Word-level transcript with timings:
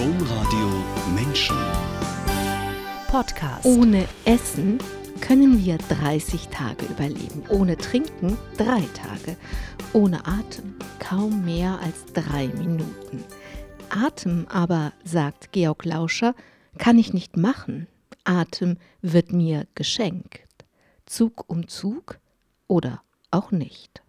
Domradio 0.00 0.82
Menschen. 1.14 1.58
Podcast. 3.08 3.66
Ohne 3.66 4.08
Essen 4.24 4.78
können 5.20 5.62
wir 5.62 5.76
30 5.76 6.48
Tage 6.48 6.86
überleben, 6.86 7.42
ohne 7.50 7.76
Trinken 7.76 8.38
drei 8.56 8.80
Tage, 8.94 9.36
ohne 9.92 10.26
Atem 10.26 10.74
kaum 11.00 11.44
mehr 11.44 11.78
als 11.80 12.06
drei 12.14 12.48
Minuten. 12.48 13.22
Atem 13.90 14.46
aber, 14.48 14.94
sagt 15.04 15.52
Georg 15.52 15.84
Lauscher, 15.84 16.34
kann 16.78 16.98
ich 16.98 17.12
nicht 17.12 17.36
machen. 17.36 17.86
Atem 18.24 18.78
wird 19.02 19.34
mir 19.34 19.66
geschenkt. 19.74 20.64
Zug 21.04 21.44
um 21.46 21.68
Zug 21.68 22.18
oder 22.68 23.02
auch 23.30 23.50
nicht. 23.50 24.00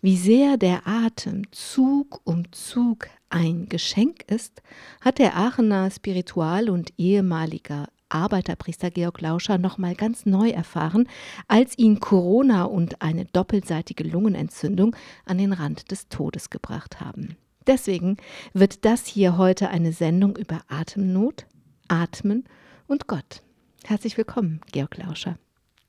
Wie 0.00 0.16
sehr 0.16 0.56
der 0.56 0.84
Atem 0.84 1.42
Zug 1.52 2.20
um 2.24 2.50
Zug 2.50 3.06
ein 3.32 3.68
Geschenk 3.68 4.22
ist, 4.30 4.62
hat 5.00 5.18
der 5.18 5.36
Aachener 5.36 5.90
Spiritual 5.90 6.70
und 6.70 6.92
ehemaliger 6.98 7.88
Arbeiterpriester 8.08 8.90
Georg 8.90 9.20
Lauscher 9.22 9.56
nochmal 9.56 9.94
ganz 9.94 10.26
neu 10.26 10.50
erfahren, 10.50 11.08
als 11.48 11.78
ihn 11.78 11.98
Corona 11.98 12.64
und 12.64 13.00
eine 13.00 13.24
doppelseitige 13.24 14.04
Lungenentzündung 14.04 14.94
an 15.24 15.38
den 15.38 15.54
Rand 15.54 15.90
des 15.90 16.08
Todes 16.08 16.50
gebracht 16.50 17.00
haben. 17.00 17.36
Deswegen 17.66 18.18
wird 18.52 18.84
das 18.84 19.06
hier 19.06 19.38
heute 19.38 19.70
eine 19.70 19.92
Sendung 19.92 20.36
über 20.36 20.60
Atemnot, 20.68 21.46
Atmen 21.88 22.44
und 22.86 23.06
Gott. 23.06 23.42
Herzlich 23.84 24.18
willkommen, 24.18 24.60
Georg 24.72 24.98
Lauscher. 24.98 25.38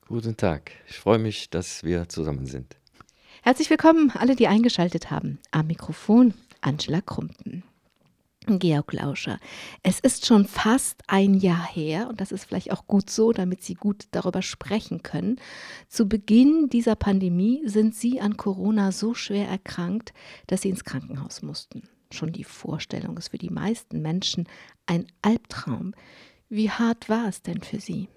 Guten 0.08 0.36
Tag. 0.36 0.70
Ich 0.86 0.96
freue 0.96 1.18
mich, 1.18 1.50
dass 1.50 1.84
wir 1.84 2.08
zusammen 2.08 2.46
sind. 2.46 2.76
Herzlich 3.42 3.68
willkommen, 3.68 4.10
alle, 4.12 4.36
die 4.36 4.48
eingeschaltet 4.48 5.10
haben. 5.10 5.38
Am 5.50 5.66
Mikrofon 5.66 6.32
Angela 6.64 7.00
Krumpen. 7.00 7.62
Georg 8.46 8.92
Lauscher, 8.92 9.38
es 9.82 10.00
ist 10.00 10.26
schon 10.26 10.44
fast 10.44 11.02
ein 11.06 11.32
Jahr 11.32 11.66
her, 11.66 12.08
und 12.08 12.20
das 12.20 12.30
ist 12.30 12.44
vielleicht 12.44 12.72
auch 12.72 12.86
gut 12.86 13.08
so, 13.08 13.32
damit 13.32 13.62
Sie 13.62 13.74
gut 13.74 14.04
darüber 14.10 14.42
sprechen 14.42 15.02
können. 15.02 15.40
Zu 15.88 16.08
Beginn 16.08 16.68
dieser 16.68 16.94
Pandemie 16.94 17.62
sind 17.64 17.94
Sie 17.94 18.20
an 18.20 18.36
Corona 18.36 18.92
so 18.92 19.14
schwer 19.14 19.48
erkrankt, 19.48 20.12
dass 20.46 20.60
Sie 20.60 20.68
ins 20.68 20.84
Krankenhaus 20.84 21.40
mussten. 21.40 21.88
Schon 22.10 22.32
die 22.32 22.44
Vorstellung 22.44 23.16
ist 23.16 23.28
für 23.28 23.38
die 23.38 23.50
meisten 23.50 24.02
Menschen 24.02 24.46
ein 24.84 25.06
Albtraum. 25.22 25.94
Wie 26.50 26.70
hart 26.70 27.08
war 27.08 27.28
es 27.28 27.40
denn 27.40 27.62
für 27.62 27.80
Sie? 27.80 28.08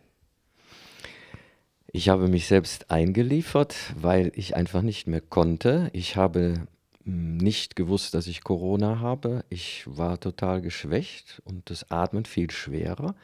Ich 1.93 2.09
habe 2.09 2.27
mich 2.27 2.47
selbst 2.47 2.91
eingeliefert, 2.91 3.75
weil 3.99 4.33
ich 4.35 4.57
einfach 4.57 4.81
nicht 4.81 5.07
mehr 5.07 5.21
konnte. 5.21 5.89
Ich 5.93 6.17
habe 6.17 6.67
nicht 7.07 7.75
gewusst, 7.75 8.13
dass 8.13 8.27
ich 8.27 8.43
Corona 8.43 8.99
habe. 8.99 9.45
Ich 9.49 9.83
war 9.87 10.19
total 10.19 10.61
geschwächt 10.61 11.41
und 11.45 11.69
das 11.69 11.89
Atmen 11.89 12.25
viel 12.25 12.51
schwerer. 12.51 13.15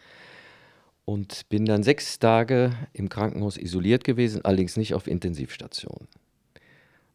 Und 1.06 1.50
bin 1.50 1.66
dann 1.66 1.84
sechs 1.84 2.18
Tage 2.18 2.72
im 2.94 3.10
Krankenhaus 3.10 3.58
isoliert 3.58 4.06
gewesen, 4.06 4.46
allerdings 4.46 4.78
nicht 4.78 4.94
auf 4.94 5.08
Intensivstation. 5.08 6.08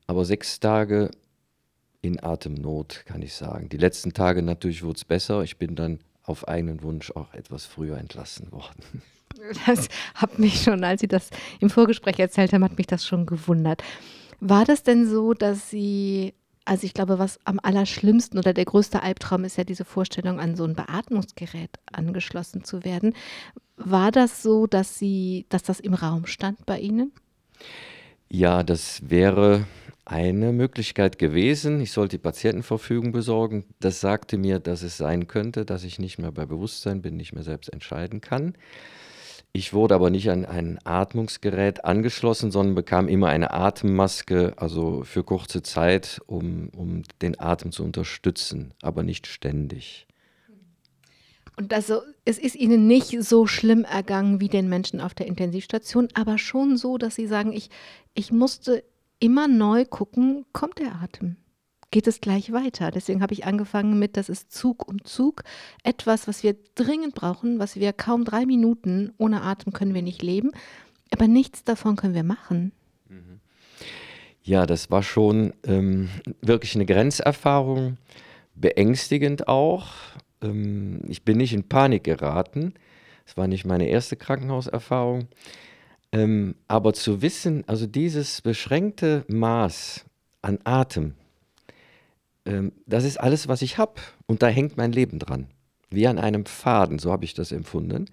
Aber 0.06 0.26
sechs 0.26 0.60
Tage 0.60 1.10
in 2.02 2.22
Atemnot, 2.22 3.04
kann 3.06 3.22
ich 3.22 3.34
sagen. 3.34 3.70
Die 3.70 3.78
letzten 3.78 4.12
Tage 4.12 4.42
natürlich 4.42 4.82
wurde 4.82 4.98
es 4.98 5.04
besser. 5.04 5.42
Ich 5.42 5.56
bin 5.56 5.74
dann 5.74 6.00
auf 6.22 6.46
eigenen 6.46 6.82
Wunsch 6.82 7.10
auch 7.12 7.32
etwas 7.32 7.64
früher 7.64 7.98
entlassen 7.98 8.52
worden. 8.52 9.02
Das 9.66 9.88
hat 10.14 10.40
mich 10.40 10.62
schon, 10.62 10.82
als 10.82 11.00
Sie 11.00 11.06
das 11.06 11.30
im 11.60 11.70
Vorgespräch 11.70 12.18
erzählt 12.18 12.52
haben, 12.52 12.64
hat 12.64 12.76
mich 12.76 12.88
das 12.88 13.06
schon 13.06 13.24
gewundert. 13.24 13.84
War 14.40 14.64
das 14.64 14.82
denn 14.82 15.08
so, 15.08 15.32
dass 15.32 15.70
Sie, 15.70 16.34
also 16.68 16.84
ich 16.84 16.92
glaube, 16.92 17.18
was 17.18 17.38
am 17.44 17.58
allerschlimmsten 17.62 18.38
oder 18.38 18.52
der 18.52 18.66
größte 18.66 19.02
Albtraum 19.02 19.44
ist 19.44 19.56
ja 19.56 19.64
diese 19.64 19.86
Vorstellung, 19.86 20.38
an 20.38 20.54
so 20.54 20.64
ein 20.64 20.74
Beatmungsgerät 20.74 21.70
angeschlossen 21.90 22.62
zu 22.62 22.84
werden. 22.84 23.14
War 23.76 24.12
das 24.12 24.42
so, 24.42 24.66
dass 24.66 24.98
Sie, 24.98 25.46
dass 25.48 25.62
das 25.62 25.80
im 25.80 25.94
Raum 25.94 26.26
stand 26.26 26.66
bei 26.66 26.78
Ihnen? 26.78 27.12
Ja, 28.28 28.62
das 28.62 29.08
wäre 29.08 29.64
eine 30.04 30.52
Möglichkeit 30.52 31.18
gewesen. 31.18 31.80
Ich 31.80 31.92
sollte 31.92 32.18
die 32.18 32.22
Patientenverfügung 32.22 33.12
besorgen. 33.12 33.64
Das 33.80 34.00
sagte 34.00 34.36
mir, 34.36 34.58
dass 34.58 34.82
es 34.82 34.98
sein 34.98 35.26
könnte, 35.26 35.64
dass 35.64 35.84
ich 35.84 35.98
nicht 35.98 36.18
mehr 36.18 36.32
bei 36.32 36.44
Bewusstsein 36.44 37.00
bin, 37.00 37.16
nicht 37.16 37.32
mehr 37.32 37.44
selbst 37.44 37.72
entscheiden 37.72 38.20
kann. 38.20 38.54
Ich 39.52 39.72
wurde 39.72 39.94
aber 39.94 40.10
nicht 40.10 40.30
an 40.30 40.44
ein 40.44 40.78
Atmungsgerät 40.84 41.84
angeschlossen, 41.84 42.50
sondern 42.50 42.74
bekam 42.74 43.08
immer 43.08 43.28
eine 43.28 43.52
Atemmaske, 43.52 44.52
also 44.56 45.02
für 45.04 45.24
kurze 45.24 45.62
Zeit, 45.62 46.20
um, 46.26 46.68
um 46.76 47.02
den 47.22 47.40
Atem 47.40 47.72
zu 47.72 47.82
unterstützen, 47.82 48.74
aber 48.82 49.02
nicht 49.02 49.26
ständig. 49.26 50.06
Und 51.56 51.72
also, 51.72 52.02
es 52.24 52.38
ist 52.38 52.54
Ihnen 52.54 52.86
nicht 52.86 53.20
so 53.20 53.48
schlimm 53.48 53.82
ergangen 53.82 54.40
wie 54.40 54.48
den 54.48 54.68
Menschen 54.68 55.00
auf 55.00 55.14
der 55.14 55.26
Intensivstation, 55.26 56.08
aber 56.14 56.38
schon 56.38 56.76
so, 56.76 56.98
dass 56.98 57.16
Sie 57.16 57.26
sagen, 57.26 57.52
ich, 57.52 57.68
ich 58.14 58.30
musste 58.30 58.84
immer 59.18 59.48
neu 59.48 59.84
gucken, 59.84 60.46
kommt 60.52 60.78
der 60.78 60.94
Atem? 61.02 61.36
Geht 61.90 62.06
es 62.06 62.20
gleich 62.20 62.52
weiter. 62.52 62.90
Deswegen 62.90 63.22
habe 63.22 63.32
ich 63.32 63.46
angefangen 63.46 63.98
mit, 63.98 64.16
das 64.16 64.28
ist 64.28 64.52
Zug 64.52 64.88
um 64.88 65.04
Zug, 65.04 65.42
etwas, 65.82 66.28
was 66.28 66.42
wir 66.42 66.56
dringend 66.74 67.14
brauchen, 67.14 67.58
was 67.58 67.76
wir 67.76 67.92
kaum 67.92 68.24
drei 68.24 68.46
Minuten 68.46 69.12
ohne 69.18 69.42
Atem 69.42 69.72
können 69.72 69.94
wir 69.94 70.02
nicht 70.02 70.22
leben, 70.22 70.50
aber 71.10 71.28
nichts 71.28 71.64
davon 71.64 71.96
können 71.96 72.14
wir 72.14 72.24
machen. 72.24 72.72
Mhm. 73.08 73.40
Ja, 74.42 74.66
das 74.66 74.90
war 74.90 75.02
schon 75.02 75.52
ähm, 75.64 76.08
wirklich 76.40 76.74
eine 76.74 76.86
Grenzerfahrung, 76.86 77.96
beängstigend 78.54 79.48
auch. 79.48 79.88
Ähm, 80.42 81.00
ich 81.08 81.24
bin 81.24 81.38
nicht 81.38 81.52
in 81.52 81.68
Panik 81.68 82.04
geraten. 82.04 82.74
Es 83.26 83.36
war 83.36 83.46
nicht 83.46 83.66
meine 83.66 83.88
erste 83.88 84.16
Krankenhauserfahrung. 84.16 85.28
Ähm, 86.12 86.54
aber 86.66 86.94
zu 86.94 87.20
wissen, 87.20 87.64
also 87.66 87.86
dieses 87.86 88.40
beschränkte 88.40 89.24
Maß 89.28 90.06
an 90.40 90.58
Atem, 90.64 91.14
ähm, 92.48 92.72
das 92.86 93.04
ist 93.04 93.20
alles, 93.20 93.46
was 93.46 93.62
ich 93.62 93.78
habe. 93.78 94.00
Und 94.26 94.42
da 94.42 94.48
hängt 94.48 94.76
mein 94.76 94.92
Leben 94.92 95.18
dran. 95.18 95.46
Wie 95.90 96.06
an 96.06 96.18
einem 96.18 96.46
Faden, 96.46 96.98
so 96.98 97.12
habe 97.12 97.24
ich 97.24 97.34
das 97.34 97.52
empfunden. 97.52 98.06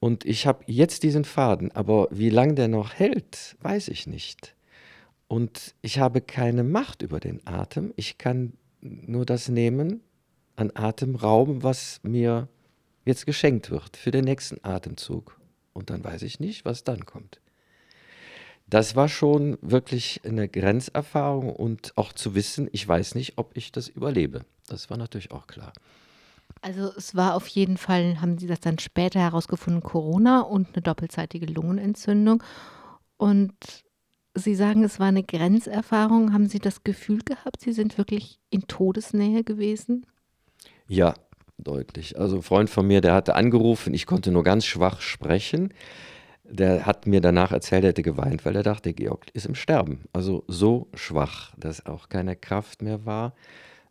Und 0.00 0.24
ich 0.24 0.46
habe 0.46 0.64
jetzt 0.66 1.02
diesen 1.02 1.24
Faden, 1.24 1.70
aber 1.72 2.08
wie 2.10 2.30
lange 2.30 2.54
der 2.54 2.68
noch 2.68 2.94
hält, 2.94 3.56
weiß 3.60 3.88
ich 3.88 4.06
nicht. 4.06 4.56
Und 5.28 5.74
ich 5.82 5.98
habe 5.98 6.22
keine 6.22 6.64
Macht 6.64 7.02
über 7.02 7.20
den 7.20 7.46
Atem. 7.46 7.92
Ich 7.96 8.18
kann 8.18 8.54
nur 8.80 9.26
das 9.26 9.48
nehmen 9.48 10.00
an 10.56 10.72
Atemraum, 10.74 11.62
was 11.62 12.00
mir 12.02 12.48
jetzt 13.04 13.26
geschenkt 13.26 13.70
wird 13.70 13.96
für 13.96 14.10
den 14.10 14.24
nächsten 14.24 14.64
Atemzug. 14.64 15.38
Und 15.74 15.90
dann 15.90 16.02
weiß 16.02 16.22
ich 16.22 16.40
nicht, 16.40 16.64
was 16.64 16.82
dann 16.82 17.04
kommt 17.04 17.40
das 18.70 18.94
war 18.94 19.08
schon 19.08 19.58
wirklich 19.62 20.20
eine 20.24 20.48
Grenzerfahrung 20.48 21.54
und 21.54 21.92
auch 21.96 22.12
zu 22.12 22.34
wissen, 22.34 22.68
ich 22.72 22.86
weiß 22.86 23.16
nicht, 23.16 23.36
ob 23.36 23.56
ich 23.56 23.72
das 23.72 23.88
überlebe. 23.88 24.42
Das 24.68 24.88
war 24.88 24.96
natürlich 24.96 25.32
auch 25.32 25.48
klar. 25.48 25.72
Also 26.62 26.92
es 26.96 27.16
war 27.16 27.34
auf 27.34 27.48
jeden 27.48 27.76
Fall, 27.76 28.20
haben 28.20 28.38
Sie 28.38 28.46
das 28.46 28.60
dann 28.60 28.78
später 28.78 29.18
herausgefunden, 29.18 29.82
Corona 29.82 30.42
und 30.42 30.68
eine 30.68 30.82
doppelseitige 30.82 31.46
Lungenentzündung. 31.46 32.42
Und 33.16 33.54
Sie 34.34 34.54
sagen, 34.54 34.84
es 34.84 35.00
war 35.00 35.08
eine 35.08 35.24
Grenzerfahrung. 35.24 36.32
Haben 36.32 36.48
Sie 36.48 36.60
das 36.60 36.84
Gefühl 36.84 37.20
gehabt, 37.24 37.60
Sie 37.60 37.72
sind 37.72 37.98
wirklich 37.98 38.38
in 38.50 38.68
Todesnähe 38.68 39.42
gewesen? 39.42 40.06
Ja, 40.86 41.14
deutlich. 41.58 42.18
Also 42.18 42.36
ein 42.36 42.42
Freund 42.42 42.70
von 42.70 42.86
mir, 42.86 43.00
der 43.00 43.14
hatte 43.14 43.34
angerufen, 43.34 43.94
ich 43.94 44.06
konnte 44.06 44.30
nur 44.30 44.44
ganz 44.44 44.64
schwach 44.64 45.00
sprechen 45.00 45.72
der 46.50 46.84
hat 46.84 47.06
mir 47.06 47.20
danach 47.20 47.52
erzählt, 47.52 47.84
er 47.84 47.90
hätte 47.90 48.02
geweint, 48.02 48.44
weil 48.44 48.56
er 48.56 48.62
dachte, 48.62 48.92
Georg 48.92 49.26
ist 49.32 49.46
im 49.46 49.54
Sterben. 49.54 50.00
Also 50.12 50.44
so 50.48 50.88
schwach, 50.94 51.54
dass 51.56 51.86
auch 51.86 52.08
keine 52.08 52.36
Kraft 52.36 52.82
mehr 52.82 53.04
war, 53.06 53.34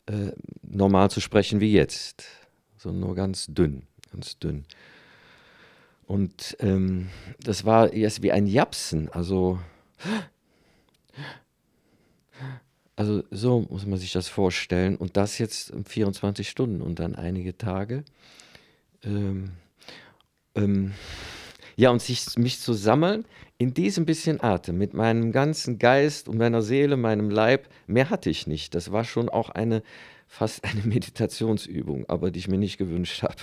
äh, 0.08 0.32
normal 0.62 1.10
zu 1.10 1.22
sprechen 1.22 1.60
wie 1.60 1.72
jetzt. 1.72 2.26
So 2.78 2.92
nur 2.92 3.16
ganz 3.16 3.48
dünn, 3.48 3.84
ganz 4.12 4.38
dünn. 4.40 4.66
Und 6.06 6.58
ähm, 6.60 7.10
das 7.40 7.66
war 7.66 7.94
erst 7.94 8.24
wie 8.24 8.32
ein 8.32 8.48
Japsen, 8.48 9.10
also, 9.10 9.60
also 12.96 13.24
so 13.30 13.68
muss 13.70 13.86
man 13.86 14.00
sich 14.00 14.12
das 14.12 14.28
vorstellen. 14.28 14.96
Und 14.96 15.18
das 15.18 15.38
jetzt 15.38 15.72
24 15.86 16.50
Stunden 16.50 16.82
und 16.82 17.00
dann 17.00 17.16
einige 17.16 17.58
Tage. 17.58 18.04
Ähm, 19.04 19.52
ähm, 20.56 20.94
ja, 21.80 21.92
und 21.92 22.02
sich, 22.02 22.38
mich 22.38 22.60
zu 22.60 22.74
sammeln 22.74 23.24
in 23.58 23.74
diesem 23.74 24.06
bisschen 24.06 24.44
Atem, 24.44 24.78
mit 24.78 24.94
meinem 24.94 25.32
ganzen 25.32 25.80
Geist 25.80 26.28
und 26.28 26.38
meiner 26.38 26.62
Seele, 26.62 26.98
meinem 26.98 27.30
Leib, 27.30 27.70
mehr 27.88 28.10
hatte 28.10 28.30
ich 28.30 28.48
nicht. 28.48 28.76
Das 28.76 28.92
war 28.92 29.06
schon 29.06 29.30
auch 29.30 29.50
eine, 29.50 29.82
fast 30.28 30.66
eine 30.66 30.82
Meditationsübung, 30.86 32.04
aber 32.10 32.32
die 32.32 32.40
ich 32.40 32.50
mir 32.50 32.58
nicht 32.58 32.80
gewünscht 32.80 33.24
habe. 33.24 33.38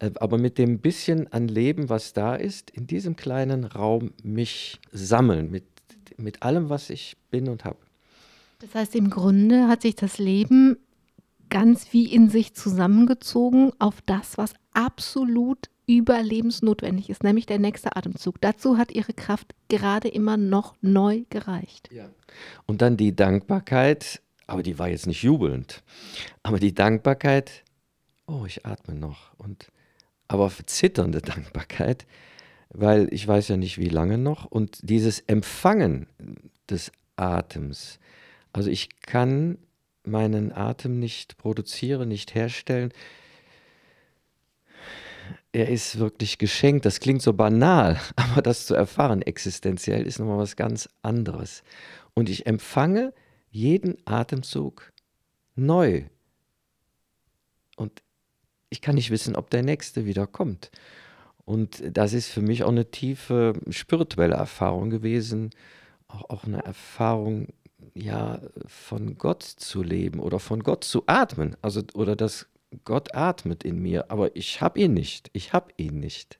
Äh, 0.00 0.10
aber 0.16 0.38
mit 0.38 0.58
dem 0.58 0.80
bisschen 0.80 1.32
an 1.32 1.46
Leben, 1.46 1.88
was 1.88 2.12
da 2.12 2.34
ist, 2.34 2.70
in 2.70 2.88
diesem 2.88 3.14
kleinen 3.14 3.62
Raum 3.62 4.10
mich 4.24 4.80
sammeln, 4.90 5.48
mit, 5.48 5.66
mit 6.16 6.42
allem, 6.42 6.68
was 6.68 6.90
ich 6.90 7.16
bin 7.30 7.48
und 7.48 7.64
habe. 7.64 7.78
Das 8.58 8.74
heißt, 8.74 8.96
im 8.96 9.08
Grunde 9.08 9.68
hat 9.68 9.82
sich 9.82 9.94
das 9.94 10.18
Leben 10.18 10.78
ganz 11.48 11.92
wie 11.92 12.12
in 12.12 12.28
sich 12.28 12.54
zusammengezogen 12.54 13.70
auf 13.78 14.02
das, 14.02 14.36
was 14.36 14.52
absolut 14.72 15.68
überlebensnotwendig 15.86 17.10
ist, 17.10 17.22
nämlich 17.22 17.46
der 17.46 17.58
nächste 17.58 17.96
Atemzug. 17.96 18.40
Dazu 18.40 18.76
hat 18.76 18.92
ihre 18.92 19.12
Kraft 19.12 19.54
gerade 19.68 20.08
immer 20.08 20.36
noch 20.36 20.74
neu 20.80 21.22
gereicht. 21.30 21.88
Ja. 21.92 22.08
Und 22.66 22.82
dann 22.82 22.96
die 22.96 23.14
Dankbarkeit, 23.14 24.20
aber 24.46 24.62
die 24.62 24.78
war 24.78 24.88
jetzt 24.88 25.06
nicht 25.06 25.22
jubelnd, 25.22 25.82
aber 26.42 26.58
die 26.58 26.74
Dankbarkeit, 26.74 27.64
oh, 28.26 28.44
ich 28.46 28.66
atme 28.66 28.94
noch. 28.94 29.32
Und 29.38 29.70
aber 30.28 30.50
zitternde 30.66 31.20
Dankbarkeit, 31.22 32.06
weil 32.70 33.08
ich 33.12 33.26
weiß 33.26 33.48
ja 33.48 33.56
nicht, 33.56 33.78
wie 33.78 33.88
lange 33.88 34.18
noch. 34.18 34.44
Und 34.44 34.78
dieses 34.82 35.20
Empfangen 35.20 36.08
des 36.68 36.90
Atems, 37.14 38.00
also 38.52 38.70
ich 38.70 39.00
kann 39.02 39.58
meinen 40.04 40.52
Atem 40.52 40.98
nicht 40.98 41.36
produzieren, 41.36 42.08
nicht 42.08 42.34
herstellen. 42.34 42.92
Er 45.56 45.70
ist 45.70 45.98
wirklich 45.98 46.36
geschenkt. 46.36 46.84
Das 46.84 47.00
klingt 47.00 47.22
so 47.22 47.32
banal, 47.32 47.98
aber 48.16 48.42
das 48.42 48.66
zu 48.66 48.74
erfahren 48.74 49.22
existenziell 49.22 50.06
ist 50.06 50.18
nochmal 50.18 50.36
was 50.36 50.54
ganz 50.54 50.86
anderes. 51.00 51.62
Und 52.12 52.28
ich 52.28 52.44
empfange 52.44 53.14
jeden 53.48 53.96
Atemzug 54.04 54.92
neu. 55.54 56.04
Und 57.74 58.02
ich 58.68 58.82
kann 58.82 58.96
nicht 58.96 59.10
wissen, 59.10 59.34
ob 59.34 59.48
der 59.48 59.62
nächste 59.62 60.04
wieder 60.04 60.26
kommt. 60.26 60.70
Und 61.46 61.82
das 61.90 62.12
ist 62.12 62.28
für 62.28 62.42
mich 62.42 62.62
auch 62.62 62.68
eine 62.68 62.90
tiefe 62.90 63.54
spirituelle 63.70 64.34
Erfahrung 64.34 64.90
gewesen, 64.90 65.52
auch, 66.06 66.28
auch 66.28 66.44
eine 66.44 66.66
Erfahrung, 66.66 67.48
ja, 67.94 68.42
von 68.66 69.16
Gott 69.16 69.42
zu 69.42 69.82
leben 69.82 70.20
oder 70.20 70.38
von 70.38 70.62
Gott 70.62 70.84
zu 70.84 71.04
atmen. 71.06 71.56
Also, 71.62 71.80
oder 71.94 72.14
dass 72.14 72.46
Gott 72.84 73.14
atmet 73.14 73.64
in 73.64 73.80
mir, 73.80 74.10
aber 74.10 74.34
ich 74.36 74.60
habe 74.60 74.80
ihn 74.80 74.94
nicht. 74.94 75.30
Ich 75.32 75.52
habe 75.52 75.72
ihn 75.76 76.00
nicht. 76.00 76.38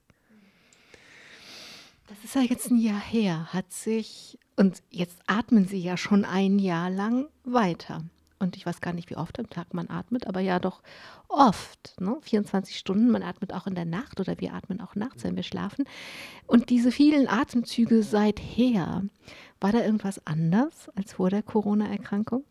Das 2.09 2.23
ist 2.25 2.35
ja 2.35 2.43
jetzt 2.43 2.71
ein 2.71 2.79
Jahr 2.79 3.01
her, 3.01 3.53
hat 3.53 3.73
sich, 3.73 4.39
und 4.55 4.83
jetzt 4.91 5.19
atmen 5.27 5.67
Sie 5.67 5.81
ja 5.81 5.97
schon 5.97 6.25
ein 6.25 6.59
Jahr 6.59 6.89
lang 6.89 7.29
weiter 7.45 8.05
und 8.39 8.57
ich 8.57 8.67
weiß 8.67 8.81
gar 8.81 8.93
nicht, 8.93 9.11
wie 9.11 9.17
oft 9.17 9.39
am 9.39 9.49
Tag 9.49 9.73
man 9.73 9.89
atmet, 9.89 10.27
aber 10.27 10.41
ja 10.41 10.59
doch 10.59 10.83
oft, 11.29 11.95
ne? 12.01 12.17
24 12.21 12.77
Stunden, 12.79 13.11
man 13.11 13.23
atmet 13.23 13.53
auch 13.53 13.67
in 13.67 13.75
der 13.75 13.85
Nacht 13.85 14.21
oder 14.21 14.39
wir 14.41 14.53
atmen 14.55 14.81
auch 14.81 14.95
nachts, 14.95 15.25
wenn 15.25 15.37
wir 15.37 15.43
schlafen. 15.43 15.85
Und 16.47 16.71
diese 16.71 16.93
vielen 16.93 17.29
Atemzüge 17.29 18.03
seither, 18.03 19.05
war 19.61 19.73
da 19.73 19.83
irgendwas 19.83 20.25
anders 20.27 20.91
als 20.95 21.15
vor 21.15 21.31
der 21.31 21.43
Corona-Erkrankung? 21.43 22.45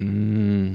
Mm, 0.00 0.74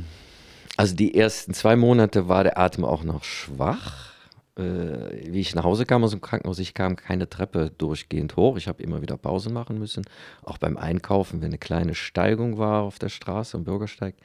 also 0.78 0.96
die 0.96 1.16
ersten 1.16 1.54
zwei 1.54 1.76
Monate 1.76 2.28
war 2.28 2.44
der 2.44 2.58
Atem 2.58 2.86
auch 2.86 3.04
noch 3.04 3.24
schwach 3.24 4.14
äh, 4.58 5.32
wie 5.32 5.40
ich 5.40 5.56
nach 5.56 5.64
Hause 5.64 5.86
kam 5.86 6.04
aus 6.04 6.12
dem 6.12 6.22
Krankenhaus, 6.22 6.60
ich 6.60 6.74
kam 6.74 6.96
keine 6.96 7.30
Treppe 7.30 7.72
durchgehend 7.78 8.36
hoch. 8.36 8.58
Ich 8.58 8.68
habe 8.68 8.84
immer 8.84 9.02
wieder 9.02 9.18
Pause 9.18 9.50
machen 9.50 9.80
müssen. 9.80 10.04
Auch 10.44 10.58
beim 10.58 10.78
Einkaufen, 10.78 11.42
wenn 11.42 11.50
eine 11.50 11.58
kleine 11.58 11.96
Steigung 11.96 12.58
war 12.58 12.84
auf 12.84 13.00
der 13.00 13.10
Straße, 13.10 13.58
am 13.58 13.64
Bürgersteig. 13.64 14.16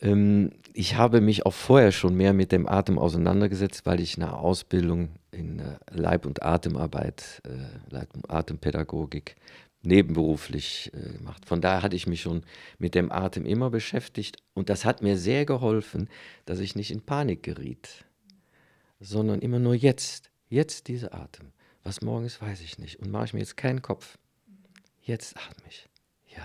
Ähm, 0.00 0.50
ich 0.74 0.96
habe 0.96 1.20
mich 1.20 1.46
auch 1.46 1.54
vorher 1.54 1.92
schon 1.92 2.14
mehr 2.14 2.34
mit 2.34 2.52
dem 2.52 2.68
Atem 2.68 2.98
auseinandergesetzt, 2.98 3.86
weil 3.86 4.00
ich 4.00 4.16
eine 4.16 4.36
Ausbildung 4.36 5.10
in 5.30 5.60
äh, 5.60 5.76
Leib- 5.90 6.26
und 6.26 6.42
Atemarbeit, 6.42 7.40
äh, 7.46 7.92
Leib- 7.92 8.14
und 8.14 8.30
Atempädagogik 8.30 9.36
nebenberuflich 9.84 10.90
äh, 10.94 11.18
gemacht. 11.18 11.44
Von 11.46 11.60
daher 11.60 11.82
hatte 11.82 11.96
ich 11.96 12.06
mich 12.06 12.22
schon 12.22 12.42
mit 12.78 12.94
dem 12.94 13.12
Atem 13.12 13.46
immer 13.46 13.70
beschäftigt 13.70 14.38
und 14.54 14.68
das 14.68 14.84
hat 14.84 15.02
mir 15.02 15.16
sehr 15.16 15.44
geholfen, 15.44 16.08
dass 16.44 16.58
ich 16.58 16.74
nicht 16.74 16.90
in 16.90 17.02
Panik 17.02 17.42
geriet 17.42 18.04
sondern 19.04 19.40
immer 19.40 19.58
nur 19.58 19.74
jetzt. 19.74 20.30
Jetzt 20.48 20.88
dieser 20.88 21.14
Atem. 21.14 21.52
Was 21.82 22.00
morgen 22.00 22.24
ist, 22.24 22.40
weiß 22.40 22.60
ich 22.60 22.78
nicht. 22.78 23.00
Und 23.00 23.10
mache 23.10 23.26
ich 23.26 23.34
mir 23.34 23.40
jetzt 23.40 23.56
keinen 23.56 23.82
Kopf. 23.82 24.18
Jetzt 25.02 25.36
atme 25.36 25.64
ich. 25.68 25.88
Ja. 26.34 26.42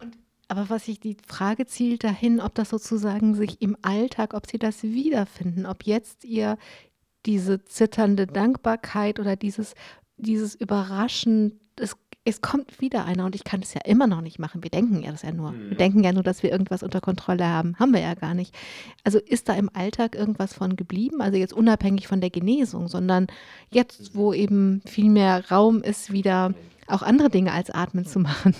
Und, 0.00 0.16
aber 0.48 0.68
was 0.70 0.88
ich 0.88 0.98
die 0.98 1.16
Frage 1.26 1.66
zielt 1.66 2.04
dahin, 2.04 2.40
ob 2.40 2.54
das 2.54 2.70
sozusagen 2.70 3.34
sich 3.34 3.60
im 3.60 3.76
Alltag, 3.82 4.34
ob 4.34 4.48
Sie 4.48 4.58
das 4.58 4.82
wiederfinden, 4.82 5.66
ob 5.66 5.84
jetzt 5.84 6.24
ihr 6.24 6.58
diese 7.26 7.64
zitternde 7.64 8.26
Dankbarkeit 8.26 9.20
oder 9.20 9.36
dieses, 9.36 9.74
dieses 10.16 10.54
Überraschen, 10.54 11.60
es 12.26 12.40
kommt 12.40 12.80
wieder 12.80 13.04
einer 13.04 13.24
und 13.24 13.36
ich 13.36 13.44
kann 13.44 13.62
es 13.62 13.72
ja 13.72 13.80
immer 13.84 14.08
noch 14.08 14.20
nicht 14.20 14.40
machen. 14.40 14.62
Wir 14.64 14.70
denken 14.70 15.00
ja 15.00 15.12
das 15.12 15.22
ja 15.22 15.30
nur. 15.30 15.52
Mhm. 15.52 15.70
Wir 15.70 15.76
denken 15.76 16.02
ja 16.02 16.12
nur, 16.12 16.24
dass 16.24 16.42
wir 16.42 16.50
irgendwas 16.50 16.82
unter 16.82 17.00
Kontrolle 17.00 17.46
haben. 17.46 17.76
Haben 17.78 17.92
wir 17.92 18.00
ja 18.00 18.14
gar 18.14 18.34
nicht. 18.34 18.52
Also 19.04 19.18
ist 19.18 19.48
da 19.48 19.54
im 19.54 19.70
Alltag 19.72 20.16
irgendwas 20.16 20.52
von 20.52 20.74
geblieben? 20.74 21.22
Also 21.22 21.38
jetzt 21.38 21.52
unabhängig 21.52 22.08
von 22.08 22.20
der 22.20 22.30
Genesung, 22.30 22.88
sondern 22.88 23.28
jetzt, 23.70 24.16
wo 24.16 24.32
eben 24.32 24.82
viel 24.86 25.08
mehr 25.08 25.48
Raum 25.50 25.82
ist, 25.82 26.12
wieder 26.12 26.52
auch 26.88 27.02
andere 27.02 27.30
Dinge 27.30 27.52
als 27.52 27.70
Atmen 27.70 28.04
zu 28.04 28.18
machen. 28.18 28.54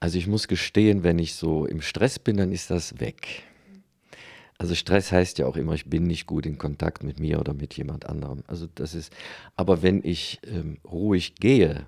Also 0.00 0.18
ich 0.18 0.26
muss 0.26 0.48
gestehen, 0.48 1.04
wenn 1.04 1.20
ich 1.20 1.34
so 1.34 1.66
im 1.66 1.80
Stress 1.80 2.18
bin, 2.18 2.36
dann 2.36 2.50
ist 2.50 2.70
das 2.70 2.98
weg. 2.98 3.44
Also 4.58 4.74
Stress 4.74 5.12
heißt 5.12 5.38
ja 5.38 5.46
auch 5.46 5.56
immer, 5.56 5.74
ich 5.74 5.86
bin 5.86 6.02
nicht 6.02 6.26
gut 6.26 6.46
in 6.46 6.58
Kontakt 6.58 7.04
mit 7.04 7.20
mir 7.20 7.38
oder 7.38 7.54
mit 7.54 7.74
jemand 7.74 8.06
anderem. 8.06 8.42
Also 8.48 8.66
das 8.74 8.96
ist, 8.96 9.12
aber 9.54 9.82
wenn 9.82 10.02
ich 10.02 10.40
ähm, 10.44 10.78
ruhig 10.84 11.36
gehe, 11.36 11.86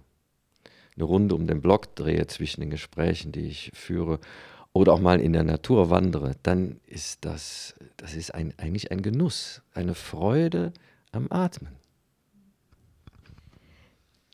eine 0.97 1.05
Runde 1.05 1.35
um 1.35 1.47
den 1.47 1.61
Block 1.61 1.95
drehe 1.95 2.27
zwischen 2.27 2.61
den 2.61 2.71
Gesprächen, 2.71 3.33
die 3.33 3.47
ich 3.47 3.71
führe, 3.75 4.21
oder 4.73 4.93
auch 4.93 5.01
mal 5.01 5.21
in 5.21 5.33
der 5.33 5.43
Natur 5.43 5.91
wandere, 5.91 6.37
dann 6.43 6.81
ist 6.87 7.25
das, 7.25 7.75
das 7.97 8.15
ist 8.15 8.35
ein, 8.35 8.55
eigentlich 8.57 8.93
ein 8.93 9.03
Genuss, 9.03 9.63
eine 9.75 9.95
Freude 9.95 10.73
am 11.13 11.27
Atmen. 11.31 11.81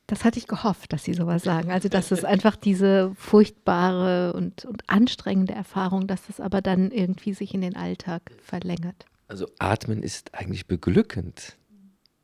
Das 0.09 0.25
hatte 0.25 0.39
ich 0.39 0.47
gehofft, 0.47 0.93
dass 0.93 1.03
Sie 1.03 1.15
sowas 1.15 1.43
sagen. 1.43 1.73
Also, 1.73 1.89
dass 1.89 2.13
es 2.13 2.25
einfach 2.25 2.55
diese 2.55 3.13
furchtbare 3.17 4.35
und, 4.35 4.65
und 4.65 4.89
anstrengende 4.89 5.53
Erfahrung, 5.53 6.07
dass 6.07 6.29
es 6.29 6.39
aber 6.39 6.61
dann 6.63 6.93
irgendwie 6.93 7.35
sich 7.35 7.55
in 7.55 7.61
den 7.61 7.75
Alltag 7.75 8.31
verlängert. 8.41 9.07
Also, 9.27 9.49
Atmen 9.59 10.05
ist 10.05 10.33
eigentlich 10.35 10.69
beglückend. 10.69 11.57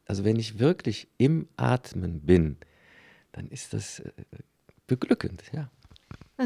Also, 0.05 0.23
wenn 0.23 0.37
ich 0.37 0.61
wirklich 0.61 1.09
im 1.19 1.49
Atmen 1.57 2.21
bin, 2.21 2.59
dann 3.33 3.49
ist 3.49 3.73
das 3.73 4.01
äh, 4.01 4.13
beglückend, 4.87 5.43
ja. 5.53 5.71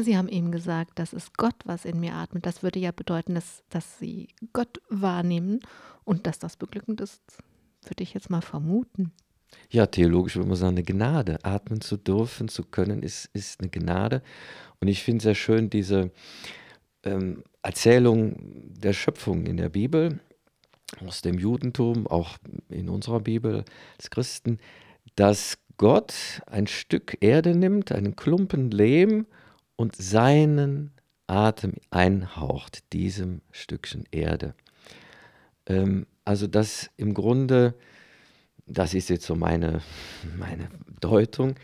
Sie 0.01 0.17
haben 0.17 0.27
eben 0.27 0.51
gesagt, 0.51 0.91
das 0.95 1.13
ist 1.13 1.37
Gott, 1.37 1.55
was 1.65 1.85
in 1.85 1.99
mir 1.99 2.13
atmet. 2.13 2.45
Das 2.45 2.61
würde 2.61 2.79
ja 2.79 2.91
bedeuten, 2.91 3.35
dass, 3.35 3.63
dass 3.69 3.97
Sie 3.99 4.27
Gott 4.53 4.81
wahrnehmen 4.89 5.59
und 6.03 6.27
dass 6.27 6.39
das 6.39 6.55
beglückend 6.55 7.01
ist, 7.01 7.21
würde 7.83 8.03
ich 8.03 8.13
jetzt 8.13 8.29
mal 8.29 8.41
vermuten. 8.41 9.11
Ja, 9.69 9.87
theologisch 9.87 10.35
würde 10.35 10.49
man 10.49 10.57
sagen, 10.57 10.75
eine 10.75 10.83
Gnade. 10.83 11.43
Atmen 11.43 11.81
zu 11.81 11.97
dürfen, 11.97 12.47
zu 12.47 12.63
können, 12.63 13.01
ist, 13.01 13.29
ist 13.33 13.61
eine 13.61 13.69
Gnade. 13.69 14.21
Und 14.79 14.87
ich 14.87 15.03
finde 15.03 15.23
sehr 15.23 15.35
schön 15.35 15.69
diese 15.69 16.11
ähm, 17.03 17.43
Erzählung 17.61 18.35
der 18.79 18.93
Schöpfung 18.93 19.45
in 19.45 19.57
der 19.57 19.69
Bibel, 19.69 20.19
aus 21.05 21.21
dem 21.21 21.37
Judentum, 21.37 22.07
auch 22.07 22.37
in 22.69 22.89
unserer 22.89 23.19
Bibel 23.19 23.65
als 23.97 24.09
Christen, 24.09 24.59
dass 25.15 25.57
Gott 25.77 26.41
ein 26.47 26.67
Stück 26.67 27.17
Erde 27.21 27.55
nimmt, 27.55 27.91
einen 27.91 28.15
Klumpen 28.15 28.71
Lehm 28.71 29.27
und 29.75 29.95
seinen 29.95 30.91
Atem 31.27 31.73
einhaucht, 31.91 32.91
diesem 32.93 33.41
Stückchen 33.51 34.05
Erde. 34.11 34.55
Ähm, 35.67 36.07
also 36.25 36.47
das 36.47 36.89
im 36.97 37.13
Grunde, 37.13 37.75
das 38.65 38.93
ist 38.93 39.09
jetzt 39.09 39.25
so 39.25 39.35
meine, 39.35 39.81
meine 40.37 40.69
Deutung, 40.99 41.55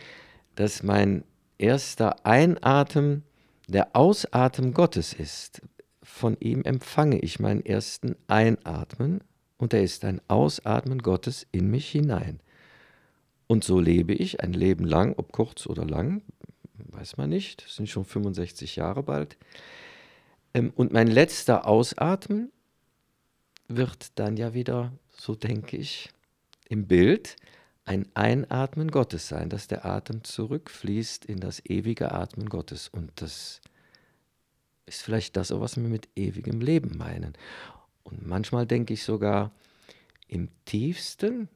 dass 0.56 0.84
mein 0.84 1.24
erster 1.58 2.26
Einatmen 2.26 3.24
der 3.68 3.96
Ausatmen 3.96 4.74
Gottes 4.74 5.14
ist. 5.14 5.62
Von 6.04 6.38
ihm 6.40 6.64
empfange 6.64 7.20
ich 7.20 7.40
meinen 7.40 7.66
ersten 7.66 8.16
Einatmen 8.28 9.22
und 9.58 9.74
er 9.74 9.82
ist 9.82 10.04
ein 10.06 10.22
Ausatmen 10.28 11.00
Gottes 11.00 11.48
in 11.52 11.72
mich 11.72 11.90
hinein. 11.90 12.42
Und 13.48 13.64
so 13.64 13.80
lebe 13.80 14.14
ich 14.14 14.42
ein 14.42 14.54
Leben 14.54 14.86
lang, 14.86 15.14
ob 15.18 15.32
kurz 15.32 15.68
oder 15.68 15.86
lang, 15.86 16.22
weiß 16.76 17.18
man 17.18 17.30
nicht, 17.30 17.66
das 17.66 17.76
sind 17.76 17.90
schon 17.90 18.06
65 18.06 18.76
Jahre 18.76 19.04
bald. 19.04 19.38
Ähm, 20.54 20.72
und 20.76 20.94
mein 20.94 21.08
letzter 21.08 21.68
Ausatmen 21.68 22.52
wird 23.68 24.18
dann 24.20 24.38
ja 24.38 24.54
wieder, 24.54 24.94
so 25.12 25.36
denke 25.36 25.78
ich, 25.78 26.10
im 26.70 26.88
Bild 26.88 27.36
ein 27.86 28.08
Einatmen 28.14 28.92
Gottes 28.92 29.28
sein, 29.28 29.50
dass 29.50 29.68
der 29.68 29.86
Atem 29.86 30.24
zurückfließt 30.24 31.26
in 31.26 31.40
das 31.40 31.66
ewige 31.66 32.12
Atmen 32.12 32.48
Gottes. 32.48 32.88
Und 32.88 33.12
das 33.16 33.62
ist 34.86 35.02
vielleicht 35.02 35.36
das, 35.36 35.52
was 35.52 35.76
wir 35.76 35.84
mit 35.84 36.08
ewigem 36.16 36.62
Leben 36.62 36.98
meinen. 36.98 37.34
Und 38.04 38.26
manchmal 38.26 38.66
denke 38.66 38.94
ich 38.94 39.04
sogar, 39.04 39.52
im 40.28 40.50
tiefsten 40.66 41.50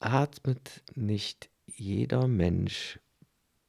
atmet 0.00 0.82
nicht 0.94 1.50
jeder 1.66 2.26
Mensch 2.26 2.98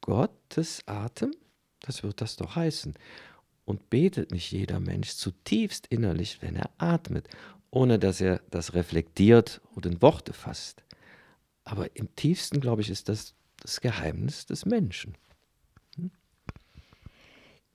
Gottes 0.00 0.82
Atem? 0.86 1.32
Das 1.80 2.02
wird 2.02 2.20
das 2.20 2.36
doch 2.36 2.56
heißen. 2.56 2.94
und 3.64 3.88
betet 3.88 4.32
nicht 4.32 4.50
jeder 4.50 4.80
Mensch 4.80 5.14
zutiefst 5.14 5.86
innerlich, 5.86 6.42
wenn 6.42 6.56
er 6.56 6.70
atmet, 6.78 7.28
ohne 7.70 8.00
dass 8.00 8.20
er 8.20 8.40
das 8.50 8.74
reflektiert 8.74 9.60
oder 9.76 9.90
in 9.90 10.02
Worte 10.02 10.32
fasst. 10.32 10.82
Aber 11.62 11.94
im 11.94 12.14
tiefsten, 12.16 12.60
glaube 12.60 12.82
ich, 12.82 12.90
ist 12.90 13.08
das 13.08 13.34
das 13.60 13.80
Geheimnis 13.80 14.46
des 14.46 14.64
Menschen. 14.64 15.14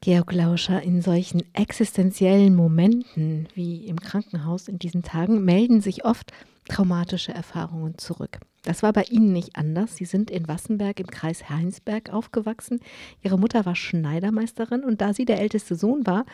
Georg 0.05 0.33
Lauscher, 0.33 0.83
in 0.83 1.01
solchen 1.01 1.41
existenziellen 1.55 2.53
Momenten 2.53 3.47
wie 3.55 3.87
im 3.87 3.99
Krankenhaus 3.99 4.67
in 4.67 4.77
diesen 4.77 5.01
Tagen 5.01 5.43
melden 5.43 5.81
sich 5.81 6.05
oft 6.05 6.31
traumatische 6.69 7.31
Erfahrungen 7.31 7.97
zurück. 7.97 8.37
Das 8.61 8.83
war 8.83 8.93
bei 8.93 9.01
Ihnen 9.09 9.33
nicht 9.33 9.55
anders. 9.55 9.95
Sie 9.95 10.05
sind 10.05 10.29
in 10.29 10.47
Wassenberg 10.47 10.99
im 10.99 11.07
Kreis 11.07 11.49
Heinsberg 11.49 12.11
aufgewachsen. 12.13 12.81
Ihre 13.23 13.39
Mutter 13.39 13.65
war 13.65 13.75
Schneidermeisterin 13.75 14.83
und 14.83 15.01
da 15.01 15.11
sie 15.11 15.25
der 15.25 15.39
älteste 15.39 15.73
Sohn 15.73 16.05
war, 16.05 16.25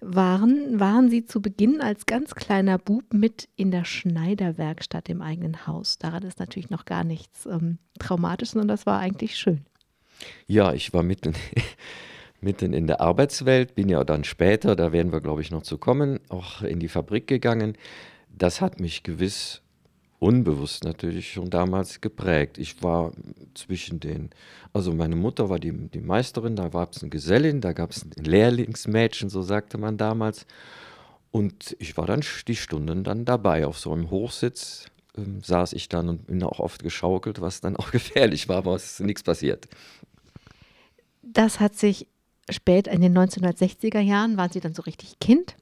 waren, 0.00 0.80
waren 0.80 1.08
Sie 1.08 1.24
zu 1.24 1.40
Beginn 1.40 1.80
als 1.80 2.06
ganz 2.06 2.34
kleiner 2.34 2.76
Bub 2.76 3.14
mit 3.14 3.48
in 3.54 3.70
der 3.70 3.84
Schneiderwerkstatt 3.84 5.08
im 5.08 5.22
eigenen 5.22 5.68
Haus. 5.68 5.98
Daran 5.98 6.24
ist 6.24 6.40
natürlich 6.40 6.70
noch 6.70 6.86
gar 6.86 7.04
nichts 7.04 7.46
ähm, 7.46 7.78
traumatisch, 8.00 8.50
sondern 8.50 8.66
das 8.66 8.84
war 8.84 8.98
eigentlich 8.98 9.36
schön. 9.36 9.64
Ja, 10.48 10.72
ich 10.72 10.92
war 10.92 11.04
mitten, 11.04 11.34
mitten 12.46 12.72
in 12.72 12.86
der 12.86 13.02
Arbeitswelt, 13.02 13.74
bin 13.74 13.90
ja 13.90 14.02
dann 14.04 14.24
später, 14.24 14.74
da 14.74 14.92
werden 14.92 15.12
wir, 15.12 15.20
glaube 15.20 15.42
ich, 15.42 15.50
noch 15.50 15.62
zu 15.62 15.76
kommen, 15.76 16.20
auch 16.30 16.62
in 16.62 16.80
die 16.80 16.88
Fabrik 16.88 17.26
gegangen 17.26 17.76
das 18.36 18.60
hat 18.60 18.80
mich 18.80 19.02
gewiss 19.02 19.62
unbewusst 20.18 20.84
natürlich 20.84 21.32
schon 21.32 21.50
damals 21.50 22.00
geprägt. 22.00 22.58
Ich 22.58 22.82
war 22.82 23.12
zwischen 23.54 24.00
den, 24.00 24.30
also 24.72 24.92
meine 24.92 25.16
Mutter 25.16 25.48
war 25.50 25.58
die, 25.58 25.72
die 25.72 26.00
Meisterin, 26.00 26.56
da 26.56 26.68
gab 26.68 26.92
es 26.92 27.02
eine 27.02 27.10
Gesellin, 27.10 27.60
da 27.60 27.72
gab 27.72 27.90
es 27.90 28.04
ein 28.04 28.24
Lehrlingsmädchen, 28.24 29.28
so 29.28 29.42
sagte 29.42 29.78
man 29.78 29.96
damals. 29.98 30.46
Und 31.30 31.76
ich 31.78 31.96
war 31.96 32.06
dann 32.06 32.22
die 32.48 32.56
Stunden 32.56 33.04
dann 33.04 33.24
dabei. 33.26 33.66
Auf 33.66 33.78
so 33.78 33.92
einem 33.92 34.10
Hochsitz 34.10 34.86
ähm, 35.18 35.42
saß 35.42 35.74
ich 35.74 35.88
dann 35.90 36.08
und 36.08 36.26
bin 36.26 36.42
auch 36.42 36.60
oft 36.60 36.82
geschaukelt, 36.82 37.40
was 37.42 37.60
dann 37.60 37.76
auch 37.76 37.90
gefährlich 37.92 38.48
war, 38.48 38.58
aber 38.58 38.74
es 38.74 38.92
ist 38.92 39.00
nichts 39.00 39.22
passiert. 39.22 39.68
Das 41.22 41.60
hat 41.60 41.74
sich 41.74 42.06
spät 42.50 42.86
in 42.86 43.00
den 43.00 43.16
1960er 43.16 44.00
Jahren, 44.00 44.36
waren 44.36 44.50
Sie 44.50 44.60
dann 44.60 44.74
so 44.74 44.82
richtig 44.82 45.18
Kind 45.18 45.56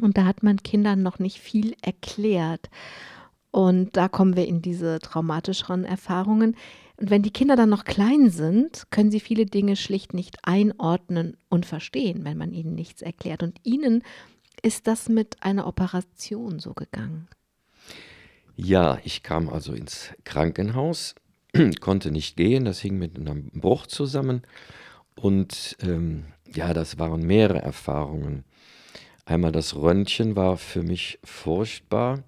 und 0.00 0.16
da 0.16 0.24
hat 0.24 0.42
man 0.42 0.62
Kindern 0.62 1.02
noch 1.02 1.18
nicht 1.18 1.38
viel 1.38 1.74
erklärt. 1.82 2.70
Und 3.50 3.96
da 3.96 4.08
kommen 4.08 4.36
wir 4.36 4.46
in 4.46 4.62
diese 4.62 5.00
traumatischeren 5.00 5.84
Erfahrungen. 5.84 6.56
Und 6.96 7.10
wenn 7.10 7.22
die 7.22 7.32
Kinder 7.32 7.56
dann 7.56 7.68
noch 7.68 7.84
klein 7.84 8.30
sind, 8.30 8.84
können 8.90 9.10
sie 9.10 9.20
viele 9.20 9.46
Dinge 9.46 9.74
schlicht 9.76 10.14
nicht 10.14 10.38
einordnen 10.44 11.36
und 11.48 11.66
verstehen, 11.66 12.24
wenn 12.24 12.38
man 12.38 12.52
ihnen 12.52 12.74
nichts 12.74 13.02
erklärt. 13.02 13.42
Und 13.42 13.58
ihnen 13.64 14.04
ist 14.62 14.86
das 14.86 15.08
mit 15.08 15.42
einer 15.42 15.66
Operation 15.66 16.60
so 16.60 16.74
gegangen. 16.74 17.28
Ja, 18.56 18.98
ich 19.04 19.22
kam 19.22 19.48
also 19.48 19.72
ins 19.72 20.10
Krankenhaus, 20.24 21.14
konnte 21.80 22.10
nicht 22.10 22.36
gehen, 22.36 22.66
das 22.66 22.78
hing 22.80 22.98
mit 22.98 23.18
einem 23.18 23.50
Bruch 23.52 23.86
zusammen. 23.86 24.42
Und 25.16 25.76
ähm, 25.82 26.24
ja, 26.54 26.72
das 26.74 26.98
waren 26.98 27.22
mehrere 27.22 27.62
Erfahrungen. 27.62 28.44
Einmal 29.24 29.52
das 29.52 29.76
Röntgen 29.76 30.34
war 30.34 30.56
für 30.56 30.82
mich 30.82 31.18
furchtbar, 31.22 32.24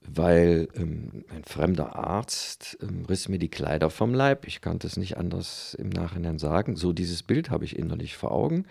weil 0.00 0.68
ähm, 0.74 1.24
ein 1.28 1.44
fremder 1.44 1.96
Arzt 1.96 2.78
ähm, 2.80 3.04
riss 3.04 3.28
mir 3.28 3.38
die 3.38 3.50
Kleider 3.50 3.90
vom 3.90 4.14
Leib. 4.14 4.46
Ich 4.46 4.62
konnte 4.62 4.86
es 4.86 4.96
nicht 4.96 5.18
anders 5.18 5.74
im 5.74 5.90
Nachhinein 5.90 6.38
sagen. 6.38 6.76
So 6.76 6.92
dieses 6.92 7.22
Bild 7.22 7.50
habe 7.50 7.64
ich 7.64 7.78
innerlich 7.78 8.16
vor 8.16 8.32
Augen 8.32 8.64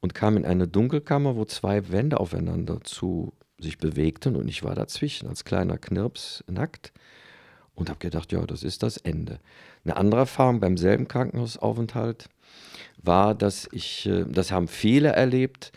und 0.00 0.14
kam 0.14 0.36
in 0.36 0.44
eine 0.44 0.68
Dunkelkammer, 0.68 1.34
wo 1.34 1.44
zwei 1.44 1.90
Wände 1.90 2.20
aufeinander 2.20 2.80
zu 2.82 3.32
sich 3.58 3.78
bewegten 3.78 4.36
und 4.36 4.48
ich 4.48 4.62
war 4.62 4.74
dazwischen 4.74 5.28
als 5.28 5.44
kleiner 5.44 5.78
Knirps 5.78 6.44
nackt 6.46 6.92
und 7.74 7.88
habe 7.88 7.98
gedacht, 7.98 8.32
ja, 8.32 8.44
das 8.46 8.62
ist 8.62 8.82
das 8.82 8.96
Ende. 8.96 9.40
Eine 9.84 9.96
andere 9.96 10.20
Erfahrung 10.20 10.60
beim 10.60 10.76
selben 10.76 11.08
Krankenhausaufenthalt 11.08 12.28
war, 13.02 13.34
dass 13.34 13.68
ich, 13.72 14.06
äh, 14.06 14.24
das 14.28 14.52
haben 14.52 14.68
viele 14.68 15.08
erlebt, 15.10 15.72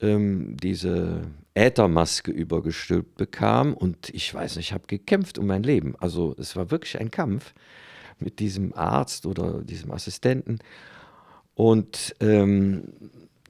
ähm, 0.00 0.56
diese 0.56 1.22
Äthermaske 1.54 2.30
übergestülpt 2.30 3.16
bekam 3.16 3.74
und 3.74 4.10
ich 4.10 4.32
weiß 4.32 4.56
nicht, 4.56 4.68
ich 4.68 4.72
habe 4.74 4.86
gekämpft 4.86 5.38
um 5.38 5.46
mein 5.46 5.62
Leben. 5.62 5.94
Also 5.98 6.34
es 6.38 6.54
war 6.54 6.70
wirklich 6.70 7.00
ein 7.00 7.10
Kampf 7.10 7.54
mit 8.18 8.38
diesem 8.38 8.74
Arzt 8.74 9.26
oder 9.26 9.62
diesem 9.62 9.90
Assistenten. 9.90 10.58
Und 11.54 12.14
ähm, 12.20 12.84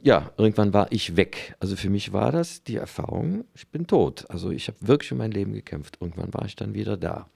ja, 0.03 0.31
irgendwann 0.37 0.73
war 0.73 0.93
ich 0.93 1.17
weg. 1.17 1.57
Also 1.59 1.75
für 1.75 1.91
mich 1.91 2.13
war 2.13 2.31
das 2.31 2.63
die 2.63 2.77
Erfahrung, 2.77 3.45
ich 3.55 3.67
bin 3.69 3.89
tot. 3.89 4.25
Also 4.29 4.53
ich 4.53 4.69
habe 4.69 4.79
wirklich 4.81 5.11
um 5.11 5.19
mein 5.19 5.33
Leben 5.33 5.53
gekämpft. 5.53 5.99
Irgendwann 6.01 6.33
war 6.33 6.45
ich 6.45 6.55
dann 6.55 6.75
wieder 6.75 6.97
da. 6.97 7.29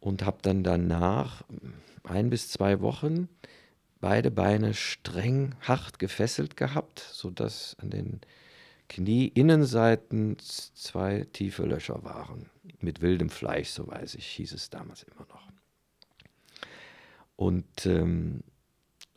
Und 0.00 0.24
habe 0.24 0.38
dann 0.42 0.64
danach 0.64 1.44
ein 2.02 2.30
bis 2.30 2.48
zwei 2.48 2.80
Wochen 2.80 3.28
beide 4.06 4.30
Beine 4.30 4.72
streng 4.72 5.56
hart 5.62 5.98
gefesselt 5.98 6.56
gehabt, 6.56 7.00
sodass 7.00 7.74
an 7.80 7.90
den 7.90 8.20
Knieinnenseiten 8.88 10.36
zwei 10.38 11.26
tiefe 11.32 11.64
Löcher 11.64 12.04
waren. 12.04 12.48
Mit 12.78 13.00
wildem 13.00 13.30
Fleisch, 13.30 13.70
so 13.70 13.88
weiß 13.88 14.14
ich, 14.14 14.28
hieß 14.28 14.52
es 14.52 14.70
damals 14.70 15.02
immer 15.02 15.26
noch. 15.28 15.48
Und, 17.34 17.84
ähm, 17.86 18.44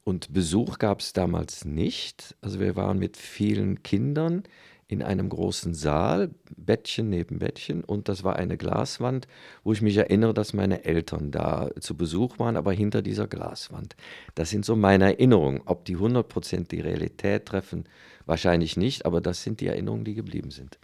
und 0.06 0.34
Besuch 0.34 0.80
gab 0.80 1.02
es 1.02 1.14
damals 1.14 1.66
nicht. 1.66 2.36
Also 2.42 2.60
wir 2.60 2.76
waren 2.76 2.98
mit 2.98 3.16
vielen 3.16 3.84
Kindern 3.84 4.42
in 4.90 5.04
einem 5.04 5.30
großen 5.30 5.76
Saal, 5.76 6.32
Bettchen 6.58 7.10
neben 7.10 7.38
Bettchen, 7.38 7.84
und 7.84 8.10
das 8.10 8.24
war 8.24 8.38
eine 8.38 8.58
Glaswand, 8.58 9.28
wo 9.64 9.72
ich 9.72 9.84
mich 9.84 9.96
erinnere, 9.96 10.34
dass 10.34 10.54
meine 10.54 10.84
Eltern 10.84 11.30
da 11.30 11.70
zu 11.80 11.96
Besuch 11.96 12.40
waren, 12.40 12.58
aber 12.58 12.74
hinter 12.74 13.04
dieser 13.04 13.28
Glaswand. 13.28 13.96
Das 14.34 14.50
sind 14.50 14.66
so 14.66 14.76
meine 14.76 15.06
Erinnerungen. 15.06 15.62
Ob 15.66 15.86
die 15.86 15.96
100% 15.96 16.70
die 16.70 16.82
Realität 16.82 17.46
treffen, 17.46 17.86
wahrscheinlich 18.26 18.78
nicht, 18.78 19.06
aber 19.06 19.22
das 19.22 19.44
sind 19.44 19.62
die 19.62 19.68
Erinnerungen, 19.68 20.06
die 20.06 20.16
geblieben 20.16 20.50
sind. 20.50 20.80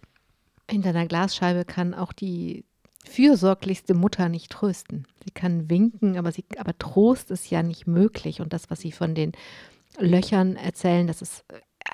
Hinter 0.70 0.90
einer 0.90 1.08
Glasscheibe 1.08 1.66
kann 1.66 1.96
auch 1.96 2.14
die 2.14 2.64
fürsorglichste 3.06 3.96
Mutter 3.96 4.30
nicht 4.30 4.52
trösten. 4.52 5.08
Sie 5.24 5.32
kann 5.32 5.68
winken, 5.68 6.20
aber, 6.20 6.32
sie, 6.32 6.46
aber 6.58 6.78
Trost 6.78 7.32
ist 7.32 7.50
ja 7.50 7.64
nicht 7.64 7.88
möglich. 7.88 8.40
Und 8.40 8.54
das, 8.54 8.70
was 8.70 8.82
Sie 8.82 8.92
von 8.92 9.16
den 9.16 9.32
Löchern 9.98 10.58
erzählen, 10.58 11.08
das 11.08 11.24
ist, 11.24 11.44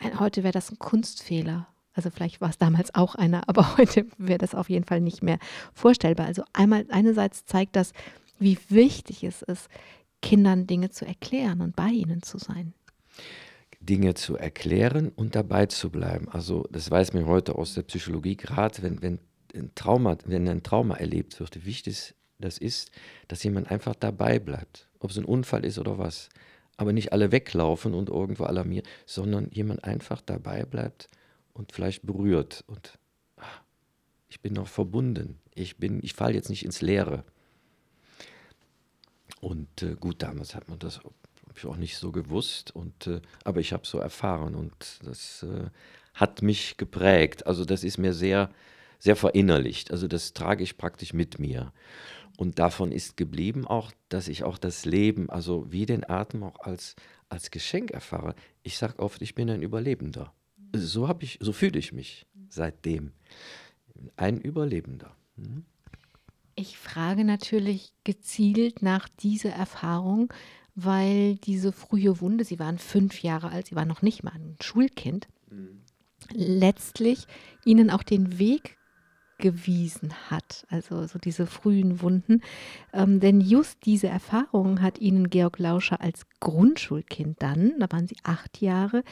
äh, 0.01 0.17
heute 0.19 0.43
wäre 0.43 0.53
das 0.53 0.71
ein 0.71 0.79
Kunstfehler 0.79 1.67
also 1.93 2.09
vielleicht 2.09 2.41
war 2.41 2.49
es 2.49 2.57
damals 2.57 2.93
auch 2.95 3.15
einer, 3.15 3.43
aber 3.47 3.77
heute 3.77 4.05
wäre 4.17 4.37
das 4.37 4.55
auf 4.55 4.69
jeden 4.69 4.85
Fall 4.85 5.01
nicht 5.01 5.21
mehr 5.23 5.39
vorstellbar. 5.73 6.27
Also 6.27 6.43
einmal 6.53 6.85
einerseits 6.89 7.45
zeigt 7.45 7.75
das, 7.75 7.93
wie 8.39 8.57
wichtig 8.69 9.23
es 9.23 9.41
ist, 9.41 9.69
Kindern 10.21 10.67
Dinge 10.67 10.89
zu 10.89 11.05
erklären 11.05 11.61
und 11.61 11.75
bei 11.75 11.89
ihnen 11.89 12.21
zu 12.21 12.37
sein. 12.37 12.73
Dinge 13.79 14.13
zu 14.13 14.37
erklären 14.37 15.09
und 15.09 15.35
dabei 15.35 15.65
zu 15.65 15.89
bleiben. 15.89 16.29
Also 16.29 16.67
das 16.71 16.91
weiß 16.91 17.13
man 17.13 17.25
heute 17.25 17.55
aus 17.55 17.73
der 17.73 17.81
Psychologie, 17.81 18.37
gerade 18.37 18.83
wenn, 18.83 19.01
wenn, 19.01 19.19
ein 19.55 19.71
Trauma, 19.73 20.17
wenn 20.25 20.47
ein 20.47 20.61
Trauma 20.61 20.95
erlebt 20.95 21.39
wird, 21.39 21.55
wie 21.55 21.65
wichtig 21.65 22.13
das 22.37 22.59
ist, 22.59 22.91
dass 23.27 23.43
jemand 23.43 23.71
einfach 23.71 23.95
dabei 23.95 24.39
bleibt, 24.39 24.87
ob 24.99 25.09
es 25.09 25.17
ein 25.17 25.25
Unfall 25.25 25.65
ist 25.65 25.79
oder 25.79 25.97
was. 25.97 26.29
Aber 26.77 26.93
nicht 26.93 27.11
alle 27.11 27.31
weglaufen 27.31 27.93
und 27.93 28.09
irgendwo 28.09 28.43
alarmieren, 28.43 28.87
sondern 29.05 29.49
jemand 29.51 29.83
einfach 29.83 30.21
dabei 30.21 30.63
bleibt 30.63 31.09
und 31.53 31.71
vielleicht 31.71 32.05
berührt 32.05 32.63
und 32.67 32.97
ach, 33.37 33.61
ich 34.29 34.39
bin 34.39 34.53
noch 34.53 34.67
verbunden. 34.67 35.39
Ich 35.53 35.77
bin, 35.77 35.99
ich 36.03 36.13
falle 36.13 36.33
jetzt 36.33 36.49
nicht 36.49 36.63
ins 36.63 36.81
Leere. 36.81 37.23
Und 39.41 39.81
äh, 39.81 39.95
gut, 39.99 40.21
damals 40.21 40.55
hat 40.55 40.69
man 40.69 40.79
das 40.79 41.01
ich 41.55 41.65
auch 41.65 41.75
nicht 41.75 41.97
so 41.97 42.11
gewusst 42.11 42.73
und 42.73 43.07
äh, 43.07 43.21
aber 43.43 43.59
ich 43.59 43.73
habe 43.73 43.85
so 43.85 43.99
erfahren 43.99 44.55
und 44.55 44.73
das 45.03 45.43
äh, 45.43 45.69
hat 46.13 46.41
mich 46.41 46.77
geprägt. 46.77 47.45
Also 47.45 47.65
das 47.65 47.83
ist 47.83 47.97
mir 47.97 48.13
sehr 48.13 48.49
sehr 48.99 49.15
verinnerlicht. 49.15 49.91
Also 49.91 50.07
das 50.07 50.33
trage 50.33 50.63
ich 50.63 50.77
praktisch 50.77 51.13
mit 51.13 51.39
mir. 51.39 51.73
Und 52.37 52.59
davon 52.59 52.91
ist 52.91 53.17
geblieben 53.17 53.67
auch, 53.67 53.91
dass 54.09 54.27
ich 54.27 54.43
auch 54.43 54.57
das 54.57 54.85
Leben, 54.85 55.29
also 55.29 55.71
wie 55.71 55.85
den 55.85 56.07
Atem 56.07 56.43
auch 56.43 56.59
als, 56.59 56.95
als 57.27 57.51
Geschenk 57.51 57.91
erfahre. 57.91 58.35
Ich 58.63 58.77
sage 58.77 58.99
oft, 58.99 59.21
ich 59.21 59.35
bin 59.35 59.49
ein 59.49 59.63
Überlebender 59.63 60.33
so 60.73 61.07
habe 61.07 61.23
ich, 61.23 61.37
so 61.41 61.53
fühle 61.53 61.79
ich 61.79 61.91
mich 61.91 62.25
seitdem. 62.49 63.11
Ein 64.15 64.39
Überlebender. 64.39 65.15
Mhm. 65.35 65.65
Ich 66.55 66.77
frage 66.77 67.23
natürlich 67.23 67.93
gezielt 68.03 68.81
nach 68.81 69.07
dieser 69.07 69.51
Erfahrung, 69.51 70.33
weil 70.75 71.35
diese 71.35 71.71
frühe 71.71 72.19
Wunde, 72.21 72.43
Sie 72.43 72.59
waren 72.59 72.77
fünf 72.77 73.23
Jahre 73.23 73.49
alt, 73.49 73.67
Sie 73.67 73.75
waren 73.75 73.87
noch 73.87 74.01
nicht 74.01 74.23
mal 74.23 74.33
ein 74.33 74.57
Schulkind, 74.61 75.27
mhm. 75.49 75.81
letztlich 76.33 77.25
Ihnen 77.65 77.89
auch 77.89 78.03
den 78.03 78.37
Weg 78.37 78.77
gewiesen 79.41 80.13
hat, 80.29 80.65
also 80.69 81.05
so 81.07 81.19
diese 81.19 81.45
frühen 81.45 82.01
Wunden. 82.01 82.41
Ähm, 82.93 83.19
denn 83.19 83.41
just 83.41 83.85
diese 83.85 84.07
Erfahrung 84.07 84.81
hat 84.81 84.99
ihnen 84.99 85.29
Georg 85.29 85.59
Lauscher 85.59 85.99
als 85.99 86.21
Grundschulkind 86.39 87.41
dann, 87.41 87.73
da 87.79 87.91
waren 87.91 88.07
sie 88.07 88.15
acht 88.23 88.61
Jahre, 88.61 89.03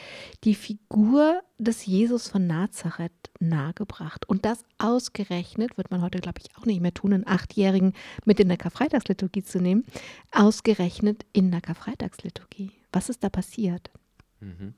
die 0.44 0.54
Figur 0.54 1.42
des 1.58 1.84
Jesus 1.84 2.28
von 2.28 2.46
Nazareth 2.46 3.12
nahegebracht. 3.40 4.26
Und 4.28 4.46
das 4.46 4.64
ausgerechnet, 4.78 5.76
wird 5.76 5.90
man 5.90 6.00
heute, 6.00 6.20
glaube 6.20 6.40
ich, 6.40 6.56
auch 6.56 6.64
nicht 6.64 6.80
mehr 6.80 6.94
tun, 6.94 7.12
einen 7.12 7.26
Achtjährigen 7.26 7.92
mit 8.24 8.40
in 8.40 8.48
der 8.48 8.56
Karfreitagsliturgie 8.56 9.42
zu 9.42 9.60
nehmen, 9.60 9.84
ausgerechnet 10.32 11.26
in 11.32 11.50
der 11.50 11.60
Karfreitagsliturgie. 11.60 12.72
Was 12.92 13.10
ist 13.10 13.22
da 13.22 13.28
passiert? 13.28 13.90
Mhm. 14.40 14.74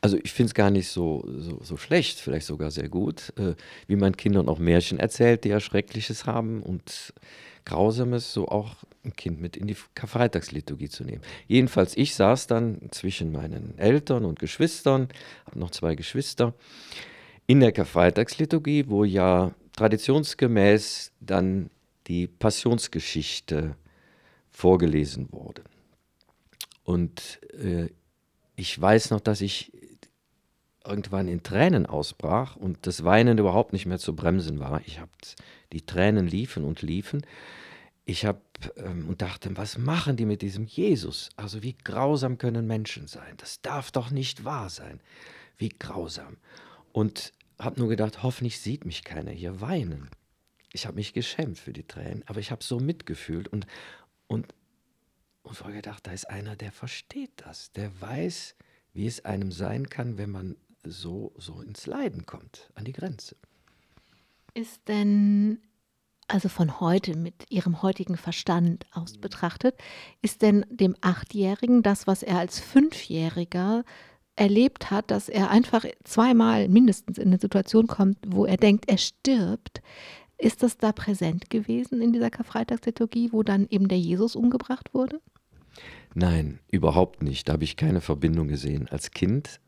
Also 0.00 0.18
ich 0.22 0.32
finde 0.32 0.48
es 0.48 0.54
gar 0.54 0.70
nicht 0.70 0.88
so, 0.88 1.24
so, 1.38 1.60
so, 1.62 1.76
schlecht, 1.76 2.18
vielleicht 2.18 2.46
sogar 2.46 2.70
sehr 2.70 2.88
gut, 2.88 3.32
äh, 3.36 3.54
wie 3.86 3.96
man 3.96 4.16
Kindern 4.16 4.48
auch 4.48 4.58
Märchen 4.58 4.98
erzählt, 4.98 5.44
die 5.44 5.50
ja 5.50 5.60
Schreckliches 5.60 6.24
haben 6.24 6.62
und 6.62 7.12
Grausames, 7.66 8.32
so 8.32 8.48
auch 8.48 8.76
ein 9.04 9.14
Kind 9.14 9.40
mit 9.40 9.56
in 9.56 9.66
die 9.66 9.76
Karfreitagsliturgie 9.94 10.88
zu 10.88 11.04
nehmen. 11.04 11.20
Jedenfalls, 11.46 11.96
ich 11.96 12.14
saß 12.14 12.46
dann 12.46 12.88
zwischen 12.90 13.32
meinen 13.32 13.76
Eltern 13.76 14.24
und 14.24 14.38
Geschwistern, 14.38 15.08
habe 15.46 15.58
noch 15.58 15.70
zwei 15.70 15.94
Geschwister, 15.94 16.54
in 17.46 17.60
der 17.60 17.72
Karfreitagsliturgie, 17.72 18.88
wo 18.88 19.04
ja 19.04 19.52
traditionsgemäß 19.74 21.12
dann 21.20 21.70
die 22.06 22.26
Passionsgeschichte 22.28 23.76
vorgelesen 24.50 25.28
wurde. 25.32 25.62
Und 26.84 27.40
äh, 27.52 27.88
ich 28.56 28.80
weiß 28.80 29.10
noch, 29.10 29.20
dass 29.20 29.40
ich 29.40 29.72
irgendwann 30.84 31.28
in 31.28 31.42
Tränen 31.42 31.86
ausbrach 31.86 32.56
und 32.56 32.86
das 32.86 33.04
Weinen 33.04 33.38
überhaupt 33.38 33.72
nicht 33.72 33.86
mehr 33.86 33.98
zu 33.98 34.14
bremsen 34.14 34.58
war. 34.60 34.80
Ich 34.86 35.00
habe 35.00 35.10
die 35.72 35.84
Tränen 35.84 36.26
liefen 36.26 36.64
und 36.64 36.82
liefen. 36.82 37.26
Ich 38.04 38.24
habe 38.24 38.40
ähm, 38.76 39.08
und 39.08 39.20
dachte, 39.20 39.56
was 39.56 39.78
machen 39.78 40.16
die 40.16 40.26
mit 40.26 40.42
diesem 40.42 40.64
Jesus? 40.64 41.30
Also 41.36 41.62
wie 41.62 41.74
grausam 41.74 42.38
können 42.38 42.66
Menschen 42.66 43.08
sein? 43.08 43.34
Das 43.38 43.60
darf 43.62 43.90
doch 43.90 44.10
nicht 44.10 44.44
wahr 44.44 44.70
sein. 44.70 45.00
Wie 45.58 45.70
grausam. 45.70 46.36
Und 46.92 47.32
habe 47.58 47.80
nur 47.80 47.88
gedacht, 47.88 48.22
hoffentlich 48.22 48.60
sieht 48.60 48.84
mich 48.84 49.02
keiner 49.02 49.32
hier 49.32 49.60
weinen. 49.60 50.08
Ich 50.72 50.86
habe 50.86 50.96
mich 50.96 51.14
geschämt 51.14 51.58
für 51.58 51.72
die 51.72 51.86
Tränen, 51.86 52.22
aber 52.26 52.38
ich 52.38 52.50
habe 52.50 52.62
so 52.62 52.78
mitgefühlt 52.78 53.48
und 53.48 53.66
und 54.28 54.54
und 55.46 55.54
vorher 55.54 55.76
gedacht, 55.76 56.06
da 56.06 56.12
ist 56.12 56.28
einer, 56.28 56.56
der 56.56 56.72
versteht 56.72 57.30
das, 57.36 57.72
der 57.72 58.00
weiß, 58.00 58.56
wie 58.92 59.06
es 59.06 59.24
einem 59.24 59.52
sein 59.52 59.88
kann, 59.88 60.18
wenn 60.18 60.30
man 60.30 60.56
so, 60.82 61.32
so 61.36 61.60
ins 61.60 61.86
Leiden 61.86 62.26
kommt, 62.26 62.70
an 62.74 62.84
die 62.84 62.92
Grenze. 62.92 63.36
Ist 64.54 64.88
denn, 64.88 65.60
also 66.26 66.48
von 66.48 66.80
heute, 66.80 67.16
mit 67.16 67.50
Ihrem 67.50 67.82
heutigen 67.82 68.16
Verstand 68.16 68.86
aus 68.92 69.18
betrachtet, 69.18 69.76
ist 70.20 70.42
denn 70.42 70.66
dem 70.68 70.96
Achtjährigen 71.00 71.82
das, 71.82 72.06
was 72.06 72.22
er 72.22 72.38
als 72.38 72.58
Fünfjähriger 72.58 73.84
erlebt 74.34 74.90
hat, 74.90 75.10
dass 75.10 75.28
er 75.28 75.50
einfach 75.50 75.84
zweimal 76.04 76.68
mindestens 76.68 77.18
in 77.18 77.28
eine 77.28 77.38
Situation 77.38 77.86
kommt, 77.86 78.18
wo 78.26 78.46
er 78.46 78.56
denkt, 78.56 78.88
er 78.88 78.98
stirbt, 78.98 79.80
ist 80.38 80.62
das 80.62 80.76
da 80.76 80.92
präsent 80.92 81.50
gewesen 81.50 82.02
in 82.02 82.12
dieser 82.12 82.30
Karfreitagsliturgie, 82.30 83.32
wo 83.32 83.42
dann 83.42 83.66
eben 83.70 83.88
der 83.88 83.98
Jesus 83.98 84.36
umgebracht 84.36 84.92
wurde? 84.92 85.20
Nein, 86.14 86.60
überhaupt 86.70 87.22
nicht. 87.22 87.48
Da 87.48 87.54
habe 87.54 87.64
ich 87.64 87.76
keine 87.76 88.00
Verbindung 88.00 88.48
gesehen. 88.48 88.88
Als 88.88 89.10
Kind, 89.10 89.60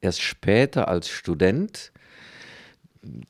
erst 0.00 0.22
später 0.22 0.88
als 0.88 1.08
Student, 1.08 1.92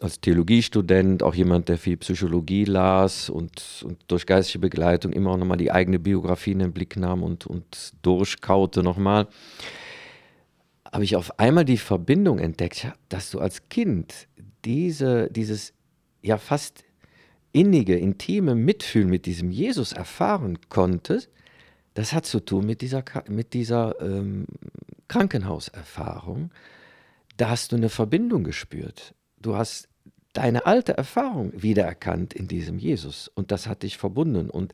als 0.01 0.21
Theologiestudent, 0.21 1.23
auch 1.23 1.35
jemand, 1.35 1.69
der 1.69 1.79
viel 1.79 1.97
Psychologie 1.97 2.65
las 2.65 3.31
und, 3.31 3.83
und 3.85 3.99
durch 4.09 4.27
geistige 4.27 4.59
Begleitung 4.59 5.13
immer 5.13 5.31
auch 5.31 5.37
nochmal 5.37 5.57
die 5.57 5.71
eigene 5.71 5.99
Biografie 5.99 6.53
in 6.53 6.59
den 6.59 6.73
Blick 6.73 6.97
nahm 6.97 7.23
und, 7.23 7.47
und 7.47 7.93
durchkaute 8.03 8.83
nochmal, 8.83 9.29
habe 10.93 11.05
ich 11.05 11.15
auf 11.15 11.39
einmal 11.39 11.65
die 11.65 11.79
Verbindung 11.79 12.41
entdeckt, 12.41 12.89
dass 13.09 13.31
du 13.31 13.39
als 13.39 13.69
Kind 13.69 14.29
diese, 14.65 15.31
dieses 15.31 15.73
ja 16.21 16.37
fast 16.37 16.85
innige, 17.53 17.97
intime 17.97 18.55
Mitfühlen 18.55 19.09
mit 19.09 19.25
diesem 19.27 19.51
Jesus 19.51 19.93
erfahren 19.93 20.59
konntest 20.69 21.31
das 22.01 22.15
hat 22.15 22.25
zu 22.25 22.41
tun 22.41 22.65
mit 22.65 22.81
dieser, 22.81 23.05
mit 23.29 23.53
dieser 23.53 24.01
ähm, 24.01 24.47
Krankenhauserfahrung. 25.09 26.51
Da 27.37 27.51
hast 27.51 27.73
du 27.73 27.77
eine 27.77 27.91
Verbindung 27.91 28.43
gespürt. 28.43 29.15
Du 29.39 29.55
hast 29.55 29.89
deine 30.33 30.65
alte 30.65 30.97
Erfahrung 30.97 31.53
wiedererkannt 31.55 32.33
in 32.33 32.49
diesem 32.49 32.79
Jesus 32.79 33.29
und 33.29 33.53
das 33.53 33.67
hat 33.67 33.83
dich 33.83 33.99
verbunden 33.99 34.49
und 34.49 34.73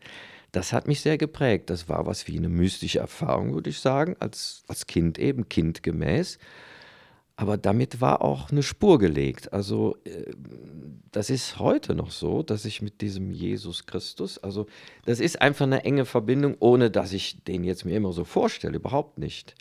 das 0.52 0.72
hat 0.72 0.86
mich 0.86 1.00
sehr 1.00 1.18
geprägt. 1.18 1.68
Das 1.68 1.88
war 1.88 2.06
was 2.06 2.28
wie 2.28 2.36
eine 2.36 2.48
mystische 2.48 3.00
Erfahrung, 3.00 3.54
würde 3.54 3.70
ich 3.70 3.80
sagen, 3.80 4.14
als, 4.20 4.62
als 4.68 4.86
Kind 4.86 5.18
eben, 5.18 5.48
kindgemäß. 5.48 6.38
Aber 7.36 7.58
damit 7.58 8.00
war 8.00 8.22
auch 8.22 8.50
eine 8.50 8.62
Spur 8.62 8.98
gelegt. 8.98 9.52
Also 9.52 9.98
äh, 10.04 10.32
das 11.12 11.28
ist 11.28 11.58
heute 11.58 11.94
noch 11.94 12.10
so, 12.10 12.42
dass 12.42 12.64
ich 12.64 12.80
mit 12.80 13.02
diesem 13.02 13.30
Jesus 13.30 13.84
Christus, 13.84 14.38
also 14.38 14.66
das 15.04 15.20
ist 15.20 15.40
einfach 15.42 15.66
eine 15.66 15.84
enge 15.84 16.06
Verbindung, 16.06 16.56
ohne 16.60 16.90
dass 16.90 17.12
ich 17.12 17.44
den 17.44 17.62
jetzt 17.62 17.84
mir 17.84 17.96
immer 17.96 18.12
so 18.12 18.24
vorstelle, 18.24 18.76
überhaupt 18.76 19.18
nicht. 19.18 19.54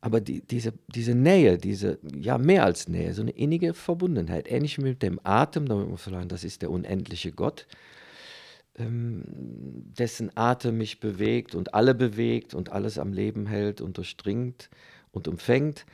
Aber 0.00 0.20
die, 0.20 0.40
diese, 0.40 0.72
diese 0.88 1.14
Nähe, 1.14 1.58
diese, 1.58 1.98
ja 2.14 2.38
mehr 2.38 2.64
als 2.64 2.88
Nähe, 2.88 3.12
so 3.12 3.22
eine 3.22 3.32
innige 3.32 3.74
Verbundenheit, 3.74 4.50
ähnlich 4.50 4.78
wie 4.78 4.82
mit 4.82 5.02
dem 5.02 5.20
Atem, 5.22 5.66
damit 5.66 5.88
muss 5.88 6.06
man 6.06 6.14
sagen, 6.14 6.28
das 6.28 6.44
ist 6.44 6.62
der 6.62 6.70
unendliche 6.70 7.32
Gott, 7.32 7.66
ähm, 8.78 9.24
dessen 9.26 10.30
Atem 10.36 10.78
mich 10.78 11.00
bewegt 11.00 11.54
und 11.54 11.74
alle 11.74 11.94
bewegt 11.94 12.54
und 12.54 12.72
alles 12.72 12.98
am 12.98 13.12
Leben 13.12 13.46
hält 13.46 13.80
und 13.80 13.96
durchdringt 13.98 14.70
und 15.12 15.28
umfängt. 15.28 15.86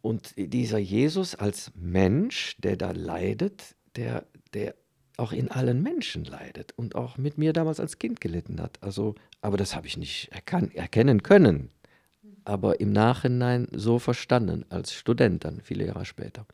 Und 0.00 0.34
dieser 0.36 0.78
Jesus 0.78 1.34
als 1.34 1.72
Mensch, 1.74 2.56
der 2.58 2.76
da 2.76 2.92
leidet, 2.92 3.74
der, 3.96 4.26
der 4.54 4.74
auch 5.16 5.32
in 5.32 5.50
allen 5.50 5.82
Menschen 5.82 6.24
leidet 6.24 6.72
und 6.76 6.94
auch 6.94 7.18
mit 7.18 7.38
mir 7.38 7.52
damals 7.52 7.80
als 7.80 7.98
Kind 7.98 8.20
gelitten 8.20 8.60
hat. 8.60 8.82
Also, 8.82 9.16
aber 9.40 9.56
das 9.56 9.74
habe 9.74 9.86
ich 9.86 9.96
nicht 9.96 10.30
erkan 10.30 10.70
erkennen 10.70 11.22
können, 11.24 11.70
aber 12.44 12.80
im 12.80 12.92
Nachhinein 12.92 13.66
so 13.72 13.98
verstanden, 13.98 14.64
als 14.70 14.92
Student 14.92 15.44
dann, 15.44 15.60
viele 15.60 15.86
Jahre 15.86 16.04
später. 16.04 16.46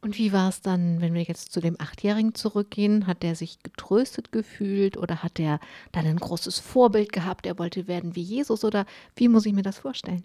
Und 0.00 0.18
wie 0.18 0.32
war 0.32 0.48
es 0.48 0.62
dann, 0.62 1.00
wenn 1.00 1.14
wir 1.14 1.22
jetzt 1.22 1.52
zu 1.52 1.60
dem 1.60 1.76
Achtjährigen 1.80 2.34
zurückgehen? 2.34 3.06
Hat 3.06 3.22
der 3.22 3.36
sich 3.36 3.62
getröstet 3.62 4.32
gefühlt 4.32 4.96
oder 4.96 5.22
hat 5.22 5.38
er 5.38 5.60
dann 5.92 6.06
ein 6.06 6.16
großes 6.16 6.58
Vorbild 6.58 7.12
gehabt? 7.12 7.46
Er 7.46 7.58
wollte 7.58 7.86
werden 7.86 8.16
wie 8.16 8.22
Jesus 8.22 8.64
oder 8.64 8.84
wie 9.14 9.28
muss 9.28 9.46
ich 9.46 9.52
mir 9.52 9.62
das 9.62 9.78
vorstellen? 9.78 10.24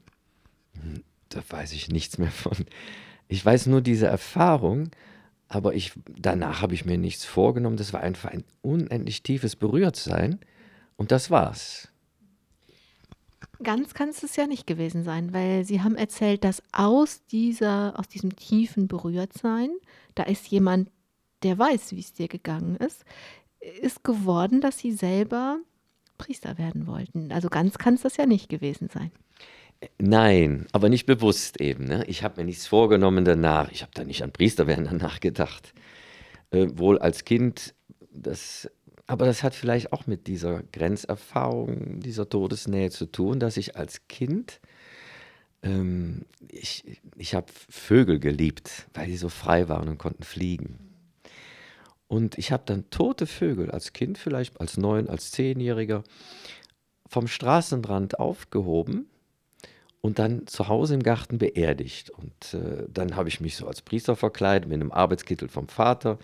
Da 1.29 1.41
weiß 1.47 1.73
ich 1.73 1.89
nichts 1.89 2.17
mehr 2.17 2.31
von. 2.31 2.65
Ich 3.27 3.45
weiß 3.45 3.65
nur 3.67 3.81
diese 3.81 4.07
Erfahrung, 4.07 4.89
aber 5.47 5.73
ich, 5.73 5.93
danach 6.17 6.61
habe 6.61 6.73
ich 6.73 6.85
mir 6.85 6.97
nichts 6.97 7.25
vorgenommen. 7.25 7.77
Das 7.77 7.93
war 7.93 8.01
einfach 8.01 8.31
ein 8.31 8.43
unendlich 8.61 9.23
tiefes 9.23 9.55
Berührtsein 9.55 10.39
und 10.95 11.11
das 11.11 11.29
war's. 11.29 11.89
Ganz 13.63 13.93
kann 13.93 14.09
es 14.09 14.35
ja 14.35 14.45
nicht 14.45 14.67
gewesen 14.67 15.03
sein, 15.03 15.33
weil 15.33 15.65
Sie 15.65 15.81
haben 15.81 15.95
erzählt, 15.95 16.43
dass 16.43 16.61
aus, 16.71 17.25
dieser, 17.25 17.97
aus 17.99 18.07
diesem 18.07 18.35
tiefen 18.35 18.87
Berührtsein, 18.87 19.69
da 20.15 20.23
ist 20.23 20.47
jemand, 20.47 20.91
der 21.43 21.57
weiß, 21.57 21.91
wie 21.93 21.99
es 21.99 22.13
dir 22.13 22.27
gegangen 22.27 22.75
ist, 22.75 23.03
ist 23.81 24.03
geworden, 24.03 24.61
dass 24.61 24.77
Sie 24.77 24.91
selber 24.91 25.59
Priester 26.17 26.57
werden 26.57 26.87
wollten. 26.87 27.31
Also 27.31 27.49
ganz 27.49 27.77
kann 27.77 27.95
es 27.95 28.01
das 28.01 28.17
ja 28.17 28.25
nicht 28.25 28.49
gewesen 28.49 28.89
sein. 28.93 29.11
Nein, 29.99 30.67
aber 30.71 30.89
nicht 30.89 31.05
bewusst 31.05 31.61
eben. 31.61 31.85
Ne? 31.85 32.03
Ich 32.07 32.23
habe 32.23 32.41
mir 32.41 32.45
nichts 32.45 32.67
vorgenommen 32.67 33.25
danach. 33.25 33.71
Ich 33.71 33.81
habe 33.81 33.91
da 33.93 34.03
nicht 34.03 34.23
an 34.23 34.31
Priesterwerden 34.31 34.85
danach 34.85 35.19
gedacht. 35.19 35.73
Äh, 36.51 36.67
wohl 36.73 36.97
als 36.99 37.25
Kind, 37.25 37.75
das, 38.11 38.69
aber 39.05 39.25
das 39.25 39.43
hat 39.43 39.53
vielleicht 39.53 39.93
auch 39.93 40.07
mit 40.07 40.27
dieser 40.27 40.63
Grenzerfahrung, 40.71 41.99
dieser 41.99 42.27
Todesnähe 42.29 42.89
zu 42.89 43.05
tun, 43.05 43.39
dass 43.39 43.57
ich 43.57 43.75
als 43.75 44.07
Kind, 44.07 44.59
ähm, 45.61 46.25
ich, 46.49 46.99
ich 47.15 47.35
habe 47.35 47.47
Vögel 47.69 48.19
geliebt, 48.19 48.87
weil 48.93 49.07
die 49.07 49.17
so 49.17 49.29
frei 49.29 49.69
waren 49.69 49.89
und 49.89 49.97
konnten 49.99 50.23
fliegen. 50.23 50.79
Und 52.07 52.37
ich 52.37 52.51
habe 52.51 52.63
dann 52.65 52.89
tote 52.89 53.27
Vögel 53.27 53.69
als 53.69 53.93
Kind, 53.93 54.17
vielleicht 54.17 54.59
als 54.59 54.77
neun, 54.77 55.09
als 55.09 55.31
zehnjähriger, 55.31 56.03
vom 57.07 57.27
Straßenrand 57.27 58.19
aufgehoben 58.19 59.07
und 60.01 60.19
dann 60.19 60.47
zu 60.47 60.67
Hause 60.67 60.93
im 60.95 61.03
Garten 61.03 61.37
beerdigt. 61.37 62.11
Und 62.11 62.53
äh, 62.53 62.85
dann 62.89 63.15
habe 63.15 63.29
ich 63.29 63.41
mich 63.41 63.55
so 63.57 63.67
als 63.67 63.81
Priester 63.81 64.15
verkleidet 64.15 64.69
mit 64.69 64.75
einem 64.79 64.91
Arbeitskittel 64.91 65.49
vom 65.49 65.67
Vater 65.67 66.17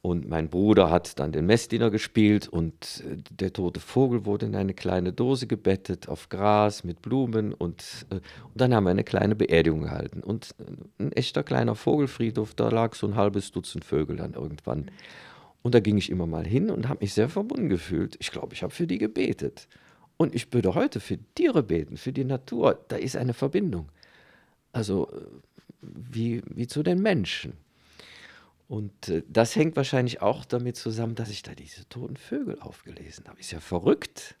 Und 0.00 0.28
mein 0.28 0.48
Bruder 0.48 0.90
hat 0.90 1.18
dann 1.18 1.32
den 1.32 1.46
Messdiener 1.46 1.90
gespielt 1.90 2.46
und 2.48 3.02
äh, 3.06 3.16
der 3.30 3.52
tote 3.52 3.80
Vogel 3.80 4.24
wurde 4.24 4.46
in 4.46 4.54
eine 4.54 4.72
kleine 4.74 5.12
Dose 5.12 5.46
gebettet 5.48 6.08
auf 6.08 6.28
Gras 6.28 6.84
mit 6.84 7.02
Blumen 7.02 7.52
und, 7.52 8.06
äh, 8.10 8.16
und 8.16 8.22
dann 8.54 8.72
haben 8.74 8.84
wir 8.84 8.90
eine 8.90 9.04
kleine 9.04 9.34
Beerdigung 9.34 9.82
gehalten. 9.82 10.22
Und 10.22 10.54
äh, 10.60 11.02
ein 11.02 11.12
echter 11.12 11.42
kleiner 11.42 11.74
Vogelfriedhof, 11.74 12.54
da 12.54 12.68
lag 12.68 12.94
so 12.94 13.08
ein 13.08 13.16
halbes 13.16 13.50
Dutzend 13.50 13.84
Vögel 13.84 14.16
dann 14.16 14.34
irgendwann. 14.34 14.90
Und 15.62 15.74
da 15.74 15.80
ging 15.80 15.96
ich 15.98 16.10
immer 16.10 16.26
mal 16.26 16.46
hin 16.46 16.70
und 16.70 16.88
habe 16.88 17.00
mich 17.02 17.12
sehr 17.12 17.28
verbunden 17.28 17.68
gefühlt. 17.68 18.16
Ich 18.20 18.30
glaube, 18.30 18.54
ich 18.54 18.62
habe 18.62 18.72
für 18.72 18.86
die 18.86 18.98
gebetet. 18.98 19.68
Und 20.18 20.34
ich 20.34 20.52
würde 20.52 20.74
heute 20.74 21.00
für 21.00 21.18
Tiere 21.34 21.62
beten, 21.62 21.96
für 21.96 22.12
die 22.12 22.24
Natur. 22.24 22.84
Da 22.88 22.96
ist 22.96 23.16
eine 23.16 23.32
Verbindung. 23.32 23.88
Also 24.72 25.08
wie, 25.80 26.42
wie 26.46 26.66
zu 26.66 26.82
den 26.82 27.00
Menschen. 27.00 27.54
Und 28.68 29.08
äh, 29.08 29.22
das 29.28 29.56
hängt 29.56 29.76
wahrscheinlich 29.76 30.20
auch 30.20 30.44
damit 30.44 30.76
zusammen, 30.76 31.14
dass 31.14 31.30
ich 31.30 31.42
da 31.42 31.54
diese 31.54 31.88
toten 31.88 32.16
Vögel 32.16 32.60
aufgelesen 32.60 33.24
habe. 33.26 33.40
Ist 33.40 33.52
ja 33.52 33.60
verrückt, 33.60 34.36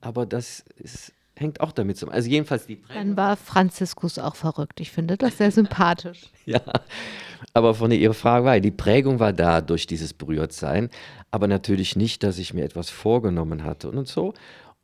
aber 0.00 0.24
das 0.24 0.64
ist, 0.76 1.12
hängt 1.36 1.60
auch 1.60 1.72
damit 1.72 1.98
zusammen. 1.98 2.14
Also 2.14 2.30
jedenfalls 2.30 2.66
die 2.66 2.76
Prägung. 2.76 2.96
Dann 2.96 3.16
war 3.16 3.36
Franziskus 3.36 4.18
auch 4.18 4.36
verrückt. 4.36 4.80
Ich 4.80 4.90
finde 4.90 5.18
das 5.18 5.36
sehr 5.36 5.50
sympathisch. 5.50 6.30
ja, 6.46 6.60
aber 7.52 7.74
von 7.74 7.90
Ihrer 7.90 8.14
Frage 8.14 8.46
war, 8.46 8.60
die 8.60 8.70
Prägung 8.70 9.20
war 9.20 9.34
da 9.34 9.60
durch 9.60 9.86
dieses 9.86 10.14
Berührtsein, 10.14 10.88
aber 11.30 11.46
natürlich 11.46 11.96
nicht, 11.96 12.22
dass 12.22 12.38
ich 12.38 12.54
mir 12.54 12.64
etwas 12.64 12.88
vorgenommen 12.88 13.64
hatte 13.64 13.90
und 13.90 14.08
so. 14.08 14.32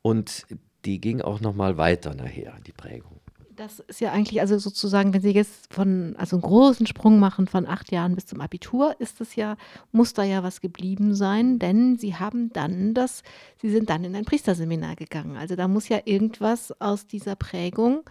Und 0.01 0.45
die 0.85 0.99
ging 0.99 1.21
auch 1.21 1.41
noch 1.41 1.55
mal 1.55 1.77
weiter 1.77 2.15
nachher, 2.15 2.55
die 2.65 2.71
Prägung. 2.71 3.19
Das 3.55 3.79
ist 3.79 4.01
ja 4.01 4.11
eigentlich, 4.11 4.41
also 4.41 4.57
sozusagen, 4.57 5.13
wenn 5.13 5.21
Sie 5.21 5.31
jetzt 5.31 5.71
von, 5.71 6.15
also 6.17 6.35
einen 6.35 6.41
großen 6.41 6.87
Sprung 6.87 7.19
machen 7.19 7.47
von 7.47 7.67
acht 7.67 7.91
Jahren 7.91 8.15
bis 8.15 8.25
zum 8.25 8.41
Abitur, 8.41 8.95
ist 8.99 9.21
es 9.21 9.35
ja, 9.35 9.55
muss 9.91 10.13
da 10.13 10.23
ja 10.23 10.41
was 10.41 10.61
geblieben 10.61 11.13
sein, 11.13 11.59
denn 11.59 11.97
Sie 11.97 12.15
haben 12.15 12.51
dann 12.53 12.93
das, 12.93 13.21
Sie 13.61 13.69
sind 13.69 13.89
dann 13.89 14.03
in 14.03 14.15
ein 14.15 14.25
Priesterseminar 14.25 14.95
gegangen. 14.95 15.35
Also 15.37 15.55
da 15.55 15.67
muss 15.67 15.89
ja 15.89 15.99
irgendwas 16.05 16.73
aus 16.81 17.05
dieser 17.05 17.35
Prägung 17.35 18.03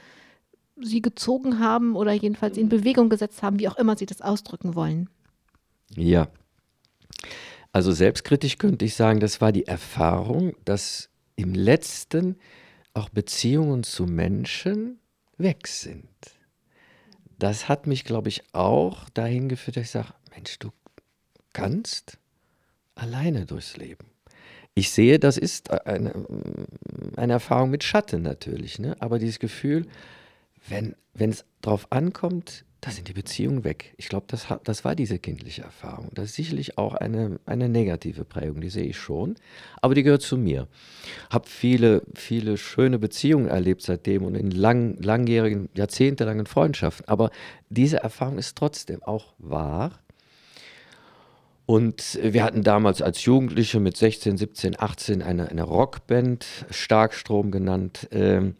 Sie 0.82 1.02
gezogen 1.02 1.58
haben 1.58 1.96
oder 1.96 2.12
jedenfalls 2.12 2.56
in 2.56 2.68
Bewegung 2.68 3.08
gesetzt 3.08 3.42
haben, 3.42 3.58
wie 3.58 3.68
auch 3.68 3.76
immer 3.76 3.96
Sie 3.96 4.06
das 4.06 4.22
ausdrücken 4.22 4.74
wollen. 4.74 5.08
Ja. 5.94 6.28
Also 7.72 7.92
selbstkritisch 7.92 8.58
könnte 8.58 8.84
ich 8.84 8.94
sagen, 8.94 9.20
das 9.20 9.40
war 9.40 9.52
die 9.52 9.66
Erfahrung, 9.66 10.54
dass 10.64 11.10
im 11.36 11.54
letzten 11.54 12.36
auch 12.94 13.08
Beziehungen 13.08 13.82
zu 13.82 14.06
Menschen 14.06 14.98
weg 15.38 15.66
sind. 15.66 16.08
Das 17.38 17.68
hat 17.68 17.86
mich, 17.86 18.04
glaube 18.04 18.28
ich, 18.28 18.42
auch 18.52 19.08
dahin 19.10 19.48
geführt, 19.48 19.76
dass 19.76 19.84
ich 19.84 19.90
sage, 19.90 20.12
Mensch, 20.34 20.58
du 20.58 20.70
kannst 21.52 22.18
alleine 22.94 23.46
durchs 23.46 23.76
Leben. 23.76 24.10
Ich 24.74 24.90
sehe, 24.90 25.18
das 25.18 25.36
ist 25.36 25.70
eine, 25.70 26.12
eine 27.16 27.32
Erfahrung 27.32 27.70
mit 27.70 27.82
Schatten 27.82 28.22
natürlich, 28.22 28.78
ne? 28.78 28.96
aber 29.00 29.18
dieses 29.18 29.38
Gefühl, 29.38 29.86
wenn 30.68 30.94
es 31.14 31.44
darauf 31.60 31.90
ankommt, 31.90 32.64
da 32.80 32.90
sind 32.90 33.08
die 33.08 33.12
Beziehungen 33.12 33.62
weg. 33.62 33.92
Ich 33.98 34.08
glaube, 34.08 34.24
das, 34.28 34.46
das 34.64 34.84
war 34.84 34.94
diese 34.94 35.18
kindliche 35.18 35.62
Erfahrung. 35.62 36.08
Das 36.14 36.26
ist 36.26 36.36
sicherlich 36.36 36.78
auch 36.78 36.94
eine, 36.94 37.38
eine 37.44 37.68
negative 37.68 38.24
Prägung, 38.24 38.62
die 38.62 38.70
sehe 38.70 38.84
ich 38.84 38.96
schon. 38.96 39.34
Aber 39.82 39.94
die 39.94 40.02
gehört 40.02 40.22
zu 40.22 40.38
mir. 40.38 40.66
Habe 41.28 41.46
viele, 41.46 42.02
viele 42.14 42.56
schöne 42.56 42.98
Beziehungen 42.98 43.48
erlebt 43.48 43.82
seitdem 43.82 44.24
und 44.24 44.34
in 44.34 44.50
lang, 44.50 44.96
langjährigen, 45.02 45.68
jahrzehntelangen 45.74 46.46
Freundschaften. 46.46 47.06
Aber 47.06 47.30
diese 47.68 47.98
Erfahrung 47.98 48.38
ist 48.38 48.56
trotzdem 48.56 49.02
auch 49.02 49.34
wahr. 49.38 50.00
Und 51.66 52.18
wir 52.22 52.42
hatten 52.42 52.62
damals 52.62 53.02
als 53.02 53.24
Jugendliche 53.26 53.78
mit 53.78 53.96
16, 53.96 54.38
17, 54.38 54.80
18 54.80 55.22
eine, 55.22 55.50
eine 55.50 55.62
Rockband, 55.62 56.46
Starkstrom 56.70 57.50
genannt. 57.50 58.08
Ähm, 58.10 58.56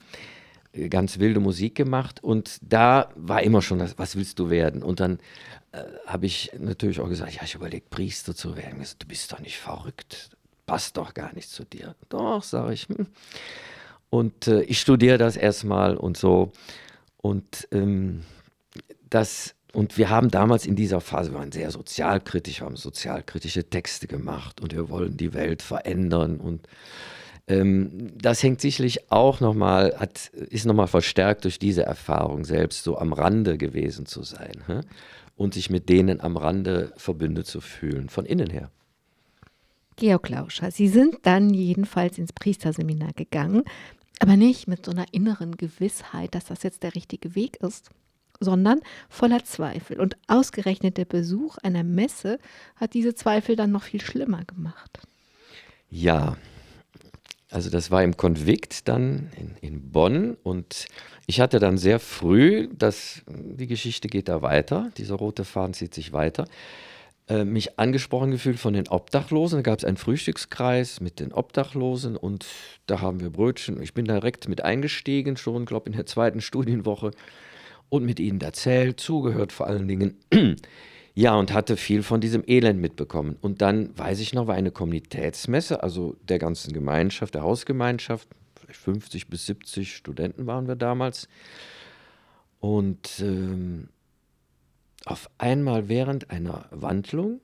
ganz 0.88 1.18
wilde 1.18 1.40
Musik 1.40 1.74
gemacht 1.74 2.22
und 2.22 2.58
da 2.62 3.10
war 3.16 3.42
immer 3.42 3.62
schon 3.62 3.78
das, 3.78 3.98
was 3.98 4.16
willst 4.16 4.38
du 4.38 4.50
werden? 4.50 4.82
Und 4.82 5.00
dann 5.00 5.18
äh, 5.72 5.82
habe 6.06 6.26
ich 6.26 6.52
natürlich 6.58 7.00
auch 7.00 7.08
gesagt, 7.08 7.34
ja, 7.34 7.42
ich 7.44 7.54
überlege, 7.54 7.84
Priester 7.90 8.34
zu 8.34 8.56
werden. 8.56 8.78
Gesagt, 8.78 9.02
du 9.02 9.06
bist 9.08 9.32
doch 9.32 9.40
nicht 9.40 9.58
verrückt, 9.58 10.30
passt 10.66 10.96
doch 10.96 11.14
gar 11.14 11.32
nicht 11.34 11.50
zu 11.50 11.64
dir. 11.64 11.94
Doch, 12.08 12.42
sage 12.42 12.74
ich. 12.74 12.88
Hm. 12.88 13.06
Und 14.10 14.48
äh, 14.48 14.62
ich 14.62 14.80
studiere 14.80 15.18
das 15.18 15.36
erstmal 15.36 15.96
und 15.96 16.16
so. 16.16 16.52
Und 17.18 17.68
ähm, 17.72 18.22
das 19.08 19.54
und 19.72 19.98
wir 19.98 20.10
haben 20.10 20.30
damals 20.30 20.66
in 20.66 20.74
dieser 20.74 21.00
Phase, 21.00 21.30
wir 21.30 21.38
waren 21.38 21.52
sehr 21.52 21.70
sozialkritisch, 21.70 22.60
haben 22.60 22.76
sozialkritische 22.76 23.70
Texte 23.70 24.08
gemacht 24.08 24.60
und 24.60 24.72
wir 24.72 24.88
wollen 24.88 25.16
die 25.16 25.32
Welt 25.32 25.62
verändern 25.62 26.40
und 26.40 26.66
ähm, 27.50 28.12
das 28.16 28.42
hängt 28.42 28.60
sicherlich 28.60 29.10
auch 29.10 29.40
nochmal, 29.40 30.08
ist 30.50 30.66
nochmal 30.66 30.86
verstärkt 30.86 31.44
durch 31.44 31.58
diese 31.58 31.82
Erfahrung 31.82 32.44
selbst, 32.44 32.84
so 32.84 32.96
am 32.96 33.12
Rande 33.12 33.58
gewesen 33.58 34.06
zu 34.06 34.22
sein 34.22 34.62
hä? 34.66 34.80
und 35.36 35.54
sich 35.54 35.68
mit 35.68 35.88
denen 35.88 36.20
am 36.20 36.36
Rande 36.36 36.92
verbündet 36.96 37.46
zu 37.46 37.60
fühlen, 37.60 38.08
von 38.08 38.24
innen 38.24 38.50
her. 38.50 38.70
Georg 39.96 40.28
Lauscher, 40.28 40.70
Sie 40.70 40.88
sind 40.88 41.18
dann 41.22 41.52
jedenfalls 41.52 42.18
ins 42.18 42.32
Priesterseminar 42.32 43.12
gegangen, 43.14 43.64
aber 44.20 44.36
nicht 44.36 44.68
mit 44.68 44.86
so 44.86 44.92
einer 44.92 45.06
inneren 45.12 45.56
Gewissheit, 45.56 46.34
dass 46.34 46.44
das 46.44 46.62
jetzt 46.62 46.84
der 46.84 46.94
richtige 46.94 47.34
Weg 47.34 47.56
ist, 47.56 47.90
sondern 48.38 48.80
voller 49.08 49.44
Zweifel. 49.44 49.98
Und 49.98 50.16
ausgerechnet 50.28 50.96
der 50.96 51.04
Besuch 51.04 51.58
einer 51.58 51.84
Messe 51.84 52.38
hat 52.76 52.94
diese 52.94 53.14
Zweifel 53.14 53.56
dann 53.56 53.72
noch 53.72 53.82
viel 53.82 54.00
schlimmer 54.00 54.44
gemacht. 54.44 55.00
Ja, 55.90 56.36
also 57.50 57.70
das 57.70 57.90
war 57.90 58.02
im 58.02 58.16
Konvikt 58.16 58.88
dann 58.88 59.30
in, 59.36 59.56
in, 59.60 59.90
Bonn 59.90 60.36
und 60.42 60.86
ich 61.26 61.40
hatte 61.40 61.58
dann 61.58 61.78
sehr 61.78 61.98
früh, 61.98 62.68
das, 62.76 63.22
die 63.28 63.66
Geschichte 63.66 64.08
geht 64.08 64.28
da 64.28 64.42
weiter, 64.42 64.90
dieser 64.96 65.16
rote 65.16 65.44
Faden 65.44 65.74
zieht 65.74 65.94
sich 65.94 66.12
weiter, 66.12 66.46
äh, 67.28 67.44
mich 67.44 67.78
angesprochen 67.78 68.30
gefühlt 68.30 68.58
von 68.58 68.72
den 68.72 68.88
Obdachlosen. 68.88 69.58
Da 69.58 69.62
gab 69.62 69.78
es 69.78 69.84
einen 69.84 69.96
Frühstückskreis 69.96 71.00
mit 71.00 71.20
den 71.20 71.32
Obdachlosen 71.32 72.16
und 72.16 72.46
da 72.86 73.00
haben 73.00 73.20
wir 73.20 73.30
Brötchen. 73.30 73.80
Ich 73.82 73.94
bin 73.94 74.04
direkt 74.04 74.48
mit 74.48 74.64
eingestiegen, 74.64 75.36
schon, 75.36 75.64
glaube 75.64 75.90
in 75.90 75.96
der 75.96 76.06
zweiten 76.06 76.40
Studienwoche 76.40 77.12
und 77.88 78.04
mit 78.04 78.20
ihnen 78.20 78.40
erzählt, 78.40 79.00
zugehört 79.00 79.52
vor 79.52 79.66
allen 79.66 79.86
Dingen. 79.88 80.18
Ja, 81.20 81.34
und 81.34 81.52
hatte 81.52 81.76
viel 81.76 82.02
von 82.02 82.22
diesem 82.22 82.42
Elend 82.46 82.80
mitbekommen. 82.80 83.36
Und 83.42 83.60
dann, 83.60 83.90
weiß 83.98 84.20
ich 84.20 84.32
noch, 84.32 84.46
war 84.46 84.54
eine 84.54 84.70
Kommunitätsmesse, 84.70 85.82
also 85.82 86.16
der 86.22 86.38
ganzen 86.38 86.72
Gemeinschaft, 86.72 87.34
der 87.34 87.42
Hausgemeinschaft, 87.42 88.26
vielleicht 88.58 88.80
50 88.80 89.28
bis 89.28 89.44
70 89.44 89.94
Studenten 89.94 90.46
waren 90.46 90.66
wir 90.66 90.76
damals. 90.76 91.28
Und 92.58 93.20
ähm, 93.20 93.90
auf 95.04 95.28
einmal 95.36 95.90
während 95.90 96.30
einer 96.30 96.64
Wandlung, 96.70 97.42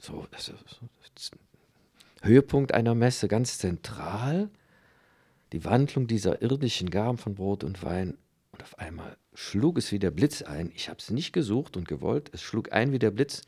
so, 0.00 0.26
das 0.32 0.48
ist 0.48 1.30
Höhepunkt 2.22 2.74
einer 2.74 2.96
Messe, 2.96 3.28
ganz 3.28 3.58
zentral, 3.58 4.50
die 5.52 5.64
Wandlung 5.64 6.08
dieser 6.08 6.42
irdischen 6.42 6.90
Gaben 6.90 7.16
von 7.16 7.36
Brot 7.36 7.62
und 7.62 7.80
Wein. 7.84 8.18
Und 8.50 8.64
auf 8.64 8.76
einmal 8.76 9.16
schlug 9.38 9.78
es 9.78 9.92
wie 9.92 10.00
der 10.00 10.10
Blitz 10.10 10.42
ein. 10.42 10.72
Ich 10.74 10.88
habe 10.88 10.98
es 10.98 11.10
nicht 11.10 11.32
gesucht 11.32 11.76
und 11.76 11.86
gewollt. 11.86 12.28
Es 12.32 12.42
schlug 12.42 12.72
ein 12.72 12.90
wie 12.90 12.98
der 12.98 13.12
Blitz. 13.12 13.42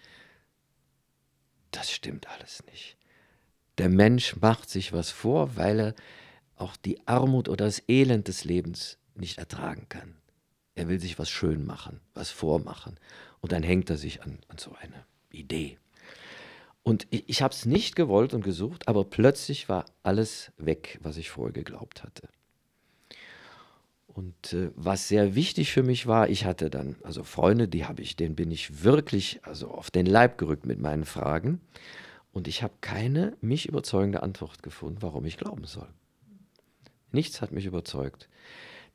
Das 1.73 1.91
stimmt 1.91 2.29
alles 2.29 2.65
nicht. 2.67 2.97
Der 3.77 3.89
Mensch 3.89 4.37
macht 4.37 4.71
sich 4.71 4.93
was 4.93 5.11
vor, 5.11 5.57
weil 5.57 5.81
er 5.81 5.95
auch 6.55 6.77
die 6.77 7.05
Armut 7.09 7.49
oder 7.49 7.65
das 7.65 7.83
Elend 7.89 8.29
des 8.29 8.45
Lebens 8.45 8.99
nicht 9.17 9.39
ertragen 9.39 9.89
kann. 9.89 10.15
Er 10.77 10.89
will 10.89 11.01
sich 11.01 11.19
was 11.19 11.29
schön 11.29 11.67
machen, 11.67 12.01
was 12.15 12.31
vormachen. 12.31 13.01
Und 13.41 13.51
dann 13.51 13.65
hängt 13.65 13.91
er 13.91 13.97
sich 13.97 14.23
an, 14.23 14.39
an 14.47 14.59
so 14.59 14.73
eine 14.81 15.05
Idee. 15.31 15.77
Und 16.85 17.09
ich, 17.11 17.29
ich 17.29 17.43
habe 17.43 17.53
es 17.53 17.67
nicht 17.67 17.97
gewollt 17.97 18.33
und 18.33 18.45
gesucht, 18.45 18.87
aber 18.87 19.05
plötzlich 19.05 19.69
war 19.69 19.87
alles 20.05 20.53
weg, 20.57 21.01
was 21.03 21.17
ich 21.17 21.31
vorher 21.31 21.53
geglaubt 21.53 22.05
hatte. 22.05 22.29
Und 24.13 24.53
äh, 24.53 24.71
was 24.75 25.09
sehr 25.09 25.35
wichtig 25.35 25.73
für 25.73 25.83
mich 25.83 26.07
war, 26.07 26.29
ich 26.29 26.45
hatte 26.45 26.69
dann, 26.69 26.97
also 27.05 27.23
Freunde, 27.23 27.69
die 27.69 27.85
habe 27.85 28.03
ich, 28.03 28.17
denen 28.17 28.35
bin 28.35 28.51
ich 28.51 28.83
wirklich 28.83 29.41
also 29.43 29.71
auf 29.71 29.91
den 29.91 30.07
Leib 30.07 30.37
gerückt 30.37 30.67
mit 30.67 30.81
meinen 30.81 31.05
Fragen. 31.05 31.61
Und 32.33 32.49
ich 32.49 32.63
habe 32.63 32.75
keine 32.81 33.37
mich 33.41 33.69
überzeugende 33.69 34.23
Antwort 34.23 34.63
gefunden, 34.63 34.99
warum 35.01 35.25
ich 35.25 35.37
glauben 35.37 35.65
soll. 35.65 35.89
Nichts 37.13 37.41
hat 37.41 37.53
mich 37.53 37.67
überzeugt. 37.67 38.29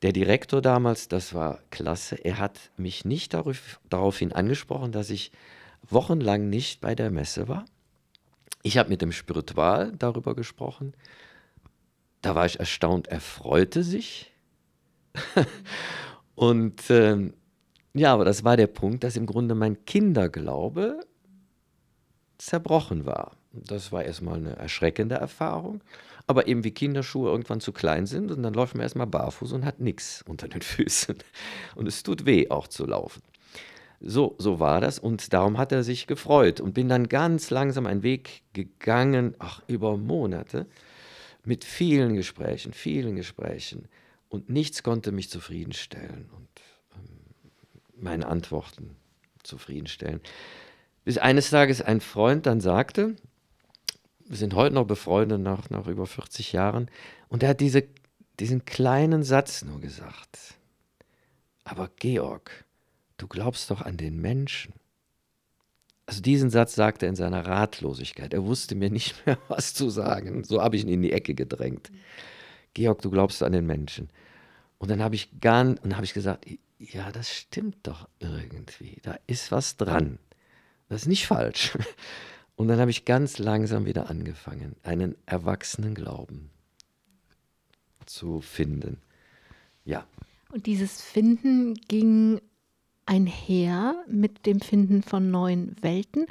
Der 0.02 0.12
Direktor 0.12 0.60
damals, 0.60 1.08
das 1.08 1.32
war 1.32 1.60
klasse, 1.70 2.16
er 2.16 2.38
hat 2.38 2.70
mich 2.76 3.04
nicht 3.04 3.32
darauf, 3.32 3.80
daraufhin 3.88 4.32
angesprochen, 4.32 4.92
dass 4.92 5.08
ich 5.10 5.32
wochenlang 5.88 6.50
nicht 6.50 6.80
bei 6.82 6.94
der 6.94 7.10
Messe 7.10 7.48
war. 7.48 7.64
Ich 8.62 8.76
habe 8.76 8.90
mit 8.90 9.00
dem 9.00 9.12
Spiritual 9.12 9.92
darüber 9.98 10.34
gesprochen. 10.34 10.92
Da 12.20 12.34
war 12.34 12.44
ich 12.44 12.58
erstaunt, 12.58 13.08
er 13.08 13.20
freute 13.20 13.82
sich 13.82 14.32
und 16.34 16.82
ähm, 16.90 17.34
ja, 17.94 18.12
aber 18.12 18.24
das 18.24 18.44
war 18.44 18.56
der 18.56 18.66
Punkt, 18.66 19.04
dass 19.04 19.16
im 19.16 19.26
Grunde 19.26 19.54
mein 19.54 19.84
Kinderglaube 19.86 21.00
zerbrochen 22.38 23.06
war. 23.06 23.36
Das 23.52 23.90
war 23.92 24.04
erstmal 24.04 24.36
eine 24.36 24.56
erschreckende 24.56 25.14
Erfahrung. 25.14 25.80
Aber 26.26 26.48
eben 26.48 26.64
wie 26.64 26.72
Kinderschuhe 26.72 27.30
irgendwann 27.30 27.60
zu 27.60 27.72
klein 27.72 28.06
sind 28.06 28.30
und 28.30 28.42
dann 28.42 28.52
läuft 28.52 28.74
man 28.74 28.82
erstmal 28.82 29.06
barfuß 29.06 29.52
und 29.52 29.64
hat 29.64 29.80
nichts 29.80 30.22
unter 30.26 30.48
den 30.48 30.60
Füßen. 30.60 31.16
Und 31.76 31.86
es 31.86 32.02
tut 32.02 32.26
weh, 32.26 32.50
auch 32.50 32.66
zu 32.66 32.84
laufen. 32.84 33.22
So, 34.00 34.34
so 34.38 34.60
war 34.60 34.80
das 34.80 34.98
und 34.98 35.32
darum 35.32 35.56
hat 35.56 35.72
er 35.72 35.82
sich 35.82 36.06
gefreut 36.06 36.60
und 36.60 36.74
bin 36.74 36.88
dann 36.88 37.08
ganz 37.08 37.48
langsam 37.48 37.86
einen 37.86 38.02
Weg 38.02 38.42
gegangen, 38.52 39.34
ach, 39.38 39.62
über 39.68 39.96
Monate, 39.96 40.66
mit 41.44 41.64
vielen 41.64 42.14
Gesprächen, 42.14 42.74
vielen 42.74 43.16
Gesprächen. 43.16 43.88
Und 44.36 44.50
nichts 44.50 44.82
konnte 44.82 45.12
mich 45.12 45.30
zufriedenstellen 45.30 46.28
und 46.36 46.48
ähm, 46.94 47.08
meine 47.96 48.26
Antworten 48.26 48.96
zufriedenstellen. 49.42 50.20
Bis 51.06 51.16
eines 51.16 51.48
Tages 51.48 51.80
ein 51.80 52.02
Freund 52.02 52.44
dann 52.44 52.60
sagte, 52.60 53.16
wir 54.26 54.36
sind 54.36 54.52
heute 54.52 54.74
noch 54.74 54.86
befreundet 54.86 55.40
nach, 55.40 55.70
nach 55.70 55.86
über 55.86 56.06
40 56.06 56.52
Jahren, 56.52 56.90
und 57.28 57.42
er 57.42 57.48
hat 57.48 57.60
diese, 57.60 57.84
diesen 58.38 58.66
kleinen 58.66 59.22
Satz 59.22 59.64
nur 59.64 59.80
gesagt. 59.80 60.38
Aber 61.64 61.88
Georg, 61.96 62.66
du 63.16 63.28
glaubst 63.28 63.70
doch 63.70 63.80
an 63.80 63.96
den 63.96 64.20
Menschen. 64.20 64.74
Also 66.04 66.20
diesen 66.20 66.50
Satz 66.50 66.74
sagte 66.74 67.06
er 67.06 67.08
in 67.08 67.16
seiner 67.16 67.46
Ratlosigkeit. 67.46 68.34
Er 68.34 68.44
wusste 68.44 68.74
mir 68.74 68.90
nicht 68.90 69.24
mehr, 69.24 69.38
was 69.48 69.72
zu 69.72 69.88
sagen. 69.88 70.44
So 70.44 70.60
habe 70.60 70.76
ich 70.76 70.82
ihn 70.82 70.90
in 70.90 71.00
die 71.00 71.12
Ecke 71.12 71.34
gedrängt. 71.34 71.90
Georg, 72.74 73.00
du 73.00 73.10
glaubst 73.10 73.42
an 73.42 73.52
den 73.52 73.64
Menschen. 73.64 74.10
Und 74.78 74.90
dann 74.90 75.02
habe 75.02 75.14
ich 75.14 75.40
ganz, 75.40 75.80
und 75.82 75.94
habe 75.96 76.04
ich 76.04 76.14
gesagt, 76.14 76.46
ja, 76.78 77.10
das 77.10 77.32
stimmt 77.32 77.86
doch 77.86 78.08
irgendwie. 78.18 78.98
Da 79.02 79.18
ist 79.26 79.50
was 79.50 79.76
dran. 79.76 80.18
Das 80.88 81.02
ist 81.02 81.08
nicht 81.08 81.26
falsch. 81.26 81.76
Und 82.56 82.68
dann 82.68 82.80
habe 82.80 82.90
ich 82.90 83.04
ganz 83.04 83.38
langsam 83.38 83.84
wieder 83.84 84.08
angefangen, 84.08 84.76
einen 84.82 85.14
erwachsenen 85.26 85.94
Glauben 85.94 86.50
zu 88.06 88.40
finden. 88.40 89.02
Ja. 89.84 90.06
Und 90.50 90.64
dieses 90.64 91.02
Finden 91.02 91.74
ging 91.74 92.40
einher 93.04 94.04
mit 94.08 94.46
dem 94.46 94.60
Finden 94.60 95.02
von 95.02 95.30
neuen 95.30 95.76
Welten. 95.82 96.26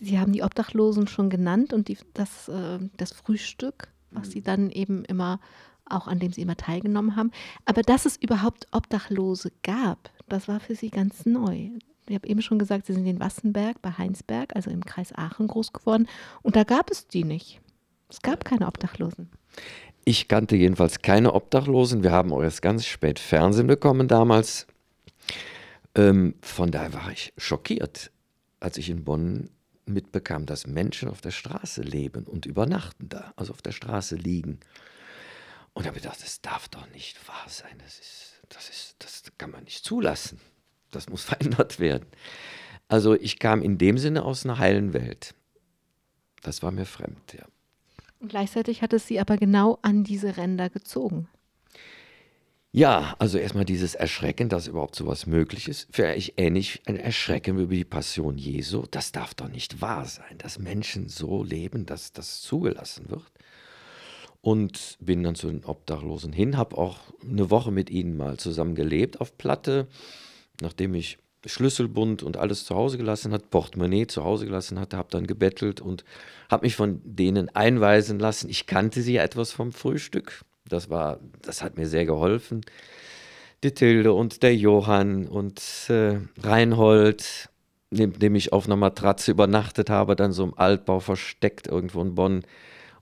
Sie 0.00 0.18
haben 0.18 0.32
die 0.32 0.42
Obdachlosen 0.42 1.08
schon 1.08 1.30
genannt 1.30 1.72
und 1.72 1.88
die, 1.88 1.96
das, 2.12 2.48
äh, 2.48 2.78
das 2.96 3.12
Frühstück, 3.12 3.88
was 4.10 4.30
Sie 4.30 4.42
dann 4.42 4.70
eben 4.70 5.04
immer, 5.04 5.40
auch 5.88 6.06
an 6.06 6.18
dem 6.18 6.32
Sie 6.32 6.42
immer 6.42 6.56
teilgenommen 6.56 7.16
haben. 7.16 7.30
Aber 7.64 7.82
dass 7.82 8.06
es 8.06 8.16
überhaupt 8.16 8.66
Obdachlose 8.72 9.52
gab, 9.62 10.10
das 10.28 10.48
war 10.48 10.60
für 10.60 10.74
Sie 10.74 10.90
ganz 10.90 11.26
neu. 11.26 11.70
Ich 12.08 12.14
habe 12.14 12.28
eben 12.28 12.42
schon 12.42 12.58
gesagt, 12.58 12.86
Sie 12.86 12.92
sind 12.92 13.06
in 13.06 13.20
Wassenberg 13.20 13.82
bei 13.82 13.90
Heinsberg, 13.90 14.54
also 14.54 14.70
im 14.70 14.84
Kreis 14.84 15.12
Aachen, 15.14 15.48
groß 15.48 15.72
geworden. 15.72 16.08
Und 16.42 16.56
da 16.56 16.64
gab 16.64 16.90
es 16.90 17.08
die 17.08 17.24
nicht. 17.24 17.60
Es 18.08 18.22
gab 18.22 18.44
keine 18.44 18.66
Obdachlosen. 18.66 19.30
Ich 20.04 20.28
kannte 20.28 20.54
jedenfalls 20.54 21.02
keine 21.02 21.34
Obdachlosen. 21.34 22.04
Wir 22.04 22.12
haben 22.12 22.32
auch 22.32 22.42
erst 22.42 22.62
ganz 22.62 22.86
spät 22.86 23.18
Fernsehen 23.18 23.66
bekommen 23.66 24.06
damals. 24.06 24.68
Ähm, 25.96 26.34
von 26.42 26.70
daher 26.70 26.94
war 26.94 27.10
ich 27.10 27.32
schockiert, 27.36 28.12
als 28.60 28.76
ich 28.76 28.88
in 28.88 29.02
Bonn 29.02 29.50
mitbekam, 29.86 30.46
dass 30.46 30.66
Menschen 30.66 31.08
auf 31.08 31.20
der 31.20 31.30
Straße 31.30 31.82
leben 31.82 32.24
und 32.24 32.46
übernachten 32.46 33.08
da, 33.08 33.32
also 33.36 33.52
auf 33.52 33.62
der 33.62 33.72
Straße 33.72 34.14
liegen. 34.16 34.60
Und 35.76 35.84
da 35.84 35.88
habe 35.88 35.98
ich 35.98 36.02
gedacht, 36.02 36.22
das 36.22 36.40
darf 36.40 36.68
doch 36.68 36.88
nicht 36.90 37.28
wahr 37.28 37.46
sein. 37.46 37.78
Das, 37.78 37.98
ist, 37.98 38.40
das, 38.48 38.68
ist, 38.68 38.96
das 38.98 39.22
kann 39.38 39.50
man 39.50 39.64
nicht 39.64 39.84
zulassen 39.84 40.40
das 40.96 41.08
muss 41.08 41.24
verändert 41.24 41.78
werden. 41.78 42.06
Also 42.88 43.14
ich 43.14 43.38
kam 43.38 43.62
in 43.62 43.78
dem 43.78 43.98
Sinne 43.98 44.24
aus 44.24 44.44
einer 44.44 44.58
heilen 44.58 44.92
Welt. 44.92 45.34
Das 46.42 46.62
war 46.62 46.70
mir 46.70 46.86
fremd, 46.86 47.34
ja. 47.34 47.44
Und 48.20 48.28
gleichzeitig 48.28 48.82
hat 48.82 48.92
es 48.92 49.06
sie 49.06 49.20
aber 49.20 49.36
genau 49.36 49.78
an 49.82 50.04
diese 50.04 50.36
Ränder 50.36 50.70
gezogen. 50.70 51.28
Ja, 52.72 53.14
also 53.18 53.38
erstmal 53.38 53.64
dieses 53.64 53.94
Erschrecken, 53.94 54.48
dass 54.48 54.66
überhaupt 54.66 54.96
sowas 54.96 55.26
möglich 55.26 55.68
ist. 55.68 55.88
Vielleicht 55.90 56.34
ähnlich 56.38 56.82
ein 56.86 56.96
Erschrecken 56.96 57.58
über 57.58 57.74
die 57.74 57.84
Passion 57.84 58.36
Jesu. 58.36 58.84
Das 58.90 59.12
darf 59.12 59.34
doch 59.34 59.48
nicht 59.48 59.80
wahr 59.80 60.04
sein, 60.04 60.38
dass 60.38 60.58
Menschen 60.58 61.08
so 61.08 61.42
leben, 61.42 61.86
dass 61.86 62.12
das 62.12 62.42
zugelassen 62.42 63.08
wird. 63.08 63.30
Und 64.46 64.96
bin 65.00 65.24
dann 65.24 65.34
zu 65.34 65.48
den 65.48 65.64
Obdachlosen 65.64 66.32
hin, 66.32 66.56
habe 66.56 66.78
auch 66.78 66.98
eine 67.28 67.50
Woche 67.50 67.72
mit 67.72 67.90
ihnen 67.90 68.16
mal 68.16 68.36
zusammen 68.36 68.76
gelebt 68.76 69.20
auf 69.20 69.36
Platte 69.36 69.88
nachdem 70.60 70.94
ich 70.94 71.18
Schlüsselbund 71.44 72.22
und 72.22 72.36
alles 72.36 72.64
zu 72.64 72.74
Hause 72.74 72.98
gelassen 72.98 73.32
hat, 73.32 73.50
Portemonnaie 73.50 74.06
zu 74.06 74.24
Hause 74.24 74.46
gelassen 74.46 74.80
hatte, 74.80 74.96
habe 74.96 75.08
dann 75.10 75.26
gebettelt 75.26 75.80
und 75.80 76.04
habe 76.50 76.66
mich 76.66 76.74
von 76.74 77.00
denen 77.04 77.54
einweisen 77.54 78.18
lassen. 78.18 78.50
Ich 78.50 78.66
kannte 78.66 79.00
sie 79.02 79.14
ja 79.14 79.22
etwas 79.22 79.52
vom 79.52 79.72
Frühstück. 79.72 80.44
Das 80.68 80.90
war, 80.90 81.20
das 81.42 81.62
hat 81.62 81.76
mir 81.76 81.86
sehr 81.86 82.04
geholfen. 82.04 82.62
Die 83.62 83.72
Tilde 83.72 84.12
und 84.12 84.42
der 84.42 84.56
Johann 84.56 85.26
und 85.28 85.62
äh, 85.88 86.18
Reinhold, 86.42 87.48
neben 87.90 88.18
dem 88.18 88.34
ich 88.34 88.52
auf 88.52 88.66
einer 88.66 88.76
Matratze 88.76 89.30
übernachtet 89.30 89.88
habe, 89.88 90.16
dann 90.16 90.32
so 90.32 90.42
im 90.42 90.58
Altbau 90.58 90.98
versteckt 90.98 91.68
irgendwo 91.68 92.02
in 92.02 92.16
Bonn. 92.16 92.42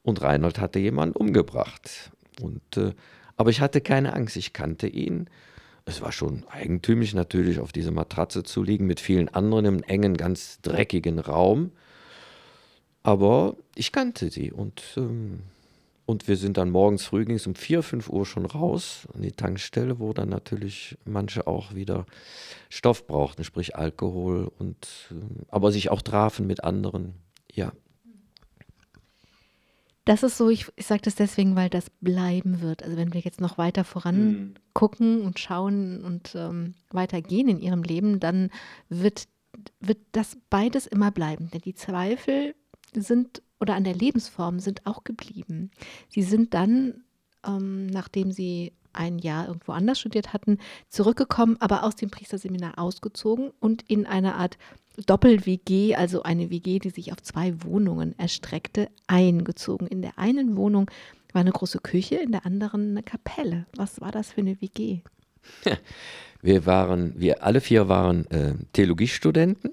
Und 0.05 0.23
Reinhold 0.23 0.61
hatte 0.61 0.79
jemanden 0.79 1.17
umgebracht. 1.17 2.13
Und, 2.41 2.77
äh, 2.77 2.93
aber 3.37 3.51
ich 3.51 3.61
hatte 3.61 3.81
keine 3.81 4.13
Angst, 4.13 4.37
ich 4.37 4.53
kannte 4.53 4.87
ihn 4.87 5.29
es 5.87 6.01
war 6.01 6.13
schon 6.13 6.45
eigentümlich 6.49 7.15
natürlich, 7.15 7.59
auf 7.59 7.73
dieser 7.73 7.91
Matratze 7.91 8.43
zu 8.43 8.63
liegen 8.63 8.87
mit 8.87 9.01
vielen 9.01 9.29
anderen 9.29 9.67
im 9.67 9.83
engen, 9.83 10.17
ganz 10.17 10.61
dreckigen 10.63 11.19
Raum. 11.19 11.73
Aber 13.03 13.57
ich 13.75 13.93
kannte 13.93 14.31
sie 14.31 14.51
und, 14.51 14.83
ähm, 14.97 15.41
und 16.07 16.27
wir 16.27 16.37
sind 16.37 16.57
dann 16.57 16.71
morgens 16.71 17.05
früh, 17.05 17.27
ging 17.27 17.37
es 17.37 17.47
um 17.47 17.55
4, 17.55 17.83
5 17.83 18.09
Uhr 18.09 18.25
schon 18.25 18.47
raus 18.47 19.07
an 19.15 19.21
die 19.21 19.33
Tankstelle, 19.33 19.99
wo 19.99 20.15
dann 20.15 20.31
natürlich 20.31 20.97
manche 21.05 21.47
auch 21.47 21.75
wieder 21.75 22.07
Stoff 22.71 23.07
brauchten, 23.07 23.45
sprich 23.45 23.77
Alkohol 23.77 24.51
und 24.59 25.11
ähm, 25.11 25.45
aber 25.49 25.71
sich 25.71 25.91
auch 25.91 26.01
trafen 26.01 26.47
mit 26.47 26.65
anderen. 26.65 27.15
Ja, 27.53 27.73
das 30.05 30.23
ist 30.23 30.37
so, 30.37 30.51
ich, 30.51 30.67
ich 30.77 30.87
sage 30.87 31.03
das 31.03 31.15
deswegen, 31.15 31.57
weil 31.57 31.71
das 31.71 31.91
bleiben 32.01 32.61
wird. 32.61 32.83
Also 32.83 32.97
wenn 32.97 33.15
wir 33.15 33.21
jetzt 33.21 33.41
noch 33.41 33.57
weiter 33.57 33.85
voran 33.85 34.27
mhm. 34.27 34.55
gucken 34.75 35.23
und 35.23 35.39
schauen 35.39 36.05
und 36.05 36.35
ähm, 36.35 36.75
weitergehen 36.91 37.49
in 37.49 37.59
ihrem 37.59 37.83
Leben, 37.83 38.21
dann 38.21 38.51
wird, 38.89 39.27
wird 39.81 39.99
das 40.13 40.37
beides 40.51 40.87
immer 40.87 41.11
bleiben. 41.11 41.51
Denn 41.53 41.63
die 41.63 41.75
Zweifel 41.75 42.55
sind 42.95 43.43
oder 43.61 43.75
an 43.75 43.85
der 43.85 43.95
Lebensform 43.95 44.61
sind 44.61 44.85
auch 44.87 45.05
geblieben. 45.05 45.71
Sie 46.11 46.23
sind 46.23 46.53
dann, 46.53 47.05
ähm, 47.47 47.87
nachdem 47.87 48.31
sie 48.31 48.75
ein 48.95 49.19
Jahr 49.19 49.49
irgendwo 49.49 49.73
anders 49.73 50.01
studiert 50.01 50.33
hatten, 50.33 50.59
zurückgekommen, 50.89 51.57
aber 51.61 51.85
aus 51.85 51.97
dem 51.97 52.11
Priesterseminar 52.11 52.79
ausgezogen 52.79 53.51
und 53.61 53.83
in 53.89 54.07
eine 54.07 54.35
Art 54.35 54.59
Doppel-WG, 55.07 55.97
also 55.97 56.23
eine 56.23 56.51
WG, 56.51 56.79
die 56.79 56.91
sich 56.91 57.13
auf 57.13 57.23
zwei 57.23 57.55
Wohnungen 57.63 58.17
erstreckte, 58.19 58.89
eingezogen. 59.07 59.87
In 59.89 60.03
der 60.03 60.19
einen 60.19 60.57
Wohnung 60.57 60.91
war 61.33 61.41
eine 61.41 61.53
große 61.53 61.81
Küche, 61.81 62.17
in 62.17 62.33
der 62.33 62.47
anderen 62.47 62.91
eine 62.91 63.03
Kapelle. 63.03 63.67
Was 63.77 64.01
war 64.01 64.13
das 64.13 64.33
für 64.33 64.41
eine 64.41 64.61
WG? 64.61 65.01
Wir 66.41 66.67
waren, 66.67 67.19
wir 67.19 67.43
alle 67.43 67.63
vier 67.63 67.89
waren 67.89 68.31
äh, 68.31 68.53
Theologiestudenten 68.75 69.73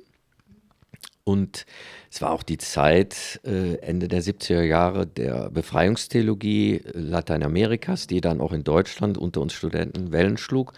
und 1.23 1.65
es 2.09 2.21
war 2.21 2.31
auch 2.31 2.43
die 2.43 2.57
Zeit, 2.57 3.39
äh, 3.45 3.75
Ende 3.75 4.07
der 4.07 4.23
70er 4.23 4.63
Jahre, 4.63 5.05
der 5.05 5.49
Befreiungstheologie 5.49 6.77
äh, 6.77 6.91
Lateinamerikas, 6.93 8.07
die 8.07 8.21
dann 8.21 8.41
auch 8.41 8.53
in 8.53 8.63
Deutschland 8.63 9.17
unter 9.17 9.41
uns 9.41 9.53
Studenten 9.53 10.11
Wellen 10.11 10.37
schlug. 10.37 10.73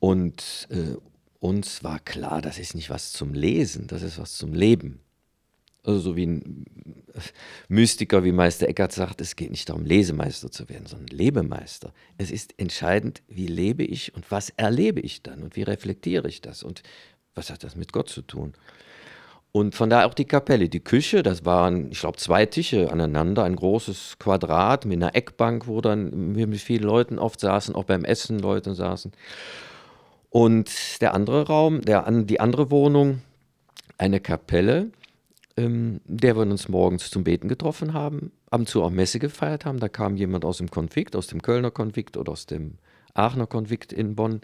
Und 0.00 0.68
äh, 0.70 0.96
uns 1.38 1.84
war 1.84 2.00
klar, 2.00 2.42
das 2.42 2.58
ist 2.58 2.74
nicht 2.74 2.90
was 2.90 3.12
zum 3.12 3.34
Lesen, 3.34 3.86
das 3.86 4.02
ist 4.02 4.18
was 4.18 4.36
zum 4.36 4.52
Leben. 4.52 5.00
Also 5.84 5.98
so 5.98 6.16
wie 6.16 6.26
ein 6.26 6.64
Mystiker 7.68 8.22
wie 8.22 8.32
Meister 8.32 8.68
Eckhart 8.68 8.92
sagt, 8.92 9.20
es 9.20 9.34
geht 9.34 9.50
nicht 9.50 9.68
darum, 9.68 9.84
Lesemeister 9.84 10.50
zu 10.50 10.68
werden, 10.68 10.86
sondern 10.86 11.08
Lebemeister. 11.08 11.92
Es 12.18 12.30
ist 12.30 12.54
entscheidend, 12.58 13.22
wie 13.26 13.48
lebe 13.48 13.84
ich 13.84 14.14
und 14.14 14.30
was 14.30 14.50
erlebe 14.50 15.00
ich 15.00 15.22
dann 15.22 15.42
und 15.42 15.56
wie 15.56 15.62
reflektiere 15.62 16.28
ich 16.28 16.40
das 16.40 16.62
und 16.62 16.82
was 17.34 17.50
hat 17.50 17.64
das 17.64 17.74
mit 17.74 17.92
Gott 17.92 18.08
zu 18.08 18.22
tun. 18.22 18.54
Und 19.52 19.74
von 19.74 19.90
daher 19.90 20.06
auch 20.06 20.14
die 20.14 20.24
Kapelle. 20.24 20.70
Die 20.70 20.80
Küche, 20.80 21.22
das 21.22 21.44
waren, 21.44 21.90
ich 21.92 22.00
glaube, 22.00 22.16
zwei 22.16 22.46
Tische 22.46 22.90
aneinander, 22.90 23.44
ein 23.44 23.54
großes 23.56 24.16
Quadrat 24.18 24.86
mit 24.86 24.96
einer 25.02 25.14
Eckbank, 25.14 25.66
wo 25.66 25.82
dann 25.82 26.34
wir 26.34 26.46
mit 26.46 26.60
vielen 26.60 26.84
Leuten 26.84 27.18
oft 27.18 27.38
saßen, 27.38 27.74
auch 27.74 27.84
beim 27.84 28.04
Essen 28.04 28.38
Leute 28.38 28.74
saßen. 28.74 29.12
Und 30.30 31.02
der 31.02 31.12
andere 31.12 31.46
Raum, 31.46 31.82
der, 31.82 32.10
die 32.10 32.40
andere 32.40 32.70
Wohnung, 32.70 33.20
eine 33.98 34.20
Kapelle, 34.20 34.90
ähm, 35.58 36.00
der 36.06 36.34
wir 36.34 36.42
uns 36.42 36.70
morgens 36.70 37.10
zum 37.10 37.22
Beten 37.22 37.48
getroffen 37.48 37.92
haben, 37.92 38.32
ab 38.50 38.60
und 38.60 38.68
zu 38.70 38.82
auch 38.82 38.90
Messe 38.90 39.18
gefeiert 39.18 39.66
haben. 39.66 39.80
Da 39.80 39.90
kam 39.90 40.16
jemand 40.16 40.46
aus 40.46 40.56
dem 40.56 40.70
Konflikt, 40.70 41.14
aus 41.14 41.26
dem 41.26 41.42
Kölner 41.42 41.70
Konflikt 41.70 42.16
oder 42.16 42.32
aus 42.32 42.46
dem 42.46 42.78
Aachener 43.12 43.46
Konflikt 43.46 43.92
in 43.92 44.16
Bonn 44.16 44.40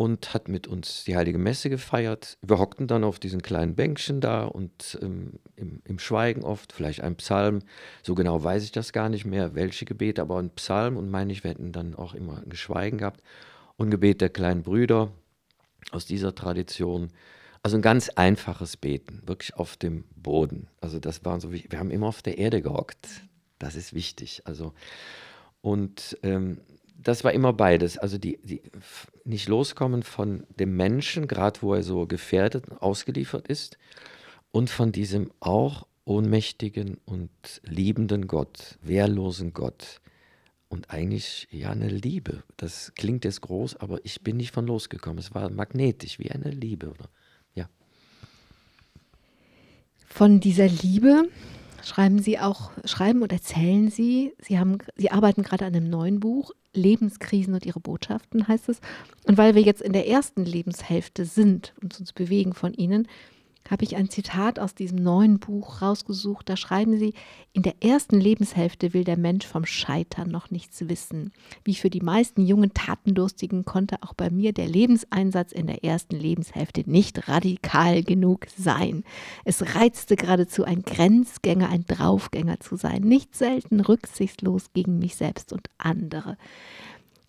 und 0.00 0.32
hat 0.32 0.48
mit 0.48 0.66
uns 0.66 1.04
die 1.04 1.14
Heilige 1.14 1.36
Messe 1.36 1.68
gefeiert. 1.68 2.38
Wir 2.40 2.58
hockten 2.58 2.86
dann 2.86 3.04
auf 3.04 3.18
diesen 3.18 3.42
kleinen 3.42 3.74
Bänkchen 3.74 4.22
da 4.22 4.44
und 4.44 4.98
ähm, 5.02 5.34
im, 5.56 5.82
im, 5.84 5.98
Schweigen 5.98 6.42
oft, 6.42 6.72
vielleicht 6.72 7.02
ein 7.02 7.16
Psalm. 7.16 7.58
So 8.02 8.14
genau 8.14 8.42
weiß 8.42 8.64
ich 8.64 8.72
das 8.72 8.94
gar 8.94 9.10
nicht 9.10 9.26
mehr, 9.26 9.54
welche 9.54 9.84
Gebete, 9.84 10.22
aber 10.22 10.38
ein 10.38 10.48
Psalm 10.54 10.96
und 10.96 11.10
meine 11.10 11.30
ich, 11.34 11.44
wir 11.44 11.50
hätten 11.50 11.72
dann 11.72 11.94
auch 11.94 12.14
immer 12.14 12.38
ein 12.38 12.48
Geschweigen 12.48 12.96
gehabt. 12.96 13.22
Und 13.76 13.90
Gebet 13.90 14.22
der 14.22 14.30
kleinen 14.30 14.62
Brüder 14.62 15.12
aus 15.90 16.06
dieser 16.06 16.34
Tradition. 16.34 17.10
Also 17.62 17.76
ein 17.76 17.82
ganz 17.82 18.08
einfaches 18.08 18.78
Beten, 18.78 19.20
wirklich 19.26 19.54
auf 19.56 19.76
dem 19.76 20.04
Boden. 20.16 20.68
Also 20.80 20.98
das 20.98 21.26
war 21.26 21.38
so, 21.40 21.52
wir 21.52 21.78
haben 21.78 21.90
immer 21.90 22.06
auf 22.06 22.22
der 22.22 22.38
Erde 22.38 22.62
gehockt. 22.62 23.06
Das 23.58 23.74
ist 23.74 23.92
wichtig. 23.92 24.40
Also 24.46 24.72
und 25.60 26.16
ähm, 26.22 26.62
das 27.02 27.24
war 27.24 27.32
immer 27.32 27.52
beides. 27.52 27.98
Also 27.98 28.18
die, 28.18 28.38
die 28.42 28.62
nicht 29.24 29.48
loskommen 29.48 30.02
von 30.02 30.46
dem 30.58 30.76
Menschen, 30.76 31.28
gerade 31.28 31.62
wo 31.62 31.74
er 31.74 31.82
so 31.82 32.06
gefährdet 32.06 32.68
und 32.68 32.80
ausgeliefert 32.82 33.48
ist, 33.48 33.78
und 34.52 34.68
von 34.68 34.90
diesem 34.92 35.30
auch 35.40 35.86
ohnmächtigen 36.04 36.98
und 37.04 37.30
liebenden 37.62 38.26
Gott, 38.26 38.78
wehrlosen 38.82 39.52
Gott. 39.52 40.00
Und 40.68 40.90
eigentlich 40.90 41.48
ja 41.50 41.70
eine 41.70 41.88
Liebe. 41.88 42.44
Das 42.56 42.92
klingt 42.94 43.24
jetzt 43.24 43.40
groß, 43.40 43.76
aber 43.76 44.04
ich 44.04 44.20
bin 44.22 44.36
nicht 44.36 44.54
von 44.54 44.66
losgekommen. 44.66 45.18
Es 45.18 45.34
war 45.34 45.50
magnetisch, 45.50 46.18
wie 46.18 46.30
eine 46.30 46.50
Liebe. 46.50 46.90
Oder? 46.90 47.08
Ja. 47.54 47.68
Von 50.06 50.38
dieser 50.40 50.68
Liebe 50.68 51.28
schreiben 51.84 52.18
Sie 52.18 52.38
auch, 52.38 52.70
schreiben 52.84 53.22
und 53.22 53.32
erzählen 53.32 53.90
Sie. 53.90 54.32
Sie 54.40 54.58
haben, 54.58 54.78
Sie 54.96 55.10
arbeiten 55.10 55.42
gerade 55.42 55.66
an 55.66 55.74
einem 55.74 55.90
neuen 55.90 56.20
Buch, 56.20 56.52
Lebenskrisen 56.72 57.54
und 57.54 57.66
ihre 57.66 57.80
Botschaften 57.80 58.46
heißt 58.46 58.68
es. 58.68 58.80
Und 59.26 59.38
weil 59.38 59.54
wir 59.54 59.62
jetzt 59.62 59.82
in 59.82 59.92
der 59.92 60.06
ersten 60.08 60.44
Lebenshälfte 60.44 61.24
sind 61.24 61.74
und 61.82 61.98
uns 61.98 62.12
bewegen 62.12 62.54
von 62.54 62.74
ihnen, 62.74 63.08
habe 63.68 63.84
ich 63.84 63.96
ein 63.96 64.08
Zitat 64.08 64.58
aus 64.58 64.74
diesem 64.74 64.98
neuen 64.98 65.38
Buch 65.38 65.82
rausgesucht. 65.82 66.48
Da 66.48 66.56
schreiben 66.56 66.98
sie, 66.98 67.14
in 67.52 67.62
der 67.62 67.82
ersten 67.82 68.20
Lebenshälfte 68.20 68.94
will 68.94 69.04
der 69.04 69.16
Mensch 69.16 69.46
vom 69.46 69.66
Scheitern 69.66 70.30
noch 70.30 70.50
nichts 70.50 70.88
wissen. 70.88 71.32
Wie 71.64 71.74
für 71.74 71.90
die 71.90 72.00
meisten 72.00 72.44
jungen 72.44 72.72
Tatendurstigen 72.74 73.64
konnte 73.64 73.96
auch 74.02 74.14
bei 74.14 74.30
mir 74.30 74.52
der 74.52 74.66
Lebenseinsatz 74.66 75.52
in 75.52 75.66
der 75.66 75.84
ersten 75.84 76.16
Lebenshälfte 76.16 76.88
nicht 76.88 77.28
radikal 77.28 78.02
genug 78.02 78.46
sein. 78.56 79.04
Es 79.44 79.74
reizte 79.74 80.16
geradezu, 80.16 80.64
ein 80.64 80.82
Grenzgänger, 80.82 81.68
ein 81.68 81.84
Draufgänger 81.86 82.60
zu 82.60 82.76
sein, 82.76 83.02
nicht 83.02 83.36
selten 83.36 83.80
rücksichtslos 83.80 84.72
gegen 84.72 84.98
mich 84.98 85.16
selbst 85.16 85.52
und 85.52 85.68
andere. 85.78 86.36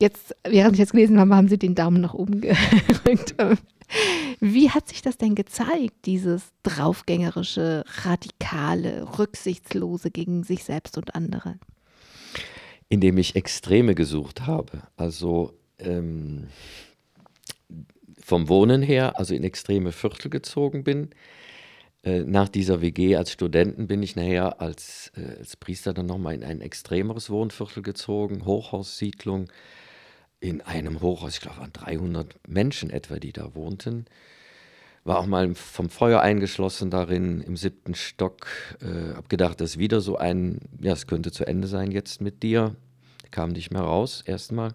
Jetzt, 0.02 0.36
während 0.44 0.74
ich 0.74 0.80
jetzt 0.80 0.94
gelesen 0.94 1.20
habe, 1.20 1.36
haben 1.36 1.48
Sie 1.48 1.60
den 1.60 1.76
Daumen 1.76 2.02
nach 2.02 2.16
oben 2.16 2.42
gerückt. 2.42 3.36
Wie 4.40 4.70
hat 4.70 4.90
sich 4.90 5.02
das 5.02 5.18
denn 5.18 5.36
gezeigt, 5.36 6.06
dieses 6.06 6.52
draufgängerische, 6.64 7.84
radikale, 8.04 9.18
rücksichtslose 9.20 10.12
gegen 10.12 10.44
sich 10.44 10.64
selbst 10.64 10.98
und 10.98 11.16
andere? 11.16 11.60
Indem 12.90 13.18
ich 13.18 13.36
Extreme 13.36 13.96
gesucht 13.96 14.48
habe. 14.48 14.84
Also 14.98 15.54
ähm, 15.80 16.48
vom 18.20 18.50
Wohnen 18.50 18.82
her, 18.82 19.20
also 19.20 19.34
in 19.34 19.44
extreme 19.44 19.92
Viertel 19.92 20.30
gezogen 20.30 20.84
bin. 20.84 21.10
Äh, 22.04 22.22
nach 22.22 22.50
dieser 22.50 22.82
WG 22.82 23.16
als 23.16 23.32
Studenten 23.32 23.88
bin 23.88 24.02
ich 24.02 24.16
nachher 24.16 24.62
als, 24.62 25.12
äh, 25.16 25.38
als 25.38 25.56
Priester 25.56 25.94
dann 25.94 26.08
nochmal 26.08 26.34
in 26.34 26.44
ein 26.44 26.62
extremeres 26.62 27.30
Wohnviertel 27.30 27.84
gezogen, 27.84 28.46
Hochhaussiedlung 28.46 29.48
in 30.42 30.60
einem 30.62 31.02
Hochhaus, 31.02 31.36
ich 31.36 31.42
glaube, 31.42 31.60
waren 31.60 31.72
300 31.72 32.36
Menschen 32.48 32.90
etwa, 32.90 33.20
die 33.20 33.32
da 33.32 33.54
wohnten. 33.56 34.06
War 35.04 35.20
auch 35.20 35.28
mal 35.28 35.54
vom 35.56 35.90
Feuer 35.90 36.20
eingeschlossen 36.20 36.90
darin 36.90 37.42
im 37.42 37.56
siebten 37.56 37.96
Stock. 37.96 38.48
Äh, 38.82 39.16
hab 39.16 39.30
gedacht, 39.30 39.62
das 39.62 39.72
ist 39.72 39.78
wieder 39.78 40.02
so 40.02 40.18
ein, 40.18 40.60
ja, 40.82 40.94
es 40.94 41.08
könnte 41.08 41.32
zu 41.32 41.46
Ende 41.46 41.68
sein 41.68 41.92
jetzt 41.92 42.22
mit 42.22 42.44
dir. 42.44 42.76
Kam 43.30 43.52
nicht 43.52 43.72
mehr 43.72 43.84
raus, 43.84 44.24
erstmal. 44.26 44.74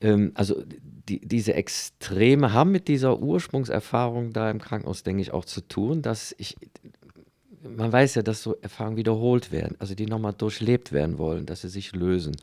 Ähm, 0.00 0.32
also 0.34 0.62
die, 1.08 1.20
diese 1.20 1.54
Extreme 1.54 2.52
haben 2.52 2.72
mit 2.72 2.88
dieser 2.88 3.20
Ursprungserfahrung 3.20 4.32
da 4.32 4.50
im 4.50 4.60
Krankenhaus, 4.60 5.04
denke 5.04 5.22
ich, 5.22 5.32
auch 5.32 5.44
zu 5.44 5.60
tun, 5.60 6.02
dass 6.02 6.34
ich, 6.36 6.56
man 7.62 7.92
weiß 7.92 8.16
ja, 8.16 8.22
dass 8.22 8.42
so 8.42 8.56
Erfahrungen 8.56 8.96
wiederholt 8.96 9.52
werden, 9.52 9.76
also 9.78 9.94
die 9.94 10.06
nochmal 10.06 10.34
durchlebt 10.34 10.92
werden 10.92 11.16
wollen, 11.18 11.46
dass 11.46 11.60
sie 11.60 11.68
sich 11.68 11.94
lösen 11.94 12.36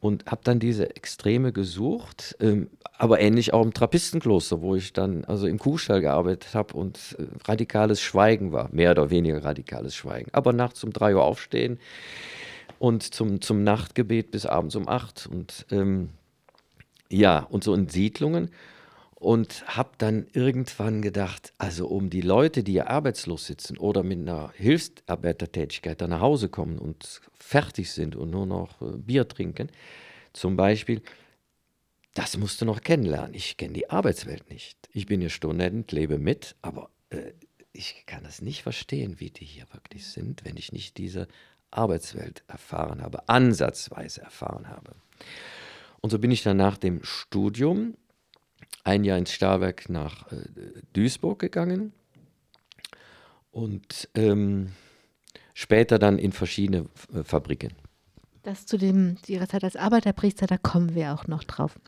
und 0.00 0.26
habe 0.26 0.42
dann 0.44 0.58
diese 0.58 0.94
Extreme 0.94 1.52
gesucht, 1.52 2.36
ähm, 2.40 2.68
aber 2.98 3.20
ähnlich 3.20 3.52
auch 3.52 3.64
im 3.64 3.74
Trappistenkloster, 3.74 4.60
wo 4.60 4.74
ich 4.74 4.92
dann 4.92 5.24
also 5.24 5.46
im 5.46 5.58
Kuhstall 5.58 6.00
gearbeitet 6.00 6.54
habe 6.54 6.74
und 6.74 7.16
äh, 7.18 7.24
radikales 7.48 8.00
Schweigen 8.00 8.52
war, 8.52 8.68
mehr 8.72 8.92
oder 8.92 9.10
weniger 9.10 9.44
radikales 9.44 9.94
Schweigen. 9.94 10.30
Aber 10.32 10.52
nachts 10.52 10.84
um 10.84 10.92
drei 10.92 11.14
Uhr 11.14 11.24
aufstehen 11.24 11.78
und 12.78 13.02
zum, 13.02 13.40
zum 13.40 13.64
Nachtgebet 13.64 14.30
bis 14.30 14.46
abends 14.46 14.76
um 14.76 14.88
acht 14.88 15.26
und 15.26 15.66
ähm, 15.70 16.10
ja, 17.08 17.40
und 17.50 17.64
so 17.64 17.74
in 17.74 17.88
Siedlungen 17.88 18.50
und 19.16 19.64
habe 19.66 19.92
dann 19.96 20.26
irgendwann 20.34 21.00
gedacht, 21.00 21.54
also 21.56 21.88
um 21.88 22.10
die 22.10 22.20
Leute, 22.20 22.62
die 22.62 22.74
ja 22.74 22.86
arbeitslos 22.86 23.46
sitzen 23.46 23.78
oder 23.78 24.02
mit 24.02 24.18
einer 24.18 24.52
Hilfsarbeitertätigkeit 24.56 26.00
dann 26.00 26.10
nach 26.10 26.20
Hause 26.20 26.50
kommen 26.50 26.78
und 26.78 27.22
fertig 27.34 27.90
sind 27.90 28.14
und 28.14 28.30
nur 28.30 28.46
noch 28.46 28.80
äh, 28.82 28.96
Bier 28.96 29.26
trinken, 29.26 29.70
zum 30.34 30.56
Beispiel, 30.56 31.00
das 32.12 32.36
musst 32.36 32.60
du 32.60 32.66
noch 32.66 32.82
kennenlernen. 32.82 33.32
Ich 33.32 33.56
kenne 33.56 33.72
die 33.72 33.88
Arbeitswelt 33.88 34.50
nicht. 34.50 34.78
Ich 34.92 35.06
bin 35.06 35.20
hier 35.20 35.30
Student, 35.30 35.92
lebe 35.92 36.18
mit, 36.18 36.54
aber 36.60 36.90
äh, 37.08 37.32
ich 37.72 38.04
kann 38.04 38.22
das 38.22 38.42
nicht 38.42 38.62
verstehen, 38.62 39.18
wie 39.18 39.30
die 39.30 39.44
hier 39.46 39.66
wirklich 39.72 40.06
sind, 40.06 40.44
wenn 40.44 40.58
ich 40.58 40.72
nicht 40.72 40.98
diese 40.98 41.26
Arbeitswelt 41.70 42.42
erfahren 42.48 43.02
habe, 43.02 43.28
ansatzweise 43.30 44.20
erfahren 44.20 44.68
habe. 44.68 44.94
Und 46.02 46.10
so 46.10 46.18
bin 46.18 46.30
ich 46.30 46.42
dann 46.42 46.58
nach 46.58 46.76
dem 46.76 47.02
Studium 47.02 47.96
ein 48.84 49.04
Jahr 49.04 49.18
ins 49.18 49.32
Stahlwerk 49.32 49.88
nach 49.88 50.30
äh, 50.32 50.36
Duisburg 50.92 51.38
gegangen 51.38 51.92
und 53.50 54.08
ähm, 54.14 54.72
später 55.54 55.98
dann 55.98 56.18
in 56.18 56.32
verschiedene 56.32 56.86
äh, 57.14 57.24
Fabriken. 57.24 57.72
Das 58.42 58.66
zu 58.66 58.78
dem, 58.78 59.16
zu 59.22 59.32
Ihrer 59.32 59.48
Zeit 59.48 59.64
als 59.64 59.76
Arbeiterpriester, 59.76 60.46
da 60.46 60.56
kommen 60.56 60.94
wir 60.94 61.12
auch 61.14 61.26
noch 61.26 61.42
drauf. 61.42 61.80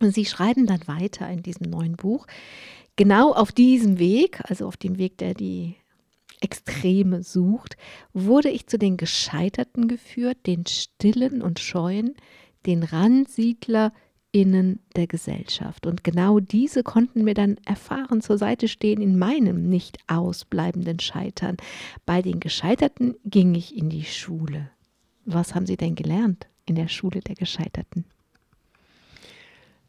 Und 0.00 0.14
Sie 0.14 0.24
schreiben 0.24 0.66
dann 0.66 0.86
weiter 0.86 1.28
in 1.28 1.42
diesem 1.42 1.70
neuen 1.70 1.96
Buch, 1.96 2.26
genau 2.96 3.32
auf 3.32 3.52
diesem 3.52 3.98
Weg, 3.98 4.40
also 4.48 4.66
auf 4.66 4.76
dem 4.76 4.98
Weg, 4.98 5.18
der 5.18 5.34
die 5.34 5.76
Extreme 6.40 7.22
sucht, 7.22 7.76
wurde 8.12 8.50
ich 8.50 8.66
zu 8.66 8.78
den 8.78 8.96
Gescheiterten 8.96 9.88
geführt, 9.88 10.38
den 10.46 10.66
Stillen 10.66 11.40
und 11.40 11.60
Scheuen, 11.60 12.14
den 12.66 12.82
Randsiedler, 12.82 13.92
innen 14.36 14.80
der 14.94 15.06
Gesellschaft. 15.06 15.86
Und 15.86 16.04
genau 16.04 16.40
diese 16.40 16.82
konnten 16.82 17.24
mir 17.24 17.32
dann 17.32 17.56
erfahren 17.64 18.20
zur 18.20 18.36
Seite 18.36 18.68
stehen 18.68 19.00
in 19.00 19.18
meinem 19.18 19.70
nicht 19.70 19.98
ausbleibenden 20.08 21.00
Scheitern. 21.00 21.56
Bei 22.04 22.20
den 22.20 22.38
Gescheiterten 22.38 23.14
ging 23.24 23.54
ich 23.54 23.74
in 23.74 23.88
die 23.88 24.04
Schule. 24.04 24.68
Was 25.24 25.54
haben 25.54 25.64
Sie 25.64 25.78
denn 25.78 25.94
gelernt 25.94 26.48
in 26.66 26.74
der 26.74 26.88
Schule 26.88 27.20
der 27.20 27.34
Gescheiterten? 27.34 28.04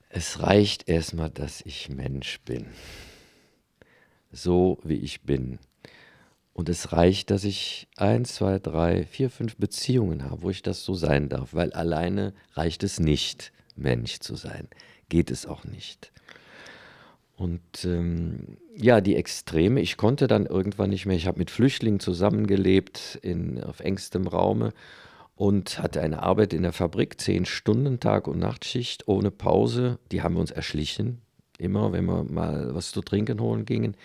Es 0.07 0.41
reicht 0.41 0.87
erstmal, 0.87 1.29
dass 1.29 1.61
ich 1.65 1.89
Mensch 1.89 2.39
bin. 2.45 2.67
So 4.31 4.79
wie 4.83 4.95
ich 4.95 5.23
bin. 5.23 5.59
Und 6.53 6.69
es 6.69 6.93
reicht, 6.93 7.31
dass 7.31 7.43
ich 7.43 7.89
eins, 7.97 8.35
zwei, 8.35 8.59
drei, 8.59 9.03
vier, 9.03 9.29
fünf 9.29 9.57
Beziehungen 9.57 10.23
habe, 10.23 10.41
wo 10.41 10.49
ich 10.49 10.61
das 10.61 10.85
so 10.85 10.93
sein 10.93 11.27
darf, 11.27 11.53
weil 11.53 11.73
alleine 11.73 12.33
reicht 12.53 12.83
es 12.83 12.99
nicht. 12.99 13.51
Mensch 13.77 14.19
zu 14.19 14.35
sein. 14.35 14.67
Geht 15.09 15.31
es 15.31 15.45
auch 15.45 15.63
nicht. 15.63 16.11
Und 17.35 17.85
ähm, 17.85 18.57
ja, 18.75 18.99
die 18.99 19.15
Extreme, 19.15 19.79
ich 19.79 19.95
konnte 19.95 20.27
dann 20.27 20.47
irgendwann 20.47 20.89
nicht 20.89 21.05
mehr, 21.05 21.15
ich 21.15 21.27
habe 21.27 21.37
mit 21.37 21.51
Flüchtlingen 21.51 21.99
zusammengelebt 21.99 23.19
in, 23.21 23.63
auf 23.63 23.79
engstem 23.79 24.27
Raume 24.27 24.73
und 25.35 25.79
hatte 25.79 26.01
eine 26.01 26.23
Arbeit 26.23 26.53
in 26.53 26.63
der 26.63 26.73
Fabrik, 26.73 27.21
zehn 27.21 27.45
Stunden 27.45 27.99
Tag- 27.99 28.27
und 28.27 28.39
Nachtschicht 28.39 29.07
ohne 29.07 29.29
Pause. 29.29 29.99
Die 30.11 30.23
haben 30.23 30.33
wir 30.33 30.41
uns 30.41 30.49
erschlichen, 30.49 31.21
immer 31.59 31.91
wenn 31.91 32.05
wir 32.05 32.23
mal 32.23 32.73
was 32.73 32.91
zu 32.91 33.01
trinken 33.01 33.39
holen 33.39 33.65
gingen 33.65 33.95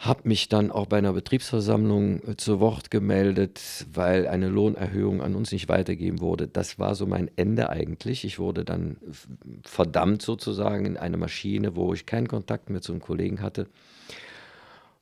habe 0.00 0.26
mich 0.26 0.48
dann 0.48 0.70
auch 0.70 0.86
bei 0.86 0.96
einer 0.96 1.12
Betriebsversammlung 1.12 2.22
äh, 2.26 2.36
zu 2.36 2.58
Wort 2.58 2.90
gemeldet, 2.90 3.60
weil 3.92 4.26
eine 4.26 4.48
Lohnerhöhung 4.48 5.20
an 5.20 5.34
uns 5.34 5.52
nicht 5.52 5.68
weitergegeben 5.68 6.20
wurde. 6.20 6.48
Das 6.48 6.78
war 6.78 6.94
so 6.94 7.06
mein 7.06 7.30
Ende 7.36 7.68
eigentlich. 7.68 8.24
Ich 8.24 8.38
wurde 8.38 8.64
dann 8.64 8.96
verdammt 9.64 10.22
sozusagen 10.22 10.86
in 10.86 10.96
eine 10.96 11.18
Maschine, 11.18 11.76
wo 11.76 11.92
ich 11.92 12.06
keinen 12.06 12.28
Kontakt 12.28 12.70
mehr 12.70 12.80
zu 12.80 12.92
einem 12.92 13.02
Kollegen 13.02 13.42
hatte. 13.42 13.68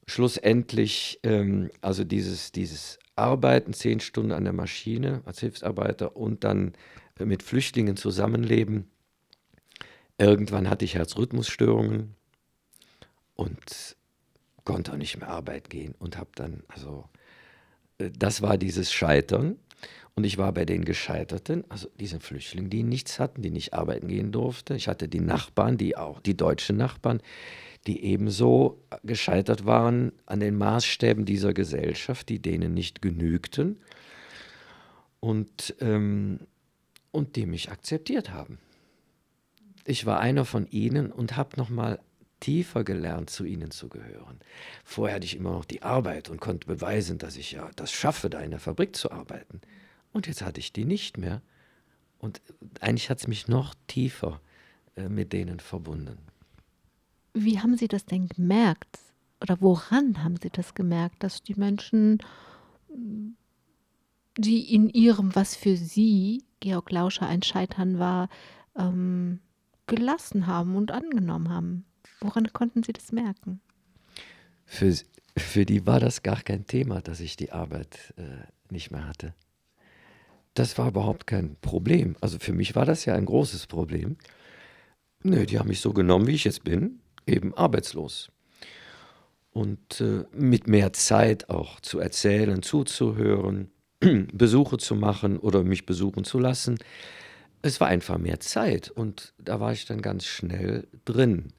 Schlussendlich, 0.06 1.20
ähm, 1.22 1.70
also 1.80 2.02
dieses, 2.02 2.50
dieses 2.50 2.98
Arbeiten, 3.14 3.72
zehn 3.74 4.00
Stunden 4.00 4.32
an 4.32 4.44
der 4.44 4.52
Maschine 4.52 5.22
als 5.24 5.40
Hilfsarbeiter 5.40 6.16
und 6.16 6.44
dann 6.44 6.72
mit 7.18 7.42
Flüchtlingen 7.42 7.96
zusammenleben, 7.96 8.90
Irgendwann 10.18 10.68
hatte 10.68 10.84
ich 10.84 10.96
Herzrhythmusstörungen 10.96 12.16
und 13.36 13.96
konnte 14.68 14.92
auch 14.92 14.96
nicht 14.98 15.18
mehr 15.18 15.30
arbeiten 15.30 15.70
gehen 15.70 15.94
und 15.98 16.18
habe 16.18 16.28
dann, 16.34 16.62
also 16.68 17.06
äh, 17.96 18.10
das 18.16 18.42
war 18.42 18.58
dieses 18.58 18.92
Scheitern. 18.92 19.56
Und 20.14 20.24
ich 20.24 20.36
war 20.36 20.52
bei 20.52 20.64
den 20.64 20.84
Gescheiterten, 20.84 21.64
also 21.68 21.88
diesen 21.98 22.20
Flüchtlingen, 22.20 22.68
die 22.68 22.82
nichts 22.82 23.18
hatten, 23.18 23.40
die 23.40 23.50
nicht 23.50 23.72
arbeiten 23.72 24.08
gehen 24.08 24.30
durften. 24.30 24.74
Ich 24.74 24.88
hatte 24.88 25.08
die 25.08 25.20
Nachbarn, 25.20 25.78
die 25.78 25.96
auch, 25.96 26.20
die 26.20 26.36
deutschen 26.36 26.76
Nachbarn, 26.76 27.22
die 27.86 28.04
ebenso 28.04 28.82
gescheitert 29.04 29.64
waren 29.64 30.12
an 30.26 30.40
den 30.40 30.58
Maßstäben 30.58 31.24
dieser 31.24 31.54
Gesellschaft, 31.54 32.28
die 32.28 32.42
denen 32.42 32.74
nicht 32.74 33.00
genügten 33.00 33.80
und, 35.20 35.76
ähm, 35.80 36.40
und 37.12 37.36
die 37.36 37.46
mich 37.46 37.70
akzeptiert 37.70 38.30
haben. 38.30 38.58
Ich 39.86 40.04
war 40.04 40.20
einer 40.20 40.44
von 40.44 40.66
ihnen 40.66 41.10
und 41.12 41.36
habe 41.36 41.56
nochmal 41.56 42.00
tiefer 42.40 42.84
gelernt, 42.84 43.30
zu 43.30 43.44
ihnen 43.44 43.70
zu 43.70 43.88
gehören. 43.88 44.38
Vorher 44.84 45.16
hatte 45.16 45.26
ich 45.26 45.36
immer 45.36 45.52
noch 45.52 45.64
die 45.64 45.82
Arbeit 45.82 46.28
und 46.28 46.40
konnte 46.40 46.66
beweisen, 46.66 47.18
dass 47.18 47.36
ich 47.36 47.52
ja 47.52 47.70
das 47.76 47.92
schaffe, 47.92 48.30
da 48.30 48.40
in 48.40 48.50
der 48.50 48.60
Fabrik 48.60 48.96
zu 48.96 49.10
arbeiten. 49.10 49.60
Und 50.12 50.26
jetzt 50.26 50.42
hatte 50.42 50.60
ich 50.60 50.72
die 50.72 50.84
nicht 50.84 51.18
mehr. 51.18 51.42
Und 52.18 52.40
eigentlich 52.80 53.10
hat 53.10 53.18
es 53.18 53.26
mich 53.26 53.48
noch 53.48 53.74
tiefer 53.86 54.40
äh, 54.96 55.08
mit 55.08 55.32
denen 55.32 55.60
verbunden. 55.60 56.18
Wie 57.34 57.60
haben 57.60 57.76
Sie 57.76 57.88
das 57.88 58.04
denn 58.04 58.28
gemerkt? 58.28 58.98
Oder 59.40 59.60
woran 59.60 60.24
haben 60.24 60.36
Sie 60.42 60.50
das 60.50 60.74
gemerkt, 60.74 61.22
dass 61.22 61.42
die 61.42 61.54
Menschen, 61.54 62.18
die 64.36 64.74
in 64.74 64.88
ihrem, 64.88 65.34
was 65.36 65.54
für 65.54 65.76
Sie, 65.76 66.42
Georg 66.60 66.90
Lauscher, 66.90 67.28
ein 67.28 67.42
Scheitern 67.42 68.00
war, 68.00 68.28
ähm, 68.76 69.38
gelassen 69.86 70.48
haben 70.48 70.74
und 70.74 70.90
angenommen 70.90 71.50
haben? 71.50 71.84
Woran 72.20 72.52
konnten 72.52 72.82
Sie 72.82 72.92
das 72.92 73.12
merken? 73.12 73.60
Für, 74.64 74.94
für 75.36 75.64
die 75.64 75.86
war 75.86 76.00
das 76.00 76.22
gar 76.22 76.42
kein 76.42 76.66
Thema, 76.66 77.00
dass 77.00 77.20
ich 77.20 77.36
die 77.36 77.52
Arbeit 77.52 78.14
äh, 78.16 78.22
nicht 78.70 78.90
mehr 78.90 79.06
hatte. 79.06 79.34
Das 80.54 80.76
war 80.76 80.88
überhaupt 80.88 81.26
kein 81.26 81.56
Problem. 81.60 82.16
Also 82.20 82.38
für 82.38 82.52
mich 82.52 82.74
war 82.74 82.84
das 82.84 83.04
ja 83.04 83.14
ein 83.14 83.26
großes 83.26 83.66
Problem. 83.66 84.16
Nö, 85.22 85.46
die 85.46 85.58
haben 85.58 85.68
mich 85.68 85.80
so 85.80 85.92
genommen, 85.92 86.26
wie 86.26 86.34
ich 86.34 86.44
jetzt 86.44 86.64
bin, 86.64 87.00
eben 87.26 87.54
arbeitslos. 87.54 88.30
Und 89.50 90.00
äh, 90.00 90.24
mit 90.32 90.66
mehr 90.68 90.92
Zeit 90.92 91.48
auch 91.48 91.80
zu 91.80 92.00
erzählen, 92.00 92.62
zuzuhören, 92.62 93.70
Besuche 94.00 94.78
zu 94.78 94.94
machen 94.94 95.38
oder 95.38 95.64
mich 95.64 95.86
besuchen 95.86 96.24
zu 96.24 96.38
lassen. 96.38 96.78
Es 97.62 97.80
war 97.80 97.88
einfach 97.88 98.18
mehr 98.18 98.38
Zeit 98.40 98.90
und 98.90 99.34
da 99.38 99.58
war 99.58 99.72
ich 99.72 99.86
dann 99.86 100.02
ganz 100.02 100.26
schnell 100.26 100.86
drin. 101.04 101.52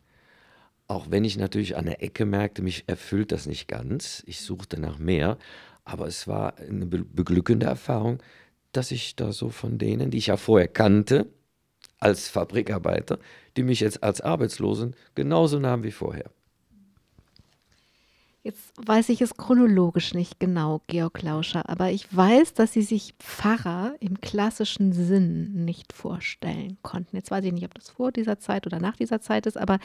Auch 0.89 1.11
wenn 1.11 1.23
ich 1.23 1.37
natürlich 1.37 1.77
an 1.77 1.85
der 1.85 2.01
Ecke 2.01 2.25
merkte, 2.25 2.63
mich 2.63 2.83
erfüllt 2.87 3.31
das 3.31 3.45
nicht 3.45 3.67
ganz. 3.67 4.23
Ich 4.25 4.41
suchte 4.41 4.81
nach 4.81 4.97
mehr. 4.97 5.37
Aber 5.85 6.07
es 6.07 6.27
war 6.27 6.57
eine 6.57 6.87
beglückende 6.87 7.67
Erfahrung, 7.67 8.23
dass 8.71 8.89
ich 8.89 9.15
da 9.15 9.31
so 9.31 9.49
von 9.49 9.77
denen, 9.77 10.09
die 10.09 10.17
ich 10.17 10.27
ja 10.27 10.37
vorher 10.37 10.67
kannte, 10.67 11.27
als 11.99 12.27
Fabrikarbeiter, 12.27 13.19
die 13.55 13.61
mich 13.61 13.81
jetzt 13.81 14.01
als 14.01 14.19
Arbeitslosen 14.19 14.95
genauso 15.13 15.59
nahmen 15.59 15.83
wie 15.83 15.91
vorher. 15.91 16.31
Jetzt 18.41 18.73
weiß 18.83 19.09
ich 19.09 19.21
es 19.21 19.35
chronologisch 19.35 20.15
nicht 20.15 20.39
genau, 20.39 20.81
Georg 20.87 21.21
Lauscher, 21.21 21.69
aber 21.69 21.91
ich 21.91 22.15
weiß, 22.15 22.53
dass 22.55 22.73
Sie 22.73 22.81
sich 22.81 23.13
Pfarrer 23.19 23.93
im 23.99 24.21
klassischen 24.21 24.93
Sinn 24.93 25.65
nicht 25.65 25.93
vorstellen 25.93 26.77
konnten. 26.81 27.15
Jetzt 27.15 27.29
weiß 27.29 27.45
ich 27.45 27.51
nicht, 27.51 27.65
ob 27.65 27.75
das 27.75 27.89
vor 27.91 28.11
dieser 28.11 28.39
Zeit 28.39 28.65
oder 28.65 28.79
nach 28.79 28.95
dieser 28.95 29.21
Zeit 29.21 29.45
ist, 29.45 29.57
aber 29.57 29.77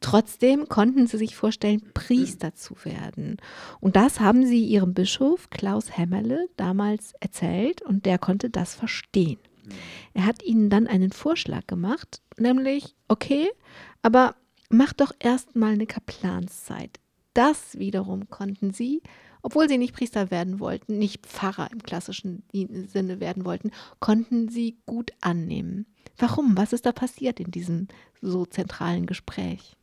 Trotzdem 0.00 0.68
konnten 0.68 1.06
sie 1.06 1.16
sich 1.16 1.36
vorstellen, 1.36 1.82
Priester 1.94 2.54
zu 2.54 2.76
werden. 2.84 3.38
Und 3.80 3.96
das 3.96 4.20
haben 4.20 4.46
sie 4.46 4.64
ihrem 4.64 4.94
Bischof 4.94 5.50
Klaus 5.50 5.96
Hämmerle 5.96 6.48
damals 6.56 7.14
erzählt 7.20 7.82
und 7.82 8.06
der 8.06 8.18
konnte 8.18 8.50
das 8.50 8.74
verstehen. 8.74 9.38
Er 10.14 10.26
hat 10.26 10.42
ihnen 10.42 10.70
dann 10.70 10.86
einen 10.86 11.12
Vorschlag 11.12 11.66
gemacht, 11.66 12.20
nämlich, 12.38 12.94
okay, 13.08 13.48
aber 14.02 14.36
mach 14.68 14.92
doch 14.92 15.12
erstmal 15.18 15.72
eine 15.72 15.86
Kaplanszeit. 15.86 17.00
Das 17.34 17.78
wiederum 17.78 18.30
konnten 18.30 18.72
sie, 18.72 19.02
obwohl 19.42 19.68
sie 19.68 19.78
nicht 19.78 19.94
Priester 19.94 20.30
werden 20.30 20.60
wollten, 20.60 20.98
nicht 20.98 21.26
Pfarrer 21.26 21.70
im 21.70 21.82
klassischen 21.82 22.42
Sinne 22.52 23.20
werden 23.20 23.44
wollten, 23.44 23.70
konnten 24.00 24.48
sie 24.48 24.78
gut 24.86 25.12
annehmen. 25.20 25.86
Warum? 26.16 26.56
Was 26.56 26.72
ist 26.72 26.86
da 26.86 26.92
passiert 26.92 27.40
in 27.40 27.50
diesem 27.50 27.88
so 28.20 28.46
zentralen 28.46 29.06
Gespräch? 29.06 29.76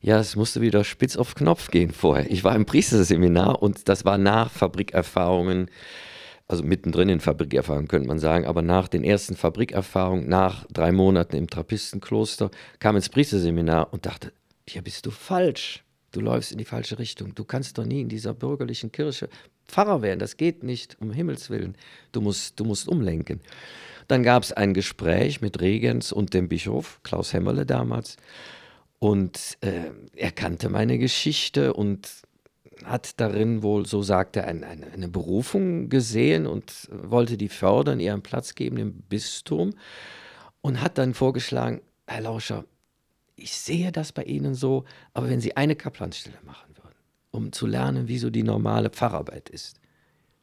Ja, 0.00 0.18
es 0.18 0.36
musste 0.36 0.60
wieder 0.60 0.84
spitz 0.84 1.16
auf 1.16 1.34
Knopf 1.34 1.70
gehen 1.70 1.92
vorher. 1.92 2.30
Ich 2.30 2.44
war 2.44 2.54
im 2.54 2.66
Priesterseminar 2.66 3.62
und 3.62 3.88
das 3.88 4.04
war 4.04 4.18
nach 4.18 4.50
Fabrikerfahrungen, 4.50 5.70
also 6.48 6.62
mittendrin 6.62 7.08
in 7.08 7.20
Fabrikerfahrungen 7.20 7.88
könnte 7.88 8.08
man 8.08 8.18
sagen, 8.18 8.46
aber 8.46 8.62
nach 8.62 8.88
den 8.88 9.04
ersten 9.04 9.36
Fabrikerfahrungen, 9.36 10.28
nach 10.28 10.64
drei 10.72 10.92
Monaten 10.92 11.36
im 11.36 11.50
Trappistenkloster, 11.50 12.50
kam 12.78 12.96
ins 12.96 13.08
Priesterseminar 13.08 13.92
und 13.92 14.06
dachte, 14.06 14.32
hier 14.68 14.82
bist 14.82 15.06
du 15.06 15.10
falsch. 15.10 15.82
Du 16.12 16.20
läufst 16.20 16.52
in 16.52 16.58
die 16.58 16.64
falsche 16.64 16.98
Richtung. 16.98 17.34
Du 17.34 17.44
kannst 17.44 17.76
doch 17.78 17.84
nie 17.84 18.00
in 18.00 18.08
dieser 18.08 18.32
bürgerlichen 18.32 18.90
Kirche 18.92 19.28
Pfarrer 19.66 20.02
werden. 20.02 20.20
Das 20.20 20.36
geht 20.36 20.62
nicht, 20.62 20.96
um 21.00 21.12
Himmels 21.12 21.50
Willen. 21.50 21.76
Du 22.12 22.20
musst, 22.20 22.58
du 22.58 22.64
musst 22.64 22.88
umlenken. 22.88 23.40
Dann 24.08 24.22
gab 24.22 24.44
es 24.44 24.52
ein 24.52 24.72
Gespräch 24.72 25.40
mit 25.40 25.60
Regens 25.60 26.12
und 26.12 26.32
dem 26.32 26.48
Bischof, 26.48 27.00
Klaus 27.02 27.32
Hämmerle 27.32 27.66
damals. 27.66 28.16
Und 28.98 29.58
äh, 29.60 29.90
er 30.14 30.32
kannte 30.32 30.68
meine 30.68 30.98
Geschichte 30.98 31.74
und 31.74 32.22
hat 32.84 33.20
darin 33.20 33.62
wohl, 33.62 33.86
so 33.86 34.02
sagt 34.02 34.36
er, 34.36 34.46
eine, 34.46 34.66
eine, 34.66 35.08
Berufung 35.08 35.88
gesehen 35.88 36.46
und 36.46 36.88
wollte 36.90 37.36
die 37.36 37.48
fördern, 37.48 38.00
ihr 38.00 38.12
einen 38.12 38.22
Platz 38.22 38.54
geben 38.54 38.76
im 38.76 38.92
Bistum 39.02 39.74
und 40.60 40.80
hat 40.80 40.98
dann 40.98 41.14
vorgeschlagen, 41.14 41.80
Herr 42.06 42.22
Lauscher, 42.22 42.64
ich 43.34 43.56
sehe 43.56 43.92
das 43.92 44.12
bei 44.12 44.24
Ihnen 44.24 44.54
so, 44.54 44.84
aber 45.14 45.28
wenn 45.28 45.40
Sie 45.40 45.56
eine 45.56 45.76
Kaplanstelle 45.76 46.38
machen 46.44 46.74
würden, 46.76 46.96
um 47.30 47.52
zu 47.52 47.66
lernen, 47.66 48.08
wie 48.08 48.18
so 48.18 48.30
die 48.30 48.42
normale 48.42 48.90
Pfarrarbeit 48.90 49.48
ist, 49.48 49.80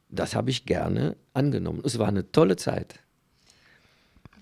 das 0.09 0.35
habe 0.35 0.51
ich 0.51 0.65
gerne 0.65 1.15
angenommen. 1.33 1.81
Es 1.83 1.97
war 1.97 2.07
eine 2.07 2.31
tolle 2.31 2.55
Zeit. 2.55 2.99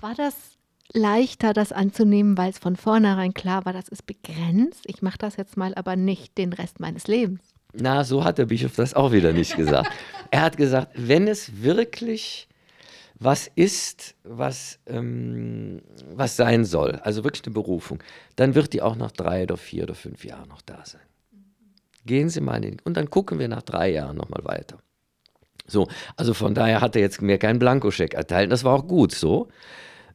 War 0.02 0.16
das 0.16 0.51
leichter, 0.94 1.54
das 1.54 1.72
anzunehmen, 1.72 2.38
weil 2.38 2.50
es 2.52 2.58
von 2.58 2.76
vornherein 2.76 3.34
klar 3.34 3.66
war, 3.66 3.74
das 3.74 3.88
ist 3.88 4.06
begrenzt. 4.06 4.84
Ich 4.86 5.02
mache 5.02 5.18
das 5.18 5.38
jetzt 5.38 5.58
mal 5.58 5.74
aber 5.76 5.96
nicht 5.96 6.38
den 6.38 6.54
Rest 6.54 6.80
meines 6.80 7.08
Lebens. 7.08 7.42
Na, 7.74 8.04
so 8.04 8.24
hat 8.24 8.38
der 8.38 8.46
Bischof 8.46 8.76
das 8.76 8.94
auch 8.94 9.12
wieder 9.12 9.34
nicht 9.34 9.56
gesagt. 9.56 9.90
er 10.32 10.42
hat 10.42 10.58
gesagt, 10.58 10.92
wenn 10.96 11.28
es 11.28 11.62
wirklich 11.62 12.48
was 13.18 13.48
ist, 13.54 14.16
was, 14.24 14.80
ähm, 14.88 15.82
was 16.16 16.36
sein 16.36 16.66
soll, 16.66 16.96
also 17.04 17.24
wirklich 17.24 17.46
eine 17.46 17.54
Berufung, 17.54 18.02
dann 18.36 18.56
wird 18.56 18.74
die 18.74 18.82
auch 18.82 18.96
nach 18.96 19.12
drei 19.12 19.44
oder 19.44 19.58
vier 19.58 19.84
oder 19.84 19.94
fünf 19.94 20.26
Jahren 20.26 20.50
noch 20.50 20.64
da 20.64 20.84
sein. 20.84 21.02
Gehen 22.06 22.30
Sie 22.30 22.42
mal 22.42 22.56
in 22.56 22.64
den, 22.64 22.78
und 22.84 22.98
dann 22.98 23.12
gucken 23.12 23.38
wir 23.38 23.48
nach 23.48 23.62
drei 23.62 23.92
Jahren 23.92 24.18
nochmal 24.18 24.44
weiter. 24.44 24.80
So, 25.68 25.88
also 26.18 26.34
von 26.34 26.56
daher 26.56 26.82
hat 26.82 26.96
er 26.96 27.04
jetzt 27.04 27.22
mir 27.22 27.38
keinen 27.38 27.60
Blankoscheck 27.60 28.16
erteilt. 28.16 28.52
Das 28.52 28.64
war 28.64 28.74
auch 28.74 28.88
gut 28.88 29.12
so. 29.14 29.50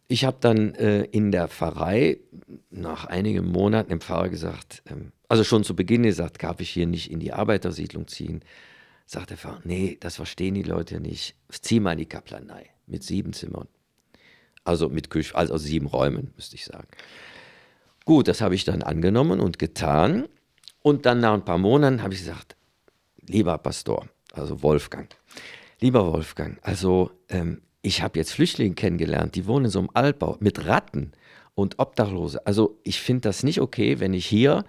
Ich 0.08 0.24
habe 0.24 0.36
dann 0.40 0.74
äh, 0.74 1.02
in 1.04 1.32
der 1.32 1.48
Pfarrei 1.48 2.18
nach 2.70 3.06
einigen 3.06 3.46
Monaten 3.50 3.90
dem 3.90 4.00
Pfarrer 4.00 4.28
gesagt, 4.28 4.82
ähm, 4.88 5.12
also 5.28 5.42
schon 5.42 5.64
zu 5.64 5.74
Beginn 5.74 6.04
gesagt, 6.04 6.42
darf 6.42 6.60
ich 6.60 6.70
hier 6.70 6.86
nicht 6.86 7.10
in 7.10 7.18
die 7.18 7.32
Arbeitersiedlung 7.32 8.06
ziehen. 8.06 8.42
Sagt 9.06 9.30
der 9.30 9.36
Pfarrer, 9.36 9.60
nee, 9.64 9.96
das 9.98 10.16
verstehen 10.16 10.54
die 10.54 10.62
Leute 10.62 11.00
nicht. 11.00 11.34
Zieh 11.50 11.80
mal 11.80 11.92
in 11.92 11.98
die 11.98 12.06
Kaplanei 12.06 12.70
mit 12.86 13.02
sieben 13.02 13.32
Zimmern. 13.32 13.66
Also 14.64 14.88
mit 14.88 15.10
Küche, 15.10 15.34
also 15.34 15.58
sieben 15.58 15.86
Räumen, 15.86 16.32
müsste 16.36 16.56
ich 16.56 16.64
sagen. 16.64 16.88
Gut, 18.04 18.28
das 18.28 18.40
habe 18.40 18.54
ich 18.54 18.64
dann 18.64 18.82
angenommen 18.82 19.40
und 19.40 19.58
getan. 19.58 20.28
Und 20.82 21.06
dann 21.06 21.18
nach 21.18 21.34
ein 21.34 21.44
paar 21.44 21.58
Monaten 21.58 22.02
habe 22.02 22.14
ich 22.14 22.20
gesagt, 22.20 22.56
lieber 23.26 23.58
Pastor, 23.58 24.08
also 24.32 24.62
Wolfgang, 24.62 25.12
lieber 25.80 26.12
Wolfgang, 26.12 26.58
also 26.62 27.10
ähm, 27.28 27.62
ich 27.86 28.02
habe 28.02 28.18
jetzt 28.18 28.32
Flüchtlinge 28.32 28.74
kennengelernt, 28.74 29.36
die 29.36 29.46
wohnen 29.46 29.66
in 29.66 29.70
so 29.70 29.78
einem 29.78 29.90
Altbau 29.94 30.36
mit 30.40 30.66
Ratten 30.66 31.12
und 31.54 31.78
Obdachlose. 31.78 32.44
Also 32.44 32.80
ich 32.82 33.00
finde 33.00 33.22
das 33.22 33.44
nicht 33.44 33.60
okay, 33.60 34.00
wenn 34.00 34.12
ich 34.12 34.26
hier 34.26 34.64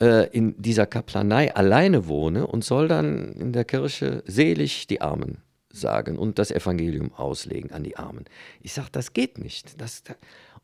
äh, 0.00 0.30
in 0.30 0.54
dieser 0.60 0.86
Kaplanei 0.86 1.54
alleine 1.54 2.08
wohne 2.08 2.46
und 2.46 2.64
soll 2.64 2.88
dann 2.88 3.32
in 3.32 3.52
der 3.52 3.66
Kirche 3.66 4.22
selig 4.26 4.86
die 4.86 5.02
Armen 5.02 5.42
sagen 5.68 6.16
und 6.16 6.38
das 6.38 6.50
Evangelium 6.50 7.12
auslegen 7.12 7.70
an 7.70 7.84
die 7.84 7.98
Armen. 7.98 8.24
Ich 8.62 8.72
sage, 8.72 8.88
das 8.92 9.12
geht 9.12 9.38
nicht. 9.38 9.78
Das, 9.78 10.02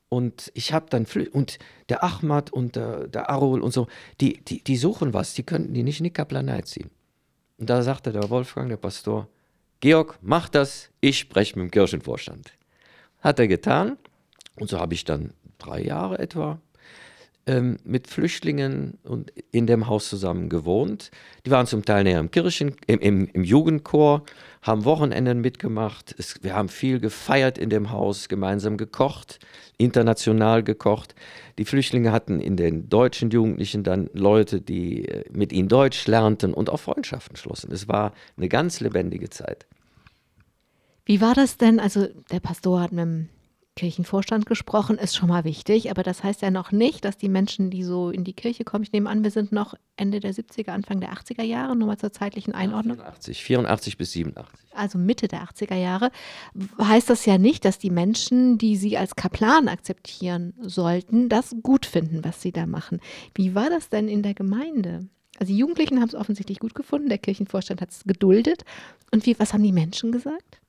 und 0.08 0.50
ich 0.54 0.72
habe 0.72 0.86
dann, 0.88 1.04
Flü 1.04 1.28
und 1.30 1.58
der 1.90 2.02
Ahmad 2.02 2.50
und 2.50 2.76
der, 2.76 3.08
der 3.08 3.28
Arul 3.28 3.60
und 3.60 3.74
so, 3.74 3.88
die, 4.22 4.42
die, 4.42 4.64
die 4.64 4.76
suchen 4.78 5.12
was, 5.12 5.34
die 5.34 5.42
könnten 5.42 5.74
die 5.74 5.82
nicht 5.82 6.00
in 6.00 6.04
die 6.04 6.12
Kaplanei 6.12 6.62
ziehen. 6.62 6.90
Und 7.58 7.68
da 7.68 7.82
sagte 7.82 8.10
der 8.10 8.30
Wolfgang, 8.30 8.70
der 8.70 8.78
Pastor, 8.78 9.28
Georg, 9.80 10.18
mach 10.20 10.48
das, 10.50 10.90
ich 11.00 11.18
spreche 11.18 11.58
mit 11.58 11.68
dem 11.68 11.70
Kirchenvorstand. 11.70 12.52
Hat 13.20 13.38
er 13.38 13.48
getan 13.48 13.96
und 14.56 14.68
so 14.68 14.78
habe 14.78 14.92
ich 14.92 15.04
dann 15.04 15.32
drei 15.58 15.82
Jahre 15.82 16.18
etwa, 16.18 16.60
ähm, 17.50 17.78
mit 17.84 18.06
Flüchtlingen 18.06 18.98
und 19.02 19.32
in 19.50 19.66
dem 19.66 19.88
Haus 19.88 20.08
zusammen 20.08 20.48
gewohnt. 20.48 21.10
Die 21.44 21.50
waren 21.50 21.66
zum 21.66 21.84
Teil 21.84 22.04
näher 22.04 22.20
im 22.20 22.30
Kirchen, 22.30 22.76
im, 22.86 23.00
im, 23.00 23.26
im 23.26 23.42
Jugendchor, 23.42 24.22
haben 24.62 24.84
Wochenenden 24.84 25.40
mitgemacht. 25.40 26.14
Es, 26.16 26.42
wir 26.44 26.54
haben 26.54 26.68
viel 26.68 27.00
gefeiert 27.00 27.58
in 27.58 27.68
dem 27.68 27.90
Haus, 27.90 28.28
gemeinsam 28.28 28.76
gekocht, 28.76 29.40
international 29.78 30.62
gekocht. 30.62 31.16
Die 31.58 31.64
Flüchtlinge 31.64 32.12
hatten 32.12 32.40
in 32.40 32.56
den 32.56 32.88
deutschen 32.88 33.30
Jugendlichen 33.30 33.82
dann 33.82 34.08
Leute, 34.12 34.60
die 34.60 35.08
äh, 35.08 35.24
mit 35.32 35.52
ihnen 35.52 35.68
Deutsch 35.68 36.06
lernten 36.06 36.54
und 36.54 36.70
auch 36.70 36.78
Freundschaften 36.78 37.36
schlossen. 37.36 37.72
Es 37.72 37.88
war 37.88 38.12
eine 38.36 38.48
ganz 38.48 38.78
lebendige 38.78 39.28
Zeit. 39.28 39.66
Wie 41.04 41.20
war 41.20 41.34
das 41.34 41.56
denn? 41.56 41.80
Also 41.80 42.06
der 42.30 42.38
Pastor 42.40 42.80
hat 42.80 42.92
mit 42.92 43.00
dem 43.00 43.28
Kirchenvorstand 43.80 44.44
gesprochen, 44.44 44.98
ist 44.98 45.16
schon 45.16 45.30
mal 45.30 45.44
wichtig, 45.44 45.90
aber 45.90 46.02
das 46.02 46.22
heißt 46.22 46.42
ja 46.42 46.50
noch 46.50 46.70
nicht, 46.70 47.02
dass 47.02 47.16
die 47.16 47.30
Menschen, 47.30 47.70
die 47.70 47.82
so 47.82 48.10
in 48.10 48.24
die 48.24 48.34
Kirche 48.34 48.62
kommen, 48.62 48.84
ich 48.84 48.92
nehme 48.92 49.08
an, 49.08 49.24
wir 49.24 49.30
sind 49.30 49.52
noch 49.52 49.74
Ende 49.96 50.20
der 50.20 50.34
70er, 50.34 50.68
Anfang 50.68 51.00
der 51.00 51.14
80er 51.14 51.42
Jahre, 51.42 51.74
nur 51.74 51.88
mal 51.88 51.96
zur 51.96 52.12
zeitlichen 52.12 52.54
Einordnung. 52.54 52.98
84, 52.98 53.42
84 53.42 53.96
bis 53.96 54.12
87. 54.12 54.68
Also 54.74 54.98
Mitte 54.98 55.28
der 55.28 55.44
80er 55.44 55.76
Jahre, 55.76 56.10
heißt 56.78 57.08
das 57.08 57.24
ja 57.24 57.38
nicht, 57.38 57.64
dass 57.64 57.78
die 57.78 57.88
Menschen, 57.88 58.58
die 58.58 58.76
sie 58.76 58.98
als 58.98 59.16
Kaplan 59.16 59.66
akzeptieren 59.66 60.52
sollten, 60.60 61.30
das 61.30 61.56
gut 61.62 61.86
finden, 61.86 62.22
was 62.22 62.42
sie 62.42 62.52
da 62.52 62.66
machen. 62.66 63.00
Wie 63.34 63.54
war 63.54 63.70
das 63.70 63.88
denn 63.88 64.08
in 64.08 64.22
der 64.22 64.34
Gemeinde? 64.34 65.08
Also 65.38 65.54
die 65.54 65.58
Jugendlichen 65.58 66.00
haben 66.00 66.08
es 66.08 66.14
offensichtlich 66.14 66.58
gut 66.58 66.74
gefunden, 66.74 67.08
der 67.08 67.16
Kirchenvorstand 67.16 67.80
hat 67.80 67.92
es 67.92 68.04
geduldet. 68.04 68.66
Und 69.10 69.24
wie, 69.24 69.38
was 69.38 69.54
haben 69.54 69.62
die 69.62 69.72
Menschen 69.72 70.12
gesagt? 70.12 70.59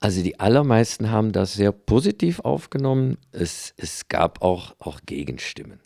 Also 0.00 0.22
die 0.22 0.38
allermeisten 0.40 1.10
haben 1.10 1.32
das 1.32 1.54
sehr 1.54 1.72
positiv 1.72 2.40
aufgenommen. 2.40 3.16
Es, 3.32 3.72
es 3.76 4.08
gab 4.08 4.42
auch, 4.42 4.74
auch 4.78 5.00
Gegenstimmen. 5.06 5.80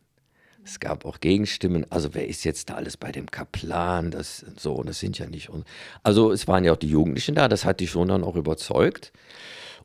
Es 0.65 0.81
gab 0.81 1.05
auch 1.05 1.21
Gegenstimmen. 1.21 1.87
Also 1.91 2.15
wer 2.15 2.29
ist 2.29 2.45
jetzt 2.45 2.71
da 2.71 2.75
alles 2.75 2.97
bei 2.97 3.13
dem 3.13 3.31
Kaplan? 3.31 4.11
Das 4.11 4.45
so, 4.57 4.83
das 4.83 5.01
sind 5.01 5.19
ja 5.19 5.27
nicht. 5.27 5.49
Und, 5.49 5.65
also 6.03 6.33
es 6.33 6.49
waren 6.49 6.65
ja 6.65 6.73
auch 6.73 6.77
die 6.77 6.89
Jugendlichen 6.89 7.35
da. 7.35 7.49
Das 7.49 7.65
hat 7.65 7.81
die 7.81 7.87
schon 7.87 8.09
dann 8.09 8.25
auch 8.25 8.37
überzeugt. 8.37 9.13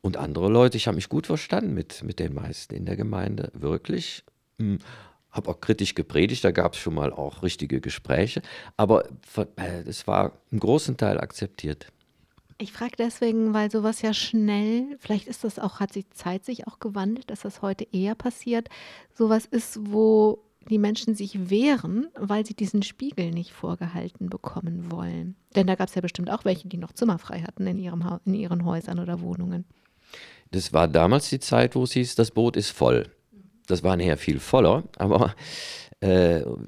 Und 0.02 0.18
andere 0.18 0.50
Leute, 0.50 0.78
ich 0.78 0.88
habe 0.88 0.96
mich 0.96 1.10
gut 1.10 1.28
verstanden 1.28 1.74
mit, 1.74 2.04
mit 2.04 2.20
den 2.20 2.34
meisten 2.34 2.76
in 2.76 2.86
der 2.86 2.96
Gemeinde, 2.96 3.52
wirklich. 3.54 4.24
Hm, 4.60 4.80
habe 5.32 5.50
auch 5.50 5.60
kritisch 5.60 5.96
gepredigt, 5.96 6.44
da 6.44 6.52
gab 6.52 6.74
es 6.74 6.80
schon 6.80 6.94
mal 6.94 7.12
auch 7.12 7.44
richtige 7.44 7.82
Gespräche. 7.82 8.42
Aber 8.78 9.06
äh, 9.58 9.82
es 9.86 10.08
war 10.08 10.34
im 10.52 10.60
großen 10.60 10.98
Teil 10.98 11.20
akzeptiert. 11.20 11.88
Ich 12.58 12.72
frage 12.72 12.94
deswegen, 12.98 13.54
weil 13.54 13.70
sowas 13.70 14.02
ja 14.02 14.14
schnell, 14.14 14.98
vielleicht 15.00 15.28
ist 15.28 15.44
das 15.44 15.60
auch, 15.60 15.82
hat 15.82 15.96
die 15.96 16.10
Zeit 16.12 16.46
sich 16.46 16.68
auch 16.68 16.80
gewandelt, 16.80 17.30
dass 17.30 17.42
das 17.42 17.62
heute 17.62 17.86
eher 17.92 18.16
passiert, 18.16 18.70
sowas 19.14 19.46
ist, 19.46 19.78
wo 19.92 20.40
die 20.70 20.78
Menschen 20.78 21.16
sich 21.16 21.50
wehren, 21.50 22.08
weil 22.16 22.46
sie 22.46 22.54
diesen 22.54 22.82
Spiegel 22.82 23.32
nicht 23.32 23.52
vorgehalten 23.52 24.30
bekommen 24.30 24.90
wollen. 24.90 25.36
Denn 25.56 25.68
da 25.68 25.76
gab 25.76 25.90
es 25.90 25.96
ja 25.96 26.02
bestimmt 26.02 26.32
auch 26.32 26.46
welche, 26.46 26.68
die 26.68 26.78
noch 26.78 26.94
Zimmer 26.94 27.20
frei 27.20 27.42
hatten 27.42 27.68
in, 27.68 27.78
ihrem 27.78 28.20
in 28.26 28.34
ihren 28.34 28.66
Häusern 28.66 29.00
oder 29.00 29.20
Wohnungen. 29.22 29.66
Das 30.52 30.74
war 30.74 30.88
damals 30.88 31.30
die 31.30 31.40
Zeit, 31.40 31.76
wo 31.76 31.84
es 31.84 31.92
hieß, 31.92 32.16
das 32.16 32.32
Boot 32.32 32.56
ist 32.56 32.72
voll. 32.72 33.12
Das 33.68 33.84
war 33.84 33.98
nachher 33.98 34.18
viel 34.18 34.40
voller, 34.40 34.84
aber 34.98 35.36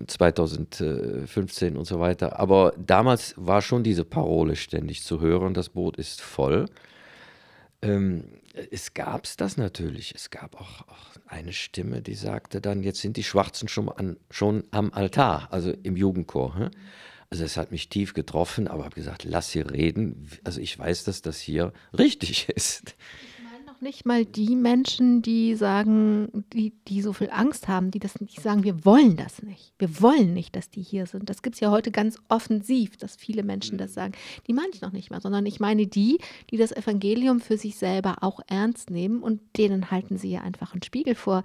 2015 0.08 1.76
äh, 1.76 1.78
und 1.78 1.86
so 1.86 2.00
weiter. 2.00 2.40
Aber 2.40 2.74
damals 2.78 3.36
war 3.38 3.62
schon 3.62 3.84
diese 3.84 4.06
Parole 4.06 4.56
ständig 4.56 5.04
zu 5.04 5.20
hören, 5.22 5.54
das 5.54 5.70
Boot 5.70 5.98
ist 5.98 6.22
voll. 6.22 6.66
Ähm, 7.82 8.24
es 8.72 8.94
gab 8.94 9.28
das 9.38 9.58
natürlich. 9.58 10.16
Es 10.16 10.30
gab 10.32 10.56
auch, 10.56 10.88
auch, 10.88 11.08
eine 11.28 11.52
Stimme, 11.52 12.02
die 12.02 12.16
sagte 12.16 12.62
dann, 12.62 12.84
jetzt 12.84 13.02
sind 13.02 13.18
die 13.18 13.24
Schwarzen 13.24 13.68
schon, 13.68 13.90
an, 13.90 14.16
schon 14.32 14.64
am 14.72 14.94
Altar, 14.94 15.50
also 15.52 15.72
im 15.84 15.98
Jugendchor. 15.98 16.56
Hm? 16.56 16.72
Also 17.30 17.44
es 17.44 17.58
hat 17.58 17.72
mich 17.72 17.90
tief 17.90 18.14
getroffen, 18.14 18.70
aber 18.70 18.86
habe 18.86 18.96
gesagt, 18.96 19.26
lass 19.26 19.52
sie 19.52 19.60
reden. 19.60 20.30
Also 20.46 20.62
ich 20.62 20.80
weiß, 20.80 21.04
dass 21.04 21.22
das 21.22 21.40
hier 21.40 21.74
richtig 21.98 22.48
ist 22.56 22.96
noch 23.78 23.82
nicht 23.82 24.06
mal 24.06 24.26
die 24.26 24.56
Menschen, 24.56 25.22
die 25.22 25.56
sagen, 25.56 26.46
die, 26.54 26.74
die 26.88 27.02
so 27.02 27.14
viel 27.14 27.30
Angst 27.32 27.68
haben, 27.68 27.92
die 27.92 28.00
das 28.00 28.20
nicht 28.20 28.42
sagen, 28.42 28.64
wir 28.64 28.86
wollen 28.86 29.18
das 29.18 29.44
nicht. 29.44 29.74
Wir 29.78 30.02
wollen 30.02 30.34
nicht, 30.34 30.56
dass 30.56 30.70
die 30.70 30.82
hier 30.82 31.06
sind. 31.06 31.30
Das 31.30 31.44
gibt 31.44 31.56
es 31.56 31.60
ja 31.60 31.70
heute 31.70 31.92
ganz 31.92 32.18
offensiv, 32.28 32.98
dass 32.98 33.16
viele 33.16 33.44
Menschen 33.44 33.78
das 33.78 33.92
mhm. 33.92 33.96
sagen. 33.96 34.14
Die 34.48 34.54
meine 34.54 34.70
ich 34.74 34.82
noch 34.82 34.92
nicht 34.92 35.12
mal, 35.12 35.22
sondern 35.22 35.46
ich 35.46 35.60
meine 35.60 35.86
die, 35.86 36.18
die 36.50 36.58
das 36.58 36.72
Evangelium 36.72 37.40
für 37.40 37.58
sich 37.58 37.76
selber 37.76 38.18
auch 38.22 38.40
ernst 38.48 38.90
nehmen 38.90 39.22
und 39.22 39.42
denen 39.58 39.92
halten 39.92 40.18
sie 40.18 40.32
ja 40.32 40.42
einfach 40.42 40.74
einen 40.74 40.84
Spiegel 40.84 41.14
vor, 41.14 41.44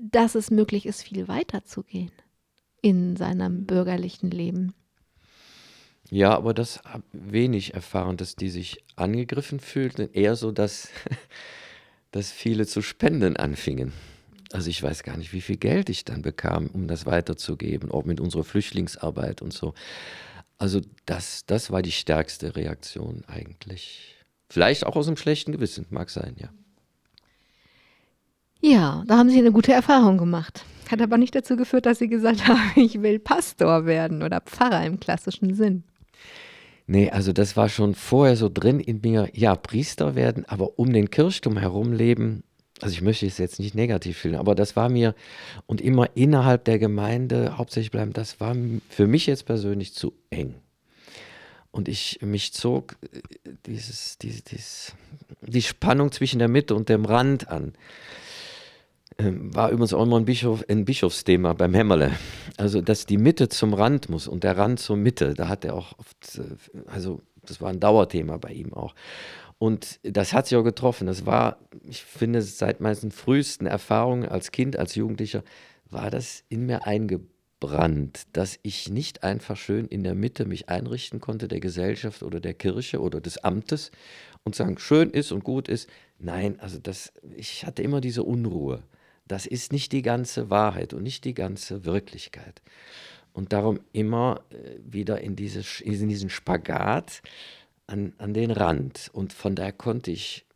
dass 0.00 0.34
es 0.34 0.50
möglich 0.50 0.86
ist, 0.86 1.02
viel 1.02 1.28
weiter 1.28 1.64
zu 1.64 1.82
gehen 1.82 2.12
in 2.80 3.16
seinem 3.16 3.66
bürgerlichen 3.66 4.30
Leben. 4.30 4.72
Ja, 6.08 6.34
aber 6.34 6.54
das 6.54 6.82
habe 6.84 7.04
wenig 7.12 7.74
erfahren, 7.74 8.16
dass 8.16 8.36
die 8.36 8.48
sich 8.48 8.84
angegriffen 8.94 9.60
fühlten. 9.60 10.08
Eher 10.12 10.36
so, 10.36 10.52
dass 10.52 10.88
dass 12.16 12.32
viele 12.32 12.66
zu 12.66 12.80
spenden 12.80 13.36
anfingen. 13.36 13.92
Also 14.50 14.70
ich 14.70 14.82
weiß 14.82 15.02
gar 15.02 15.18
nicht, 15.18 15.34
wie 15.34 15.42
viel 15.42 15.58
Geld 15.58 15.90
ich 15.90 16.04
dann 16.06 16.22
bekam, 16.22 16.68
um 16.68 16.88
das 16.88 17.04
weiterzugeben, 17.04 17.90
auch 17.90 18.04
mit 18.04 18.20
unserer 18.20 18.42
Flüchtlingsarbeit 18.42 19.42
und 19.42 19.52
so. 19.52 19.74
Also 20.56 20.80
das, 21.04 21.44
das 21.44 21.70
war 21.70 21.82
die 21.82 21.92
stärkste 21.92 22.56
Reaktion 22.56 23.22
eigentlich. 23.26 24.14
Vielleicht 24.48 24.86
auch 24.86 24.96
aus 24.96 25.08
einem 25.08 25.18
schlechten 25.18 25.52
Gewissen, 25.52 25.84
mag 25.90 26.08
sein, 26.08 26.36
ja. 26.38 26.48
Ja, 28.62 29.04
da 29.06 29.18
haben 29.18 29.28
Sie 29.28 29.38
eine 29.38 29.52
gute 29.52 29.74
Erfahrung 29.74 30.16
gemacht. 30.16 30.64
Hat 30.90 31.02
aber 31.02 31.18
nicht 31.18 31.34
dazu 31.34 31.56
geführt, 31.56 31.84
dass 31.84 31.98
Sie 31.98 32.08
gesagt 32.08 32.48
haben, 32.48 32.72
ich 32.76 33.02
will 33.02 33.18
Pastor 33.18 33.84
werden 33.84 34.22
oder 34.22 34.40
Pfarrer 34.40 34.86
im 34.86 34.98
klassischen 35.00 35.54
Sinn. 35.54 35.84
Nee, 36.86 37.10
also 37.10 37.32
das 37.32 37.56
war 37.56 37.68
schon 37.68 37.94
vorher 37.94 38.36
so 38.36 38.48
drin 38.48 38.78
in 38.78 39.00
mir, 39.02 39.28
ja, 39.32 39.56
Priester 39.56 40.14
werden, 40.14 40.44
aber 40.44 40.78
um 40.78 40.92
den 40.92 41.10
Kirchturm 41.10 41.56
herum 41.56 41.92
leben, 41.92 42.44
also 42.80 42.92
ich 42.92 43.02
möchte 43.02 43.26
es 43.26 43.38
jetzt 43.38 43.58
nicht 43.58 43.74
negativ 43.74 44.18
fühlen, 44.18 44.36
aber 44.36 44.54
das 44.54 44.76
war 44.76 44.88
mir 44.88 45.14
und 45.66 45.80
immer 45.80 46.10
innerhalb 46.14 46.64
der 46.64 46.78
Gemeinde 46.78 47.58
hauptsächlich 47.58 47.90
bleiben, 47.90 48.12
das 48.12 48.38
war 48.38 48.54
für 48.88 49.06
mich 49.06 49.26
jetzt 49.26 49.46
persönlich 49.46 49.94
zu 49.94 50.12
eng. 50.30 50.54
Und 51.72 51.88
ich 51.88 52.20
mich 52.22 52.54
zog 52.54 52.96
äh, 53.02 53.50
dieses, 53.66 54.16
dieses, 54.18 54.44
dieses, 54.44 54.92
die 55.42 55.62
Spannung 55.62 56.10
zwischen 56.12 56.38
der 56.38 56.48
Mitte 56.48 56.74
und 56.74 56.88
dem 56.88 57.04
Rand 57.04 57.48
an. 57.48 57.74
Ähm, 59.18 59.54
war 59.54 59.70
übrigens 59.70 59.94
auch 59.94 60.02
immer 60.02 60.18
ein, 60.18 60.26
Bischof, 60.26 60.64
ein 60.68 60.84
Bischofsthema 60.84 61.54
beim 61.54 61.74
Hämmerle. 61.74 62.12
Also, 62.56 62.82
dass 62.82 63.06
die 63.06 63.16
Mitte 63.16 63.48
zum 63.48 63.72
Rand 63.72 64.08
muss 64.10 64.28
und 64.28 64.44
der 64.44 64.58
Rand 64.58 64.78
zur 64.78 64.96
Mitte. 64.96 65.34
Da 65.34 65.48
hat 65.48 65.64
er 65.64 65.74
auch 65.74 65.98
oft, 65.98 66.38
äh, 66.38 66.42
also, 66.86 67.22
das 67.42 67.60
war 67.60 67.70
ein 67.70 67.80
Dauerthema 67.80 68.36
bei 68.36 68.52
ihm 68.52 68.74
auch. 68.74 68.94
Und 69.58 70.00
das 70.02 70.34
hat 70.34 70.46
sich 70.46 70.58
auch 70.58 70.64
getroffen. 70.64 71.06
Das 71.06 71.24
war, 71.24 71.58
ich 71.82 72.04
finde, 72.04 72.42
seit 72.42 72.80
meinen 72.80 73.10
frühesten 73.10 73.66
Erfahrungen 73.66 74.28
als 74.28 74.52
Kind, 74.52 74.78
als 74.78 74.94
Jugendlicher, 74.96 75.42
war 75.88 76.10
das 76.10 76.44
in 76.50 76.66
mir 76.66 76.86
eingebrannt, 76.86 78.24
dass 78.32 78.58
ich 78.62 78.90
nicht 78.90 79.22
einfach 79.22 79.56
schön 79.56 79.86
in 79.86 80.04
der 80.04 80.14
Mitte 80.14 80.44
mich 80.44 80.68
einrichten 80.68 81.20
konnte, 81.20 81.48
der 81.48 81.60
Gesellschaft 81.60 82.22
oder 82.22 82.40
der 82.40 82.52
Kirche 82.52 83.00
oder 83.00 83.22
des 83.22 83.38
Amtes 83.38 83.92
und 84.44 84.54
sagen, 84.54 84.78
schön 84.78 85.08
ist 85.10 85.32
und 85.32 85.42
gut 85.42 85.68
ist. 85.68 85.88
Nein, 86.18 86.60
also 86.60 86.78
das, 86.78 87.12
ich 87.34 87.64
hatte 87.64 87.82
immer 87.82 88.02
diese 88.02 88.24
Unruhe 88.24 88.82
das 89.26 89.46
ist 89.46 89.72
nicht 89.72 89.92
die 89.92 90.02
ganze 90.02 90.50
Wahrheit 90.50 90.94
und 90.94 91.02
nicht 91.02 91.24
die 91.24 91.34
ganze 91.34 91.84
Wirklichkeit. 91.84 92.62
Und 93.32 93.52
darum 93.52 93.80
immer 93.92 94.44
äh, 94.50 94.78
wieder 94.80 95.20
in, 95.20 95.36
diese, 95.36 95.62
in 95.82 96.08
diesen 96.08 96.30
Spagat 96.30 97.22
an, 97.86 98.14
an 98.18 98.32
den 98.34 98.50
Rand. 98.50 99.10
Und 99.12 99.32
von 99.32 99.54
daher 99.54 99.72
konnte 99.72 100.10
ich, 100.10 100.46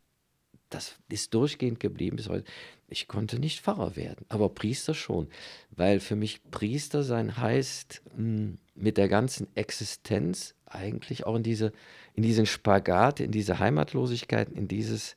das 0.69 0.95
ist 1.09 1.33
durchgehend 1.33 1.79
geblieben 1.79 2.15
bis 2.15 2.29
heute, 2.29 2.45
ich 2.87 3.07
konnte 3.07 3.39
nicht 3.39 3.61
Pfarrer 3.61 3.95
werden, 3.95 4.25
aber 4.29 4.49
Priester 4.49 4.93
schon. 4.93 5.27
Weil 5.69 5.99
für 5.99 6.15
mich 6.15 6.41
Priester 6.51 7.03
sein 7.03 7.37
heißt, 7.37 8.01
hm, 8.15 8.57
mit 8.75 8.97
der 8.97 9.07
ganzen 9.07 9.47
Existenz 9.55 10.55
eigentlich 10.65 11.25
auch 11.25 11.35
in, 11.35 11.43
diese, 11.43 11.71
in 12.15 12.23
diesen 12.23 12.45
Spagat, 12.45 13.19
in 13.19 13.31
diese 13.31 13.59
Heimatlosigkeit, 13.59 14.49
in 14.49 14.67
dieses 14.67 15.15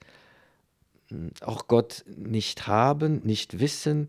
auch 1.40 1.68
Gott 1.68 2.04
nicht 2.06 2.66
haben, 2.66 3.20
nicht 3.24 3.60
wissen, 3.60 4.08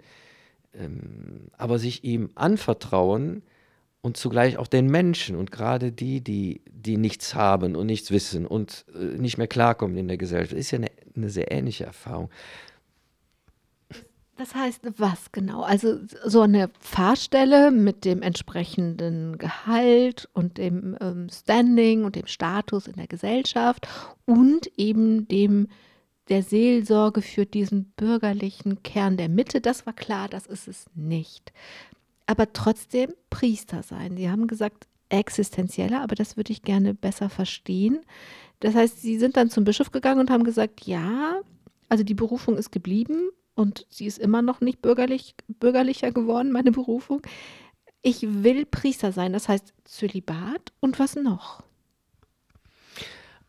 ähm, 0.74 1.48
aber 1.58 1.80
sich 1.80 2.04
ihm 2.04 2.30
anvertrauen 2.36 3.44
und 4.02 4.18
zugleich 4.18 4.58
auch 4.58 4.68
den 4.68 4.88
Menschen 4.88 5.36
und 5.36 5.52
gerade 5.52 5.92
die, 5.92 6.22
die, 6.22 6.62
die 6.70 6.98
nichts 6.98 7.34
haben 7.34 7.76
und 7.76 7.88
nichts 7.88 8.12
wissen 8.12 8.46
und 8.46 8.86
äh, 8.94 9.18
nicht 9.18 9.38
mehr 9.38 9.48
klarkommen 9.48 9.98
in 9.98 10.08
der 10.08 10.18
Gesellschaft, 10.18 10.54
ist 10.54 10.72
ja 10.72 10.78
eine, 10.78 10.92
eine 11.16 11.30
sehr 11.30 11.52
ähnliche 11.52 11.86
Erfahrung. 11.86 12.30
Das 14.38 14.54
heißt, 14.54 14.82
was 14.98 15.32
genau? 15.32 15.62
Also 15.62 15.98
so 16.26 16.42
eine 16.42 16.70
Fahrstelle 16.80 17.72
mit 17.72 18.04
dem 18.04 18.22
entsprechenden 18.22 19.38
Gehalt 19.38 20.28
und 20.34 20.58
dem 20.58 20.98
ähm, 21.00 21.30
Standing 21.30 22.04
und 22.04 22.18
dem 22.18 22.28
Status 22.28 22.88
in 22.88 22.98
der 22.98 23.08
Gesellschaft 23.08 23.88
und 24.26 24.70
eben 24.78 25.28
dem 25.30 25.70
der 26.30 26.44
Seelsorge 26.44 27.22
für 27.22 27.46
diesen 27.46 27.86
bürgerlichen 27.98 28.84
Kern 28.84 29.18
der 29.18 29.30
Mitte. 29.30 29.62
Das 29.62 29.86
war 29.86 29.94
klar, 29.94 30.28
das 30.28 30.46
ist 30.46 30.68
es 30.68 30.86
nicht. 30.96 31.54
Aber 32.26 32.52
trotzdem 32.54 33.14
Priester 33.30 33.84
sein. 33.84 34.18
Sie 34.18 34.30
haben 34.30 34.48
gesagt, 34.48 34.88
existenzieller, 35.10 36.02
aber 36.02 36.16
das 36.16 36.38
würde 36.38 36.52
ich 36.52 36.64
gerne 36.64 36.94
besser 36.94 37.30
verstehen. 37.30 38.00
Das 38.60 38.74
heißt, 38.74 39.02
Sie 39.02 39.18
sind 39.20 39.38
dann 39.38 39.50
zum 39.50 39.64
Bischof 39.64 39.92
gegangen 39.92 40.20
und 40.20 40.30
haben 40.32 40.44
gesagt, 40.44 40.88
ja, 40.88 41.42
also 41.90 42.04
die 42.04 42.16
Berufung 42.16 42.58
ist 42.58 42.72
geblieben 42.72 43.30
und 43.54 43.86
sie 43.90 44.06
ist 44.06 44.18
immer 44.18 44.42
noch 44.42 44.62
nicht 44.62 44.82
bürgerlich, 44.82 45.36
bürgerlicher 45.48 46.12
geworden, 46.12 46.52
meine 46.52 46.72
Berufung. 46.72 47.22
Ich 48.02 48.44
will 48.44 48.66
Priester 48.66 49.12
sein, 49.12 49.34
das 49.34 49.48
heißt 49.48 49.74
Zölibat 49.84 50.74
und 50.80 51.00
was 51.00 51.16
noch? 51.16 51.64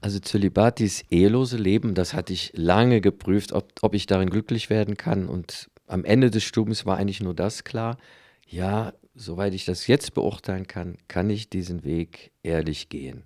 Also 0.07 0.21
Zölibat, 0.21 0.79
dieses 0.79 1.03
ehelose 1.11 1.57
Leben, 1.57 1.97
das 1.97 2.15
hatte 2.15 2.33
ich 2.33 2.53
lange 2.55 3.01
geprüft, 3.01 3.53
ob, 3.53 3.73
ob 3.83 3.93
ich 3.93 4.07
darin 4.07 4.31
glücklich 4.31 4.71
werden 4.71 4.97
kann. 4.97 5.27
Und 5.27 5.69
am 5.89 6.05
Ende 6.05 6.31
des 6.31 6.45
Studiums 6.45 6.87
war 6.87 6.97
eigentlich 6.97 7.21
nur 7.21 7.35
das 7.35 7.65
klar, 7.65 7.99
ja, 8.47 8.93
soweit 9.17 9.53
ich 9.53 9.65
das 9.65 9.89
jetzt 9.89 10.15
beurteilen 10.15 10.69
kann, 10.69 10.97
kann 11.09 11.29
ich 11.29 11.51
diesen 11.51 11.83
Weg 11.83 12.31
ehrlich 12.45 12.89
gehen, 12.89 13.25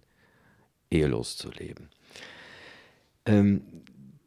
ehelos 0.91 1.37
zu 1.37 1.51
leben. 1.51 1.91
Ähm, 3.27 3.61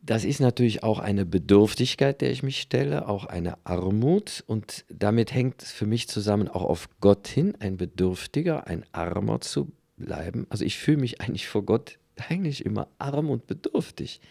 das 0.04 0.24
ist 0.24 0.39
natürlich 0.39 0.84
auch 0.84 0.99
eine 0.99 1.26
Bedürftigkeit, 1.26 2.22
der 2.22 2.30
ich 2.30 2.43
mich 2.43 2.62
stelle, 2.62 3.08
auch 3.08 3.26
eine 3.26 3.58
Armut. 3.64 4.43
Und 4.45 4.86
damit 4.89 5.34
hängt 5.34 5.64
es 5.64 5.72
für 5.72 5.88
mich 5.88 6.08
zusammen, 6.08 6.49
auch 6.49 6.66
auf 6.66 6.88
Gott 6.99 7.28
hin, 7.28 7.56
ein 7.60 7.78
Bedürftiger, 7.78 8.68
ein 8.68 8.86
Armer 8.91 9.41
zu 9.41 9.72
bleiben. 9.97 10.45
Also 10.51 10.64
ich 10.66 10.78
fühle 10.78 10.97
mich 10.97 11.20
eigentlich 11.20 11.47
vor 11.47 11.64
Gott 11.64 11.97
eigentlich 12.16 12.66
immer 12.66 12.88
arm 12.97 13.30
und 13.30 13.47
bedürftig. 13.47 14.22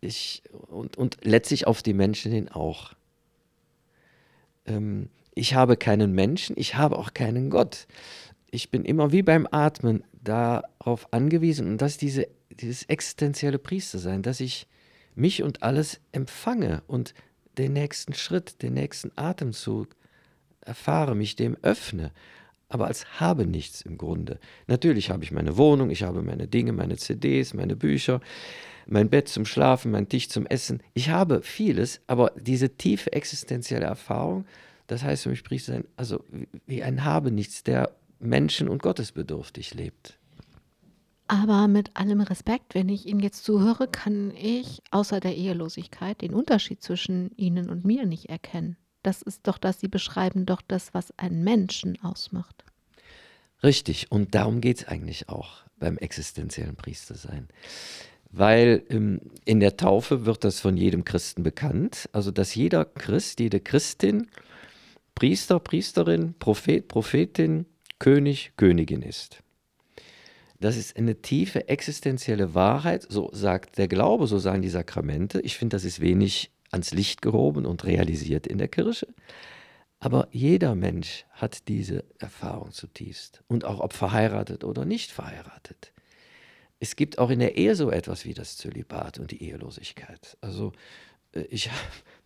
Ich, 0.00 0.42
und, 0.68 0.96
und 0.98 1.18
letztlich 1.22 1.66
auf 1.66 1.82
die 1.82 1.94
Menschen 1.94 2.30
hin 2.30 2.48
auch. 2.50 2.92
Ähm, 4.66 5.08
ich 5.34 5.54
habe 5.54 5.76
keinen 5.76 6.12
Menschen, 6.12 6.56
ich 6.58 6.76
habe 6.76 6.98
auch 6.98 7.14
keinen 7.14 7.50
Gott. 7.50 7.86
Ich 8.50 8.70
bin 8.70 8.84
immer 8.84 9.12
wie 9.12 9.22
beim 9.22 9.48
Atmen 9.50 10.04
darauf 10.12 11.12
angewiesen 11.12 11.68
und 11.68 11.82
dass 11.82 11.96
diese, 11.96 12.28
dieses 12.50 12.84
existenzielle 12.84 13.58
Priestersein, 13.58 14.22
dass 14.22 14.40
ich 14.40 14.66
mich 15.14 15.42
und 15.42 15.62
alles 15.62 16.00
empfange 16.12 16.82
und 16.86 17.14
den 17.58 17.72
nächsten 17.72 18.14
Schritt, 18.14 18.62
den 18.62 18.74
nächsten 18.74 19.10
Atemzug 19.16 19.96
erfahre, 20.60 21.14
mich 21.14 21.36
dem 21.36 21.56
öffne, 21.62 22.12
aber 22.74 22.88
als 22.88 23.20
habe 23.20 23.46
nichts 23.46 23.82
im 23.82 23.96
Grunde. 23.96 24.40
Natürlich 24.66 25.10
habe 25.10 25.22
ich 25.22 25.30
meine 25.30 25.56
Wohnung, 25.56 25.90
ich 25.90 26.02
habe 26.02 26.22
meine 26.22 26.48
Dinge, 26.48 26.72
meine 26.72 26.96
CDs, 26.96 27.54
meine 27.54 27.76
Bücher, 27.76 28.20
mein 28.88 29.08
Bett 29.08 29.28
zum 29.28 29.46
Schlafen, 29.46 29.92
mein 29.92 30.08
Tisch 30.08 30.28
zum 30.28 30.44
Essen. 30.44 30.82
Ich 30.92 31.08
habe 31.08 31.42
vieles, 31.42 32.00
aber 32.08 32.32
diese 32.36 32.70
tiefe 32.70 33.12
existenzielle 33.12 33.86
Erfahrung, 33.86 34.44
das 34.88 35.04
heißt 35.04 35.22
für 35.22 35.28
mich 35.28 35.44
Priester 35.44 35.74
sein, 35.74 35.84
also 35.96 36.24
wie 36.66 36.82
ein 36.82 37.04
Habe 37.04 37.30
nichts, 37.30 37.62
der 37.62 37.94
Menschen- 38.18 38.68
und 38.68 38.82
Gottesbedürftig 38.82 39.74
lebt. 39.74 40.18
Aber 41.28 41.68
mit 41.68 41.96
allem 41.96 42.22
Respekt, 42.22 42.74
wenn 42.74 42.88
ich 42.88 43.06
Ihnen 43.06 43.20
jetzt 43.20 43.44
zuhöre, 43.44 43.86
kann 43.86 44.32
ich 44.36 44.82
außer 44.90 45.20
der 45.20 45.36
Ehelosigkeit 45.36 46.20
den 46.22 46.34
Unterschied 46.34 46.82
zwischen 46.82 47.30
Ihnen 47.36 47.70
und 47.70 47.84
mir 47.84 48.04
nicht 48.04 48.30
erkennen. 48.30 48.76
Das 49.04 49.20
ist 49.22 49.46
doch 49.46 49.58
das, 49.58 49.78
Sie 49.78 49.88
beschreiben 49.88 50.46
doch 50.46 50.62
das, 50.66 50.92
was 50.92 51.16
einen 51.18 51.44
Menschen 51.44 52.02
ausmacht. 52.02 52.63
Richtig, 53.64 54.12
und 54.12 54.34
darum 54.34 54.60
geht 54.60 54.78
es 54.78 54.88
eigentlich 54.88 55.30
auch 55.30 55.62
beim 55.78 55.96
existenziellen 55.96 56.76
Priestersein. 56.76 57.48
Weil 58.30 58.82
ähm, 58.90 59.20
in 59.44 59.60
der 59.60 59.76
Taufe 59.76 60.26
wird 60.26 60.44
das 60.44 60.60
von 60.60 60.76
jedem 60.76 61.04
Christen 61.04 61.42
bekannt, 61.42 62.08
also 62.12 62.30
dass 62.30 62.54
jeder 62.54 62.84
Christ, 62.84 63.40
jede 63.40 63.60
Christin 63.60 64.28
Priester, 65.14 65.60
Priesterin, 65.60 66.34
Prophet, 66.38 66.88
Prophetin, 66.88 67.66
König, 67.98 68.52
Königin 68.56 69.02
ist. 69.02 69.38
Das 70.60 70.76
ist 70.76 70.96
eine 70.96 71.22
tiefe 71.22 71.68
existenzielle 71.68 72.54
Wahrheit, 72.54 73.06
so 73.08 73.30
sagt 73.32 73.78
der 73.78 73.88
Glaube, 73.88 74.26
so 74.26 74.38
sagen 74.38 74.62
die 74.62 74.68
Sakramente. 74.68 75.40
Ich 75.40 75.56
finde, 75.56 75.76
das 75.76 75.84
ist 75.84 76.00
wenig 76.00 76.50
ans 76.70 76.92
Licht 76.92 77.22
gehoben 77.22 77.64
und 77.64 77.84
realisiert 77.84 78.46
in 78.46 78.58
der 78.58 78.68
Kirche. 78.68 79.06
Aber 80.04 80.28
jeder 80.32 80.74
Mensch 80.74 81.24
hat 81.30 81.66
diese 81.66 82.04
Erfahrung 82.18 82.72
zutiefst. 82.72 83.42
Und 83.48 83.64
auch 83.64 83.80
ob 83.80 83.94
verheiratet 83.94 84.62
oder 84.62 84.84
nicht 84.84 85.10
verheiratet. 85.10 85.94
Es 86.78 86.94
gibt 86.94 87.18
auch 87.18 87.30
in 87.30 87.38
der 87.38 87.56
Ehe 87.56 87.74
so 87.74 87.90
etwas 87.90 88.26
wie 88.26 88.34
das 88.34 88.58
Zölibat 88.58 89.18
und 89.18 89.30
die 89.30 89.42
Ehelosigkeit. 89.42 90.36
Also 90.42 90.72
äh, 91.32 91.44
ich 91.48 91.70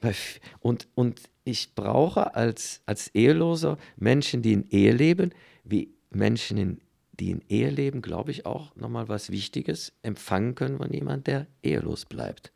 und, 0.58 0.88
und 0.96 1.20
ich 1.44 1.76
brauche 1.76 2.34
als, 2.34 2.82
als 2.84 3.14
Eheloser 3.14 3.78
Menschen, 3.96 4.42
die 4.42 4.54
in 4.54 4.68
Ehe 4.70 4.92
leben, 4.92 5.30
wie 5.62 5.94
Menschen, 6.10 6.58
in, 6.58 6.80
die 7.12 7.30
in 7.30 7.44
Ehe 7.48 7.70
leben, 7.70 8.02
glaube 8.02 8.32
ich, 8.32 8.44
auch 8.44 8.74
nochmal 8.74 9.06
was 9.06 9.30
Wichtiges 9.30 9.92
empfangen 10.02 10.56
können 10.56 10.78
von 10.78 10.92
jemand, 10.92 11.28
der 11.28 11.46
ehelos 11.62 12.06
bleibt. 12.06 12.50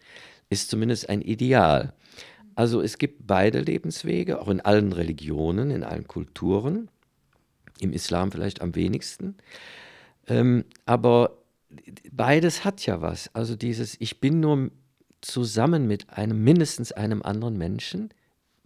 Ist 0.50 0.68
zumindest 0.68 1.08
ein 1.08 1.22
Ideal. 1.22 1.94
Also 2.54 2.80
es 2.80 2.98
gibt 2.98 3.26
beide 3.26 3.60
Lebenswege, 3.60 4.40
auch 4.40 4.48
in 4.48 4.60
allen 4.60 4.92
Religionen, 4.92 5.70
in 5.70 5.84
allen 5.84 6.06
Kulturen, 6.06 6.88
im 7.80 7.92
Islam 7.92 8.30
vielleicht 8.30 8.60
am 8.60 8.74
wenigsten. 8.74 9.36
Ähm, 10.26 10.64
aber 10.86 11.38
beides 12.10 12.64
hat 12.64 12.84
ja 12.86 13.00
was. 13.00 13.34
Also 13.34 13.56
dieses, 13.56 14.00
ich 14.00 14.20
bin 14.20 14.40
nur 14.40 14.70
zusammen 15.20 15.86
mit 15.86 16.10
einem, 16.10 16.42
mindestens 16.42 16.92
einem 16.92 17.22
anderen 17.22 17.56
Menschen 17.56 18.10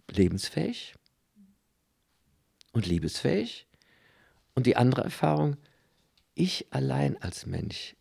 lebensfähig 0.09 0.95
und 2.73 2.85
liebesfähig. 2.85 3.67
Und 4.55 4.65
die 4.65 4.75
andere 4.75 5.03
Erfahrung, 5.03 5.55
ich 6.33 6.67
allein 6.71 7.21
als 7.21 7.45
Mensch, 7.45 7.95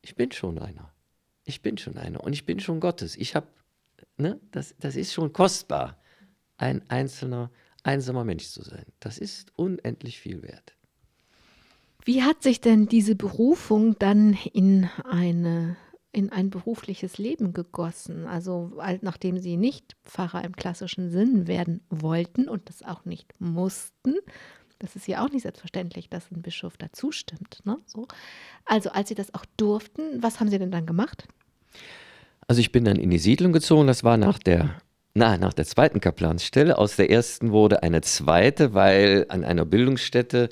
ich 0.00 0.14
bin 0.16 0.32
schon 0.32 0.58
einer. 0.58 0.92
Ich 1.44 1.62
bin 1.62 1.76
schon 1.76 1.98
einer 1.98 2.22
und 2.22 2.32
ich 2.32 2.46
bin 2.46 2.60
schon 2.60 2.80
Gottes. 2.80 3.16
Ich 3.16 3.34
habe, 3.34 3.46
ne, 4.16 4.40
das, 4.50 4.74
das 4.78 4.96
ist 4.96 5.12
schon 5.12 5.32
kostbar, 5.32 5.98
ein 6.56 6.88
einzelner, 6.90 7.50
einsamer 7.82 8.24
Mensch 8.24 8.46
zu 8.48 8.62
sein. 8.62 8.86
Das 9.00 9.18
ist 9.18 9.52
unendlich 9.56 10.20
viel 10.20 10.42
wert. 10.42 10.76
Wie 12.04 12.22
hat 12.22 12.42
sich 12.42 12.60
denn 12.60 12.86
diese 12.86 13.14
Berufung 13.14 13.96
dann 13.98 14.36
in 14.52 14.88
eine 15.04 15.76
in 16.12 16.30
ein 16.30 16.50
berufliches 16.50 17.18
Leben 17.18 17.54
gegossen. 17.54 18.26
Also 18.26 18.78
nachdem 19.00 19.38
sie 19.38 19.56
nicht 19.56 19.96
Pfarrer 20.04 20.44
im 20.44 20.54
klassischen 20.54 21.10
Sinn 21.10 21.46
werden 21.46 21.80
wollten 21.88 22.48
und 22.48 22.68
das 22.68 22.82
auch 22.82 23.04
nicht 23.06 23.34
mussten. 23.40 24.16
Das 24.78 24.94
ist 24.94 25.08
ja 25.08 25.24
auch 25.24 25.30
nicht 25.30 25.42
selbstverständlich, 25.42 26.10
dass 26.10 26.30
ein 26.30 26.42
Bischof 26.42 26.76
dazu 26.76 27.12
stimmt. 27.12 27.64
Ne? 27.64 27.78
So. 27.86 28.06
Also 28.66 28.90
als 28.90 29.08
sie 29.08 29.14
das 29.14 29.32
auch 29.32 29.46
durften, 29.56 30.22
was 30.22 30.38
haben 30.38 30.50
sie 30.50 30.58
denn 30.58 30.70
dann 30.70 30.86
gemacht? 30.86 31.26
Also 32.52 32.60
ich 32.60 32.70
bin 32.70 32.84
dann 32.84 32.96
in 32.98 33.08
die 33.08 33.16
Siedlung 33.16 33.54
gezogen, 33.54 33.86
das 33.86 34.04
war 34.04 34.18
nach 34.18 34.38
der 34.38 34.74
na, 35.14 35.38
nach 35.38 35.54
der 35.54 35.64
zweiten 35.64 36.00
Kaplansstelle. 36.00 36.76
Aus 36.76 36.96
der 36.96 37.10
ersten 37.10 37.50
wurde 37.50 37.82
eine 37.82 38.02
zweite, 38.02 38.74
weil 38.74 39.24
an 39.30 39.42
einer 39.42 39.64
Bildungsstätte 39.64 40.50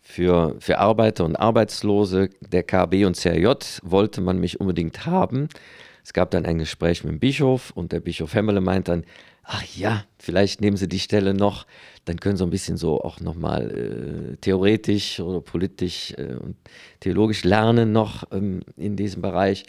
für, 0.00 0.56
für 0.60 0.78
Arbeiter 0.78 1.26
und 1.26 1.36
Arbeitslose 1.36 2.30
der 2.40 2.62
KB 2.62 3.04
und 3.04 3.18
CRJ 3.18 3.80
wollte 3.82 4.22
man 4.22 4.38
mich 4.38 4.60
unbedingt 4.60 5.04
haben. 5.04 5.50
Es 6.02 6.14
gab 6.14 6.30
dann 6.30 6.46
ein 6.46 6.56
Gespräch 6.56 7.04
mit 7.04 7.12
dem 7.12 7.20
Bischof 7.20 7.70
und 7.72 7.92
der 7.92 8.00
Bischof 8.00 8.32
Hemmele 8.32 8.62
meint 8.62 8.88
dann, 8.88 9.04
ach 9.42 9.62
ja, 9.76 10.04
vielleicht 10.18 10.62
nehmen 10.62 10.78
Sie 10.78 10.88
die 10.88 11.00
Stelle 11.00 11.34
noch, 11.34 11.66
dann 12.06 12.18
können 12.18 12.38
Sie 12.38 12.44
ein 12.44 12.50
bisschen 12.50 12.78
so 12.78 13.02
auch 13.02 13.20
nochmal 13.20 14.32
äh, 14.32 14.36
theoretisch 14.38 15.20
oder 15.20 15.42
politisch 15.42 16.14
äh, 16.16 16.32
und 16.32 16.56
theologisch 17.00 17.44
lernen 17.44 17.92
noch 17.92 18.24
ähm, 18.32 18.62
in 18.78 18.96
diesem 18.96 19.20
Bereich. 19.20 19.66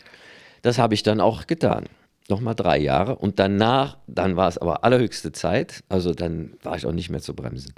Das 0.64 0.80
habe 0.80 0.96
ich 0.96 1.04
dann 1.04 1.22
auch 1.22 1.46
getan. 1.46 1.86
Nochmal 2.30 2.56
drei 2.56 2.80
Jahre 2.80 3.18
und 3.18 3.38
danach, 3.38 3.98
dann 4.08 4.36
war 4.36 4.48
es 4.48 4.58
aber 4.58 4.84
allerhöchste 4.84 5.34
Zeit, 5.34 5.84
also 5.90 6.14
dann 6.14 6.56
war 6.64 6.76
ich 6.78 6.86
auch 6.86 6.94
nicht 6.94 7.10
mehr 7.10 7.22
zu 7.22 7.36
bremsen 7.36 7.74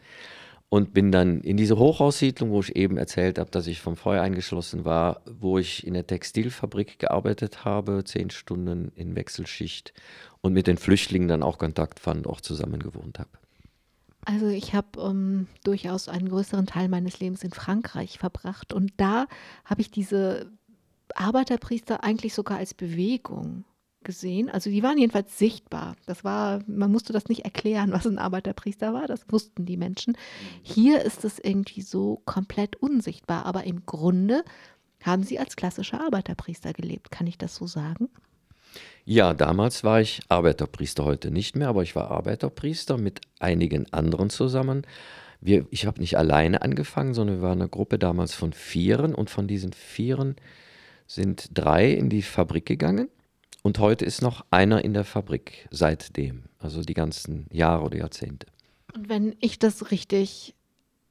und 0.70 0.94
bin 0.94 1.12
dann 1.12 1.42
in 1.42 1.58
diese 1.58 1.78
Hochhaussiedlung, 1.78 2.52
wo 2.52 2.60
ich 2.60 2.76
eben 2.76 2.98
erzählt 2.98 3.40
habe, 3.40 3.50
dass 3.50 3.66
ich 3.66 3.82
vom 3.82 3.96
Feuer 3.96 4.22
eingeschlossen 4.22 4.84
war, 4.84 5.22
wo 5.26 5.58
ich 5.58 5.86
in 5.86 5.94
der 5.94 6.06
Textilfabrik 6.06 7.00
gearbeitet 7.00 7.66
habe, 7.66 8.04
zehn 8.04 8.30
Stunden 8.30 8.92
in 8.96 9.16
Wechselschicht 9.16 9.94
und 10.42 10.54
mit 10.54 10.68
den 10.68 10.78
Flüchtlingen 10.78 11.28
dann 11.28 11.44
auch 11.44 11.58
Kontakt 11.58 12.00
fand, 12.00 12.28
auch 12.28 12.42
zusammen 12.42 12.80
gewohnt 12.80 13.20
habe. 13.20 13.30
Also 14.26 14.48
ich 14.48 14.74
habe 14.74 15.00
ähm, 15.00 15.48
durchaus 15.64 16.10
einen 16.10 16.30
größeren 16.30 16.66
Teil 16.66 16.90
meines 16.90 17.20
Lebens 17.20 17.44
in 17.44 17.52
Frankreich 17.52 18.18
verbracht 18.18 18.74
und 18.74 18.92
da 18.98 19.28
habe 19.66 19.82
ich 19.82 19.92
diese 19.92 20.52
Arbeiterpriester 21.14 22.04
eigentlich 22.04 22.34
sogar 22.34 22.58
als 22.58 22.74
Bewegung 22.74 23.66
gesehen. 24.06 24.50
Also 24.50 24.70
die 24.70 24.84
waren 24.84 24.98
jedenfalls 24.98 25.38
sichtbar. 25.38 25.98
Das 26.06 26.24
war, 26.24 26.62
man 26.68 26.92
musste 26.92 27.12
das 27.12 27.28
nicht 27.28 27.44
erklären, 27.44 27.92
was 27.92 28.06
ein 28.06 28.20
Arbeiterpriester 28.20 28.94
war, 28.94 29.08
das 29.08 29.26
wussten 29.30 29.66
die 29.66 29.78
Menschen. 29.78 30.18
Hier 30.62 31.02
ist 31.02 31.26
es 31.26 31.40
irgendwie 31.40 31.82
so 31.82 32.22
komplett 32.26 32.78
unsichtbar, 32.78 33.46
aber 33.46 33.66
im 33.66 33.86
Grunde 33.86 34.46
haben 35.04 35.24
Sie 35.24 35.38
als 35.38 35.56
klassischer 35.56 36.02
Arbeiterpriester 36.02 36.74
gelebt. 36.74 37.12
Kann 37.12 37.28
ich 37.28 37.38
das 37.38 37.56
so 37.56 37.68
sagen? 37.68 38.10
Ja, 39.04 39.34
damals 39.34 39.84
war 39.84 40.02
ich 40.02 40.22
Arbeiterpriester, 40.30 41.04
heute 41.04 41.32
nicht 41.32 41.56
mehr, 41.56 41.68
aber 41.68 41.84
ich 41.84 41.96
war 41.96 42.10
Arbeiterpriester 42.12 42.98
mit 42.98 43.22
einigen 43.40 43.92
anderen 43.94 44.30
zusammen. 44.30 44.86
Wir, 45.42 45.68
ich 45.70 45.86
habe 45.86 46.00
nicht 46.00 46.18
alleine 46.18 46.64
angefangen, 46.64 47.14
sondern 47.14 47.38
wir 47.38 47.44
waren 47.44 47.62
eine 47.62 47.70
Gruppe 47.70 48.00
damals 48.00 48.34
von 48.34 48.52
Vieren 48.52 49.14
und 49.14 49.30
von 49.30 49.48
diesen 49.48 49.74
Vieren 49.74 50.36
sind 51.08 51.50
drei 51.54 51.92
in 51.92 52.10
die 52.10 52.22
Fabrik 52.22 52.66
gegangen 52.66 53.10
und 53.64 53.80
heute 53.80 54.06
ist 54.06 54.22
noch 54.22 54.46
einer 54.52 54.84
in 54.84 54.94
der 54.94 55.06
Fabrik 55.06 55.68
seitdem, 55.72 56.44
also 56.60 56.82
die 56.82 56.94
ganzen 56.94 57.48
Jahre 57.52 57.86
oder 57.86 57.98
Jahrzehnte. 57.98 58.48
Und 58.94 59.10
wenn 59.10 59.36
ich 59.40 59.60
das 59.60 59.92
richtig 59.92 60.56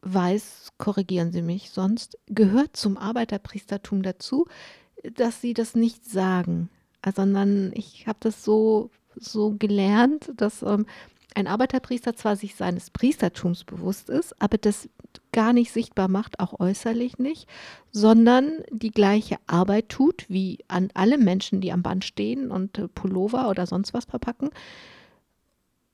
weiß, 0.02 0.72
korrigieren 0.78 1.32
Sie 1.32 1.42
mich 1.42 1.70
sonst, 1.70 2.18
gehört 2.26 2.76
zum 2.76 2.96
Arbeiterpriestertum 2.96 4.02
dazu, 4.02 4.46
dass 5.14 5.40
Sie 5.40 5.54
das 5.54 5.74
nicht 5.74 6.04
sagen, 6.04 6.70
sondern 7.14 7.72
ich 7.74 8.06
habe 8.06 8.18
das 8.20 8.44
so, 8.44 8.90
so 9.16 9.54
gelernt, 9.58 10.32
dass 10.36 10.62
ähm, 10.62 10.86
ein 11.34 11.46
Arbeiterpriester 11.46 12.14
zwar 12.14 12.36
sich 12.36 12.54
seines 12.54 12.90
Priestertums 12.90 13.64
bewusst 13.64 14.08
ist, 14.08 14.40
aber 14.40 14.58
das 14.58 14.88
gar 15.34 15.52
nicht 15.52 15.72
sichtbar 15.72 16.08
macht, 16.08 16.40
auch 16.40 16.60
äußerlich 16.60 17.18
nicht, 17.18 17.46
sondern 17.90 18.62
die 18.70 18.92
gleiche 18.92 19.36
Arbeit 19.46 19.90
tut 19.90 20.24
wie 20.28 20.60
an 20.68 20.88
alle 20.94 21.18
Menschen, 21.18 21.60
die 21.60 21.72
am 21.72 21.82
Band 21.82 22.04
stehen 22.04 22.50
und 22.50 22.78
äh, 22.78 22.88
Pullover 22.88 23.50
oder 23.50 23.66
sonst 23.66 23.92
was 23.92 24.06
verpacken. 24.06 24.50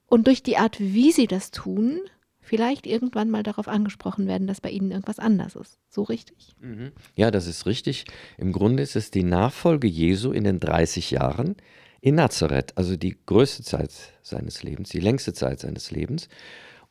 Und 0.06 0.26
durch 0.26 0.42
die 0.42 0.58
Art, 0.58 0.78
wie 0.78 1.10
sie 1.10 1.26
das 1.26 1.50
tun, 1.50 2.00
vielleicht 2.40 2.86
irgendwann 2.86 3.30
mal 3.30 3.42
darauf 3.42 3.66
angesprochen 3.66 4.26
werden, 4.26 4.46
dass 4.46 4.60
bei 4.60 4.70
ihnen 4.70 4.90
irgendwas 4.90 5.18
anders 5.18 5.56
ist. 5.56 5.78
So 5.88 6.02
richtig? 6.02 6.54
Mhm. 6.60 6.92
Ja, 7.14 7.30
das 7.30 7.46
ist 7.46 7.64
richtig. 7.64 8.04
Im 8.36 8.52
Grunde 8.52 8.82
ist 8.82 8.96
es 8.96 9.10
die 9.10 9.22
Nachfolge 9.22 9.88
Jesu 9.88 10.32
in 10.32 10.44
den 10.44 10.60
30 10.60 11.12
Jahren 11.12 11.56
in 12.02 12.14
Nazareth, 12.16 12.76
also 12.76 12.96
die 12.96 13.16
größte 13.24 13.62
Zeit 13.62 13.92
seines 14.22 14.62
Lebens, 14.62 14.90
die 14.90 15.00
längste 15.00 15.32
Zeit 15.32 15.60
seines 15.60 15.90
Lebens, 15.90 16.28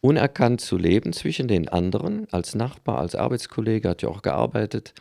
unerkannt 0.01 0.61
zu 0.61 0.77
leben 0.77 1.13
zwischen 1.13 1.47
den 1.47 1.67
anderen, 1.67 2.27
als 2.31 2.55
Nachbar, 2.55 2.99
als 2.99 3.15
Arbeitskollege, 3.15 3.89
hat 3.89 4.01
ja 4.01 4.09
auch 4.09 4.21
gearbeitet, 4.21 4.93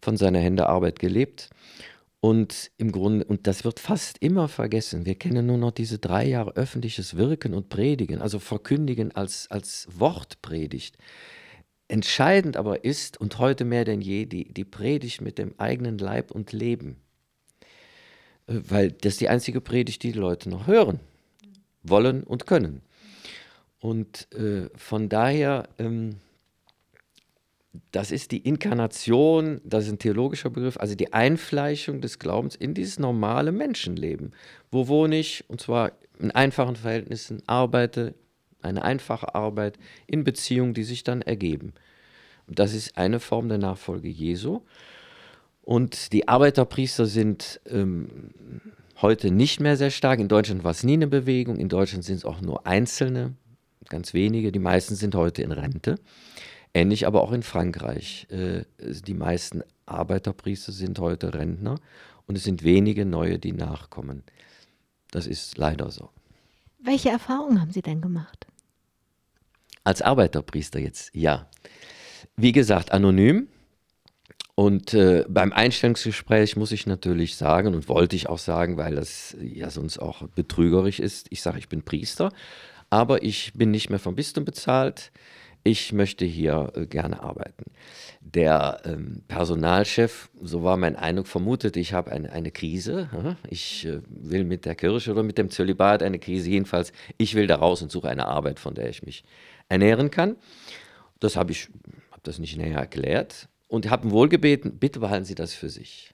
von 0.00 0.16
seiner 0.16 0.40
Hände 0.40 0.68
Arbeit 0.68 0.98
gelebt 0.98 1.50
und 2.24 2.70
im 2.78 2.92
Grunde, 2.92 3.24
und 3.24 3.48
das 3.48 3.64
wird 3.64 3.80
fast 3.80 4.18
immer 4.18 4.46
vergessen, 4.46 5.06
wir 5.06 5.16
kennen 5.16 5.44
nur 5.44 5.58
noch 5.58 5.72
diese 5.72 5.98
drei 5.98 6.24
Jahre 6.24 6.54
öffentliches 6.54 7.16
Wirken 7.16 7.52
und 7.52 7.68
Predigen, 7.68 8.22
also 8.22 8.38
Verkündigen 8.38 9.10
als, 9.10 9.50
als 9.50 9.88
Wortpredigt. 9.92 10.96
Entscheidend 11.88 12.56
aber 12.56 12.84
ist, 12.84 13.20
und 13.20 13.40
heute 13.40 13.64
mehr 13.64 13.84
denn 13.84 14.00
je, 14.00 14.26
die, 14.26 14.54
die 14.54 14.64
Predigt 14.64 15.20
mit 15.20 15.36
dem 15.36 15.58
eigenen 15.58 15.98
Leib 15.98 16.30
und 16.30 16.52
Leben. 16.52 16.98
Äh, 18.46 18.60
weil 18.68 18.92
das 18.92 19.14
ist 19.14 19.20
die 19.20 19.28
einzige 19.28 19.60
Predigt, 19.60 20.04
die 20.04 20.12
die 20.12 20.18
Leute 20.18 20.48
noch 20.48 20.68
hören, 20.68 21.00
wollen 21.82 22.22
und 22.22 22.46
können. 22.46 22.82
Und 23.82 24.32
äh, 24.32 24.70
von 24.76 25.10
daher 25.10 25.68
ähm, 25.78 26.16
das 27.90 28.10
ist 28.10 28.32
die 28.32 28.38
Inkarnation, 28.38 29.60
das 29.64 29.84
ist 29.84 29.92
ein 29.92 29.98
theologischer 29.98 30.50
Begriff, 30.50 30.76
also 30.76 30.94
die 30.94 31.12
Einfleischung 31.12 32.00
des 32.00 32.18
Glaubens 32.18 32.54
in 32.54 32.74
dieses 32.74 32.98
normale 32.98 33.52
Menschenleben. 33.52 34.32
Wo 34.70 34.88
wohne 34.88 35.18
ich? 35.18 35.44
Und 35.48 35.60
zwar 35.60 35.92
in 36.18 36.30
einfachen 36.30 36.76
Verhältnissen, 36.76 37.42
arbeite 37.46 38.14
eine 38.60 38.82
einfache 38.82 39.34
Arbeit 39.34 39.78
in 40.06 40.22
Beziehungen, 40.22 40.74
die 40.74 40.84
sich 40.84 41.02
dann 41.02 41.22
ergeben. 41.22 41.72
Und 42.46 42.58
das 42.58 42.74
ist 42.74 42.98
eine 42.98 43.20
Form 43.20 43.48
der 43.48 43.58
Nachfolge 43.58 44.08
Jesu. 44.08 44.60
Und 45.62 46.12
die 46.12 46.28
Arbeiterpriester 46.28 47.06
sind 47.06 47.60
ähm, 47.66 48.30
heute 49.00 49.30
nicht 49.30 49.60
mehr 49.60 49.76
sehr 49.76 49.90
stark. 49.90 50.20
In 50.20 50.28
Deutschland 50.28 50.62
war 50.62 50.72
es 50.72 50.84
nie 50.84 50.94
eine 50.94 51.06
Bewegung. 51.06 51.56
In 51.56 51.68
Deutschland 51.68 52.04
sind 52.04 52.16
es 52.16 52.24
auch 52.24 52.40
nur 52.40 52.66
Einzelne, 52.66 53.34
ganz 53.88 54.14
wenige. 54.14 54.52
Die 54.52 54.58
meisten 54.58 54.94
sind 54.94 55.14
heute 55.14 55.42
in 55.42 55.52
Rente. 55.52 55.96
Ähnlich 56.74 57.06
aber 57.06 57.22
auch 57.22 57.32
in 57.32 57.42
Frankreich. 57.42 58.26
Äh, 58.30 58.64
die 58.78 59.14
meisten 59.14 59.62
Arbeiterpriester 59.86 60.72
sind 60.72 60.98
heute 60.98 61.34
Rentner 61.34 61.78
und 62.26 62.36
es 62.36 62.44
sind 62.44 62.62
wenige 62.62 63.04
neue, 63.04 63.38
die 63.38 63.52
nachkommen. 63.52 64.22
Das 65.10 65.26
ist 65.26 65.58
leider 65.58 65.90
so. 65.90 66.10
Welche 66.78 67.10
Erfahrungen 67.10 67.60
haben 67.60 67.70
Sie 67.70 67.82
denn 67.82 68.00
gemacht? 68.00 68.46
Als 69.84 70.00
Arbeiterpriester 70.02 70.78
jetzt, 70.78 71.14
ja. 71.14 71.48
Wie 72.36 72.52
gesagt, 72.52 72.92
anonym. 72.92 73.48
Und 74.54 74.92
äh, 74.92 75.24
beim 75.28 75.52
Einstellungsgespräch 75.52 76.56
muss 76.56 76.72
ich 76.72 76.86
natürlich 76.86 77.36
sagen 77.36 77.74
und 77.74 77.88
wollte 77.88 78.16
ich 78.16 78.28
auch 78.28 78.38
sagen, 78.38 78.76
weil 78.76 78.94
das 78.94 79.36
ja 79.40 79.70
sonst 79.70 79.98
auch 79.98 80.28
betrügerisch 80.28 81.00
ist, 81.00 81.26
ich 81.30 81.40
sage, 81.40 81.58
ich 81.58 81.68
bin 81.68 81.82
Priester, 81.82 82.32
aber 82.92 83.22
ich 83.22 83.52
bin 83.54 83.70
nicht 83.70 83.90
mehr 83.90 83.98
vom 83.98 84.14
Bistum 84.14 84.44
bezahlt 84.44 85.10
ich 85.64 85.92
möchte 85.92 86.24
hier 86.24 86.72
äh, 86.74 86.86
gerne 86.86 87.22
arbeiten. 87.22 87.64
Der 88.20 88.80
ähm, 88.84 89.22
Personalchef, 89.28 90.28
so 90.40 90.64
war 90.64 90.76
mein 90.76 90.96
Eindruck, 90.96 91.28
vermutet, 91.28 91.76
ich 91.76 91.92
habe 91.92 92.10
eine, 92.10 92.32
eine 92.32 92.50
Krise. 92.50 93.08
Ich 93.48 93.86
äh, 93.86 94.00
will 94.08 94.44
mit 94.44 94.64
der 94.64 94.74
Kirche 94.74 95.12
oder 95.12 95.22
mit 95.22 95.38
dem 95.38 95.50
Zölibat 95.50 96.02
eine 96.02 96.18
Krise. 96.18 96.50
Jedenfalls, 96.50 96.92
ich 97.16 97.34
will 97.34 97.46
da 97.46 97.56
raus 97.56 97.82
und 97.82 97.92
suche 97.92 98.08
eine 98.08 98.26
Arbeit, 98.26 98.58
von 98.58 98.74
der 98.74 98.88
ich 98.88 99.02
mich 99.02 99.24
ernähren 99.68 100.10
kann. 100.10 100.36
Das 101.20 101.36
habe 101.36 101.52
ich, 101.52 101.68
habe 102.10 102.22
das 102.24 102.38
nicht 102.38 102.56
näher 102.56 102.78
erklärt 102.78 103.48
und 103.68 103.88
habe 103.88 104.10
wohl 104.10 104.28
gebeten, 104.28 104.78
bitte 104.78 104.98
behalten 104.98 105.24
Sie 105.24 105.36
das 105.36 105.54
für 105.54 105.68
sich. 105.68 106.12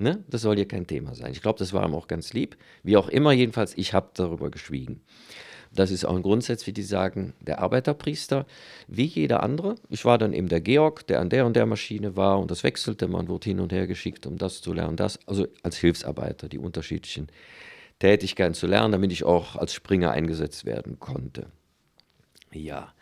Ne? 0.00 0.24
Das 0.28 0.40
soll 0.40 0.56
hier 0.56 0.66
kein 0.66 0.86
Thema 0.86 1.14
sein. 1.14 1.32
Ich 1.32 1.42
glaube, 1.42 1.58
das 1.58 1.74
war 1.74 1.86
ihm 1.86 1.94
auch 1.94 2.08
ganz 2.08 2.32
lieb. 2.32 2.56
Wie 2.82 2.96
auch 2.96 3.10
immer, 3.10 3.32
jedenfalls, 3.32 3.76
ich 3.76 3.92
habe 3.92 4.08
darüber 4.14 4.50
geschwiegen. 4.50 5.02
Das 5.74 5.90
ist 5.90 6.06
auch 6.06 6.16
ein 6.16 6.22
Grundsatz, 6.22 6.66
wie 6.66 6.72
die 6.72 6.82
sagen, 6.82 7.34
der 7.40 7.60
Arbeiterpriester, 7.60 8.46
wie 8.88 9.04
jeder 9.04 9.42
andere. 9.42 9.74
Ich 9.90 10.06
war 10.06 10.16
dann 10.16 10.32
eben 10.32 10.48
der 10.48 10.62
Georg, 10.62 11.06
der 11.06 11.20
an 11.20 11.28
der 11.28 11.44
und 11.44 11.54
der 11.54 11.66
Maschine 11.66 12.16
war 12.16 12.40
und 12.40 12.50
das 12.50 12.64
wechselte. 12.64 13.08
Man 13.08 13.28
wurde 13.28 13.50
hin 13.50 13.60
und 13.60 13.72
her 13.72 13.86
geschickt, 13.86 14.26
um 14.26 14.38
das 14.38 14.62
zu 14.62 14.72
lernen, 14.72 14.96
das. 14.96 15.18
Also 15.28 15.46
als 15.62 15.76
Hilfsarbeiter, 15.76 16.48
die 16.48 16.58
unterschiedlichen 16.58 17.28
Tätigkeiten 17.98 18.54
zu 18.54 18.66
lernen, 18.66 18.92
damit 18.92 19.12
ich 19.12 19.24
auch 19.24 19.56
als 19.56 19.74
Springer 19.74 20.12
eingesetzt 20.12 20.64
werden 20.64 20.98
konnte. 20.98 21.48
Ja, 22.52 22.94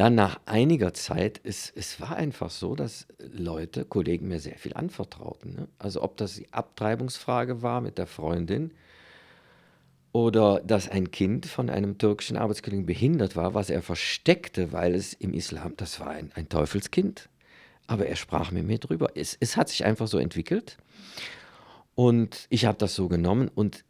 dann 0.00 0.14
nach 0.14 0.40
einiger 0.46 0.94
Zeit, 0.94 1.40
es, 1.44 1.70
es 1.76 2.00
war 2.00 2.16
einfach 2.16 2.48
so, 2.48 2.74
dass 2.74 3.06
Leute, 3.18 3.84
Kollegen 3.84 4.28
mir 4.28 4.40
sehr 4.40 4.56
viel 4.56 4.72
anvertrauten. 4.72 5.54
Ne? 5.54 5.68
Also 5.78 6.02
ob 6.02 6.16
das 6.16 6.36
die 6.36 6.50
Abtreibungsfrage 6.52 7.60
war 7.60 7.82
mit 7.82 7.98
der 7.98 8.06
Freundin, 8.06 8.72
oder 10.12 10.60
dass 10.60 10.88
ein 10.88 11.10
Kind 11.10 11.46
von 11.46 11.70
einem 11.70 11.98
türkischen 11.98 12.36
Arbeitskollegen 12.36 12.86
behindert 12.86 13.36
war, 13.36 13.54
was 13.54 13.70
er 13.70 13.82
versteckte, 13.82 14.72
weil 14.72 14.94
es 14.94 15.12
im 15.12 15.34
Islam, 15.34 15.74
das 15.76 16.00
war 16.00 16.08
ein, 16.08 16.32
ein 16.34 16.48
Teufelskind. 16.48 17.28
Aber 17.86 18.06
er 18.06 18.16
sprach 18.16 18.50
mit 18.50 18.66
mir 18.66 18.78
drüber. 18.78 19.10
Es, 19.14 19.36
es 19.38 19.56
hat 19.56 19.68
sich 19.68 19.84
einfach 19.84 20.08
so 20.08 20.18
entwickelt. 20.18 20.78
Und 21.94 22.46
ich 22.48 22.64
habe 22.64 22.78
das 22.78 22.94
so 22.94 23.08
genommen. 23.08 23.50
Und 23.54 23.84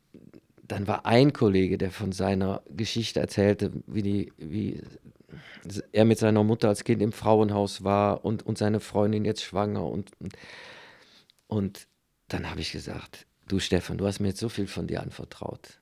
dann 0.71 0.87
war 0.87 1.07
ein 1.07 1.33
Kollege, 1.33 1.79
der 1.79 1.91
von 1.91 2.13
seiner 2.13 2.63
Geschichte 2.71 3.21
erzählte, 3.21 3.73
wie, 3.87 4.03
die, 4.03 4.33
wie 4.39 4.83
er 5.93 6.05
mit 6.05 6.19
seiner 6.19 6.45
Mutter 6.45 6.69
als 6.69 6.85
Kind 6.85 7.03
im 7.03 7.13
Frauenhaus 7.13 7.85
war 7.85 8.25
und, 8.25 8.45
und 8.45 8.59
seine 8.59 8.81
Freundin 8.81 9.25
jetzt 9.25 9.43
schwanger. 9.43 9.85
Und, 9.85 10.13
und, 10.21 10.35
und 11.47 11.89
dann 12.29 12.51
habe 12.51 12.61
ich 12.61 12.73
gesagt, 12.73 13.27
du 13.49 13.59
Stefan, 13.59 13.99
du 13.99 14.07
hast 14.07 14.21
mir 14.21 14.29
jetzt 14.29 14.41
so 14.41 14.49
viel 14.49 14.67
von 14.67 14.87
dir 14.87 15.03
anvertraut 15.03 15.81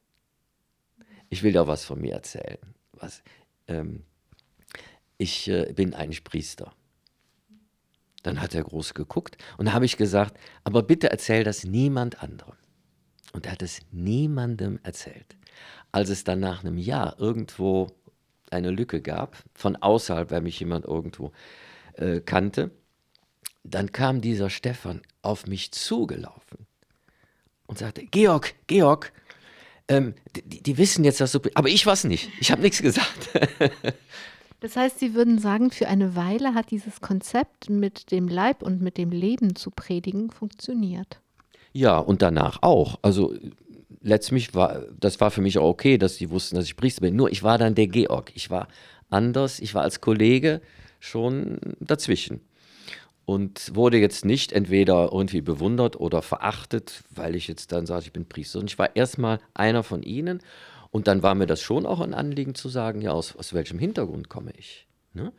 ich 1.31 1.43
will 1.43 1.53
da 1.53 1.67
was 1.67 1.85
von 1.85 2.01
mir 2.01 2.15
erzählen. 2.15 2.59
Was, 2.93 3.23
ähm, 3.67 4.05
ich 5.17 5.49
äh, 5.49 5.73
bin 5.73 5.95
eigentlich 5.95 6.25
Priester. 6.25 6.73
Dann 8.23 8.41
hat 8.41 8.55
er 8.55 8.65
groß 8.65 8.95
geguckt 8.95 9.39
und 9.59 9.73
habe 9.73 9.85
ich 9.85 9.97
gesagt, 9.97 10.39
aber 10.65 10.83
bitte 10.83 11.11
erzähl 11.11 11.45
das 11.45 11.65
niemand 11.65 12.23
anderem. 12.23 12.57
Und 13.33 13.47
er 13.47 13.53
hat 13.53 13.63
es 13.63 13.81
niemandem 13.93 14.79
erzählt. 14.83 15.37
Als 15.93 16.09
es 16.09 16.25
dann 16.25 16.41
nach 16.41 16.65
einem 16.65 16.79
Jahr 16.79 17.19
irgendwo 17.19 17.89
eine 18.51 18.71
Lücke 18.71 19.03
gab, 19.03 19.37
von 19.55 19.77
außerhalb, 19.77 20.31
weil 20.31 20.41
mich 20.41 20.59
jemand 20.61 20.85
irgendwo 20.85 21.33
äh, 21.95 22.21
kannte, 22.21 22.71
dann 23.65 23.93
kam 23.93 24.21
dieser 24.21 24.51
Stefan 24.51 25.03
auf 25.23 25.47
mich 25.47 25.73
zugelaufen 25.73 26.67
und 27.67 27.79
sagte, 27.79 28.05
Georg, 28.07 28.55
Georg, 28.67 29.13
ähm, 29.89 30.15
die, 30.35 30.63
die, 30.63 30.79
wissen 30.79 31.05
jetzt, 31.05 31.21
dass 31.21 31.33
du, 31.33 31.41
aber 31.55 31.69
ich 31.69 31.85
weiß 31.85 32.05
nicht. 32.05 32.31
Ich 32.41 32.51
habe 32.51 32.63
nichts 32.63 32.83
gesagt. 32.83 33.31
das 34.61 34.77
heißt, 34.77 34.99
Sie 34.99 35.15
würden 35.15 35.39
sagen, 35.39 35.71
für 35.71 35.89
eine 35.89 36.15
Weile 36.15 36.55
hat 36.55 36.71
dieses 36.71 37.01
Konzept 37.01 37.71
mit 37.71 38.11
dem 38.11 38.29
Leib 38.29 38.63
und 38.63 38.81
mit 38.81 38.99
dem 38.99 39.11
Leben 39.11 39.57
zu 39.57 39.71
predigen 39.71 40.31
funktioniert. 40.31 41.21
Ja, 41.79 41.99
und 41.99 42.23
danach 42.23 42.59
auch. 42.63 42.99
Also 43.03 43.37
letztlich 44.03 44.53
war, 44.53 44.83
das 44.99 45.21
war 45.21 45.31
für 45.31 45.41
mich 45.41 45.59
auch 45.59 45.69
okay, 45.69 45.97
dass 45.97 46.17
sie 46.17 46.29
wussten, 46.31 46.57
dass 46.57 46.65
ich 46.65 46.75
Priester 46.75 47.03
bin. 47.03 47.15
Nur 47.15 47.31
ich 47.31 47.45
war 47.45 47.57
dann 47.57 47.77
der 47.77 47.87
Georg. 47.87 48.33
Ich 48.35 48.51
war 48.51 48.67
anders. 49.11 49.61
Ich 49.61 49.77
war 49.77 49.83
als 49.83 50.01
Kollege 50.01 50.61
schon 50.99 51.61
dazwischen. 51.79 52.41
und 53.27 53.77
wurde 53.77 53.99
jetzt 53.99 54.25
nicht 54.25 54.51
entweder 54.51 55.11
irgendwie 55.13 55.41
bewundert 55.41 56.01
oder 56.01 56.21
verachtet, 56.21 57.05
weil 57.15 57.37
ich 57.37 57.47
jetzt 57.47 57.71
dann 57.71 57.87
sage, 57.87 58.07
ich 58.07 58.13
bin 58.13 58.27
Priester. 58.27 58.59
Und 58.59 58.71
ich 58.71 58.79
war 58.81 58.97
erstmal 58.97 59.39
einer 59.55 59.85
von 59.85 60.03
ihnen. 60.03 60.41
Und 60.91 61.07
dann 61.07 61.23
war 61.23 61.37
mir 61.37 61.47
das 61.47 61.63
schon 61.63 61.87
auch 61.87 62.01
ein 62.01 62.13
Anliegen 62.13 62.57
zu 62.57 62.69
sagen, 62.69 63.03
ja, 63.03 63.13
aus, 63.13 63.37
aus 63.37 63.55
welchem 63.55 63.79
Hintergrund 63.79 64.29
komme 64.29 64.51
ich? 64.59 64.89
Ne? 65.13 65.33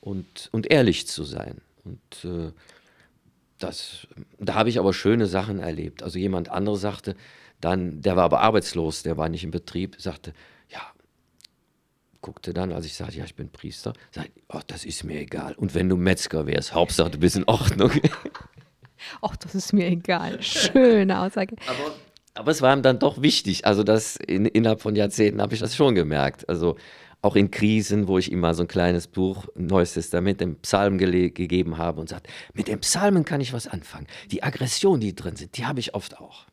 Und, 0.00 0.50
und 0.52 0.70
ehrlich 0.70 1.06
zu 1.06 1.24
sein. 1.24 1.62
Und 1.84 2.24
äh, 2.24 2.52
das, 3.64 4.06
da 4.38 4.54
habe 4.54 4.68
ich 4.68 4.78
aber 4.78 4.92
schöne 4.92 5.26
Sachen 5.26 5.58
erlebt. 5.58 6.02
Also 6.02 6.18
jemand 6.18 6.48
anderes 6.50 6.80
sagte, 6.80 7.16
dann, 7.60 8.00
der 8.02 8.16
war 8.16 8.24
aber 8.24 8.40
arbeitslos, 8.40 9.02
der 9.02 9.16
war 9.16 9.28
nicht 9.28 9.44
im 9.44 9.50
Betrieb, 9.50 9.96
sagte, 9.98 10.32
ja, 10.68 10.80
guckte 12.20 12.52
dann, 12.52 12.72
als 12.72 12.86
ich 12.86 12.94
sagte, 12.94 13.16
ja, 13.16 13.24
ich 13.24 13.34
bin 13.34 13.50
Priester, 13.50 13.92
sagte, 14.10 14.32
oh, 14.48 14.60
das 14.66 14.84
ist 14.84 15.04
mir 15.04 15.20
egal. 15.20 15.54
Und 15.54 15.74
wenn 15.74 15.88
du 15.88 15.96
Metzger 15.96 16.46
wärst, 16.46 16.74
Hauptsache 16.74 17.10
du 17.10 17.18
bist 17.18 17.36
in 17.36 17.44
Ordnung. 17.44 17.90
Ach, 19.22 19.36
das 19.36 19.54
ist 19.54 19.72
mir 19.72 19.86
egal. 19.86 20.42
Schöne 20.42 21.20
Aussage. 21.20 21.56
Aber, 21.66 21.94
aber 22.34 22.50
es 22.50 22.62
war 22.62 22.74
ihm 22.74 22.82
dann 22.82 22.98
doch 22.98 23.22
wichtig. 23.22 23.66
Also 23.66 23.82
das 23.82 24.16
in, 24.16 24.46
innerhalb 24.46 24.80
von 24.80 24.96
Jahrzehnten 24.96 25.40
habe 25.40 25.54
ich 25.54 25.60
das 25.60 25.76
schon 25.76 25.94
gemerkt. 25.94 26.48
Also 26.48 26.76
auch 27.24 27.36
in 27.36 27.50
Krisen, 27.50 28.06
wo 28.06 28.18
ich 28.18 28.30
ihm 28.30 28.40
mal 28.40 28.54
so 28.54 28.62
ein 28.62 28.68
kleines 28.68 29.06
Buch, 29.06 29.46
Neues 29.56 29.94
Testament, 29.94 30.40
den 30.40 30.56
Psalm 30.56 30.98
gegeben 30.98 31.78
habe 31.78 32.00
und 32.00 32.08
sagt, 32.08 32.28
mit 32.52 32.68
den 32.68 32.80
Psalmen 32.80 33.24
kann 33.24 33.40
ich 33.40 33.54
was 33.54 33.66
anfangen. 33.66 34.06
Die 34.30 34.42
Aggression, 34.42 35.00
die 35.00 35.14
drin 35.14 35.36
sind, 35.36 35.56
die 35.56 35.64
habe 35.64 35.80
ich 35.80 35.94
oft 35.94 36.18
auch. 36.20 36.44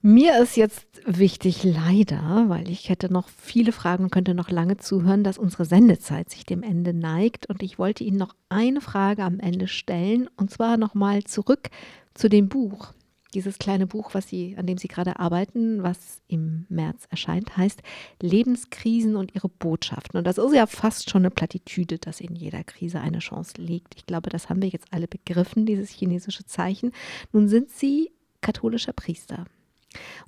Mir 0.00 0.40
ist 0.40 0.56
jetzt 0.56 0.86
wichtig, 1.04 1.64
leider, 1.64 2.44
weil 2.46 2.70
ich 2.70 2.88
hätte 2.88 3.12
noch 3.12 3.28
viele 3.28 3.72
Fragen 3.72 4.04
und 4.04 4.10
könnte 4.10 4.34
noch 4.34 4.50
lange 4.50 4.76
zuhören, 4.76 5.24
dass 5.24 5.38
unsere 5.38 5.64
Sendezeit 5.64 6.30
sich 6.30 6.46
dem 6.46 6.62
Ende 6.62 6.94
neigt. 6.94 7.46
Und 7.46 7.64
ich 7.64 7.80
wollte 7.80 8.04
Ihnen 8.04 8.16
noch 8.18 8.36
eine 8.48 8.80
Frage 8.80 9.24
am 9.24 9.40
Ende 9.40 9.66
stellen, 9.66 10.28
und 10.36 10.52
zwar 10.52 10.76
nochmal 10.76 11.24
zurück 11.24 11.70
zu 12.14 12.28
dem 12.28 12.48
Buch. 12.48 12.92
Dieses 13.36 13.58
kleine 13.58 13.86
Buch, 13.86 14.14
was 14.14 14.28
Sie, 14.30 14.56
an 14.56 14.66
dem 14.66 14.78
Sie 14.78 14.88
gerade 14.88 15.18
arbeiten, 15.18 15.82
was 15.82 16.22
im 16.26 16.64
März 16.70 17.06
erscheint, 17.10 17.54
heißt 17.54 17.82
Lebenskrisen 18.22 19.14
und 19.14 19.34
ihre 19.34 19.50
Botschaften. 19.50 20.16
Und 20.16 20.26
das 20.26 20.38
ist 20.38 20.54
ja 20.54 20.66
fast 20.66 21.10
schon 21.10 21.20
eine 21.20 21.30
Plattitüde, 21.30 21.98
dass 21.98 22.22
in 22.22 22.34
jeder 22.34 22.64
Krise 22.64 22.98
eine 22.98 23.18
Chance 23.18 23.52
liegt. 23.58 23.94
Ich 23.94 24.06
glaube, 24.06 24.30
das 24.30 24.48
haben 24.48 24.62
wir 24.62 24.70
jetzt 24.70 24.86
alle 24.90 25.06
begriffen, 25.06 25.66
dieses 25.66 25.90
chinesische 25.90 26.46
Zeichen. 26.46 26.92
Nun 27.30 27.46
sind 27.46 27.68
Sie 27.68 28.10
katholischer 28.40 28.94
Priester. 28.94 29.44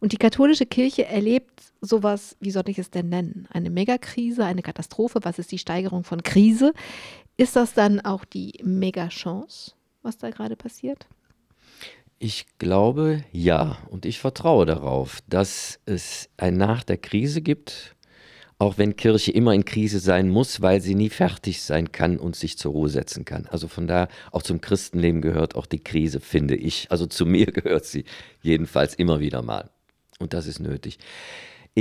Und 0.01 0.13
die 0.13 0.19
katholische 0.19 0.67
Kirche 0.67 1.07
erlebt 1.07 1.63
sowas, 1.81 2.37
wie 2.41 2.51
soll 2.51 2.69
ich 2.69 2.79
es 2.79 2.91
denn 2.91 3.09
nennen? 3.09 3.49
Eine 3.51 3.71
Megakrise, 3.71 4.45
eine 4.45 4.61
Katastrophe. 4.61 5.21
Was 5.23 5.39
ist 5.39 5.51
die 5.51 5.57
Steigerung 5.57 6.05
von 6.05 6.23
Krise? 6.23 6.75
Ist 7.39 7.57
das 7.57 7.73
dann 7.73 8.01
auch 8.01 8.27
die 8.27 8.61
Megachance, 8.63 9.73
was 10.03 10.19
da 10.19 10.29
gerade 10.29 10.57
passiert? 10.57 11.07
Ich 12.19 12.47
glaube 12.59 13.25
ja 13.33 13.79
und 13.91 14.05
ich 14.05 14.19
vertraue 14.19 14.67
darauf, 14.67 15.21
dass 15.29 15.79
es 15.87 16.29
ein 16.37 16.57
Nach 16.57 16.83
der 16.83 16.97
Krise 16.97 17.43
gibt 17.43 17.97
auch 18.59 18.77
wenn 18.77 18.97
Kirche 18.97 19.31
immer 19.31 19.55
in 19.55 19.65
Krise 19.65 20.01
sein 20.01 20.29
muss, 20.29 20.61
weil 20.61 20.81
sie 20.81 20.97
nie 20.97 21.11
fertig 21.11 21.63
sein 21.63 21.93
kann 21.93 22.19
und 22.19 22.35
sich 22.35 22.59
zur 22.59 22.73
Ruhe 22.73 22.89
setzen 22.89 23.25
kann. 23.25 23.47
Also 23.47 23.69
von 23.69 23.87
daher, 23.87 24.09
auch 24.33 24.43
zum 24.43 24.61
Christenleben 24.61 25.23
gehört 25.23 25.55
auch 25.55 25.67
die 25.67 25.79
Krise, 25.79 26.21
finde 26.21 26.57
ich. 26.57 26.91
Also 26.91 27.07
zu 27.07 27.25
mir 27.27 27.47
gehört 27.47 27.85
sie 27.85 28.05
jedenfalls 28.43 28.95
immer 28.95 29.21
wieder 29.21 29.43
mal. 29.43 29.71
Und 30.19 30.33
das 30.33 30.49
ist 30.49 30.59
nötig. 30.59 30.99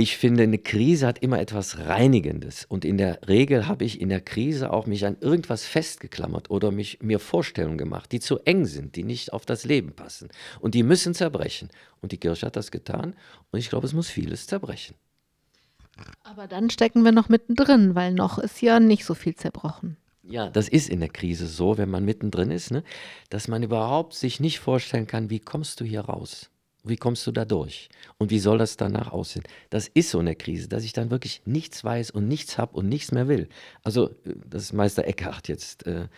Ich 0.00 0.16
finde, 0.16 0.44
eine 0.44 0.58
Krise 0.58 1.08
hat 1.08 1.18
immer 1.18 1.40
etwas 1.40 1.78
Reinigendes. 1.78 2.64
Und 2.64 2.84
in 2.84 2.98
der 2.98 3.18
Regel 3.26 3.66
habe 3.66 3.84
ich 3.84 4.00
in 4.00 4.10
der 4.10 4.20
Krise 4.20 4.72
auch 4.72 4.86
mich 4.86 5.04
an 5.04 5.16
irgendwas 5.20 5.64
festgeklammert 5.64 6.52
oder 6.52 6.70
mich, 6.70 7.00
mir 7.02 7.18
Vorstellungen 7.18 7.78
gemacht, 7.78 8.12
die 8.12 8.20
zu 8.20 8.38
eng 8.44 8.64
sind, 8.64 8.94
die 8.94 9.02
nicht 9.02 9.32
auf 9.32 9.44
das 9.44 9.64
Leben 9.64 9.90
passen. 9.96 10.28
Und 10.60 10.76
die 10.76 10.84
müssen 10.84 11.14
zerbrechen. 11.14 11.68
Und 12.00 12.12
die 12.12 12.16
Kirche 12.16 12.46
hat 12.46 12.54
das 12.54 12.70
getan. 12.70 13.16
Und 13.50 13.58
ich 13.58 13.70
glaube, 13.70 13.88
es 13.88 13.92
muss 13.92 14.08
vieles 14.08 14.46
zerbrechen. 14.46 14.94
Aber 16.22 16.46
dann 16.46 16.70
stecken 16.70 17.02
wir 17.02 17.10
noch 17.10 17.28
mittendrin, 17.28 17.96
weil 17.96 18.12
noch 18.12 18.38
ist 18.38 18.62
ja 18.62 18.78
nicht 18.78 19.04
so 19.04 19.14
viel 19.14 19.34
zerbrochen. 19.34 19.96
Ja, 20.22 20.48
das 20.48 20.68
ist 20.68 20.88
in 20.90 21.00
der 21.00 21.08
Krise 21.08 21.48
so, 21.48 21.76
wenn 21.76 21.90
man 21.90 22.04
mittendrin 22.04 22.52
ist, 22.52 22.70
ne? 22.70 22.84
dass 23.30 23.48
man 23.48 23.64
überhaupt 23.64 24.14
sich 24.14 24.38
nicht 24.38 24.60
vorstellen 24.60 25.08
kann, 25.08 25.28
wie 25.28 25.40
kommst 25.40 25.80
du 25.80 25.84
hier 25.84 26.02
raus? 26.02 26.50
Wie 26.88 26.96
kommst 26.96 27.26
du 27.26 27.32
da 27.32 27.44
durch? 27.44 27.88
Und 28.18 28.30
wie 28.30 28.38
soll 28.38 28.58
das 28.58 28.76
danach 28.76 29.12
aussehen? 29.12 29.44
Das 29.70 29.88
ist 29.88 30.10
so 30.10 30.18
eine 30.18 30.34
Krise, 30.34 30.68
dass 30.68 30.84
ich 30.84 30.92
dann 30.92 31.10
wirklich 31.10 31.42
nichts 31.44 31.84
weiß 31.84 32.10
und 32.10 32.28
nichts 32.28 32.58
habe 32.58 32.76
und 32.76 32.88
nichts 32.88 33.12
mehr 33.12 33.28
will. 33.28 33.48
Also, 33.82 34.10
äh, 34.24 34.34
das 34.48 34.64
ist 34.64 34.72
Meister 34.72 35.06
Eckhart 35.06 35.48
jetzt 35.48 35.86
äh, 35.86 36.08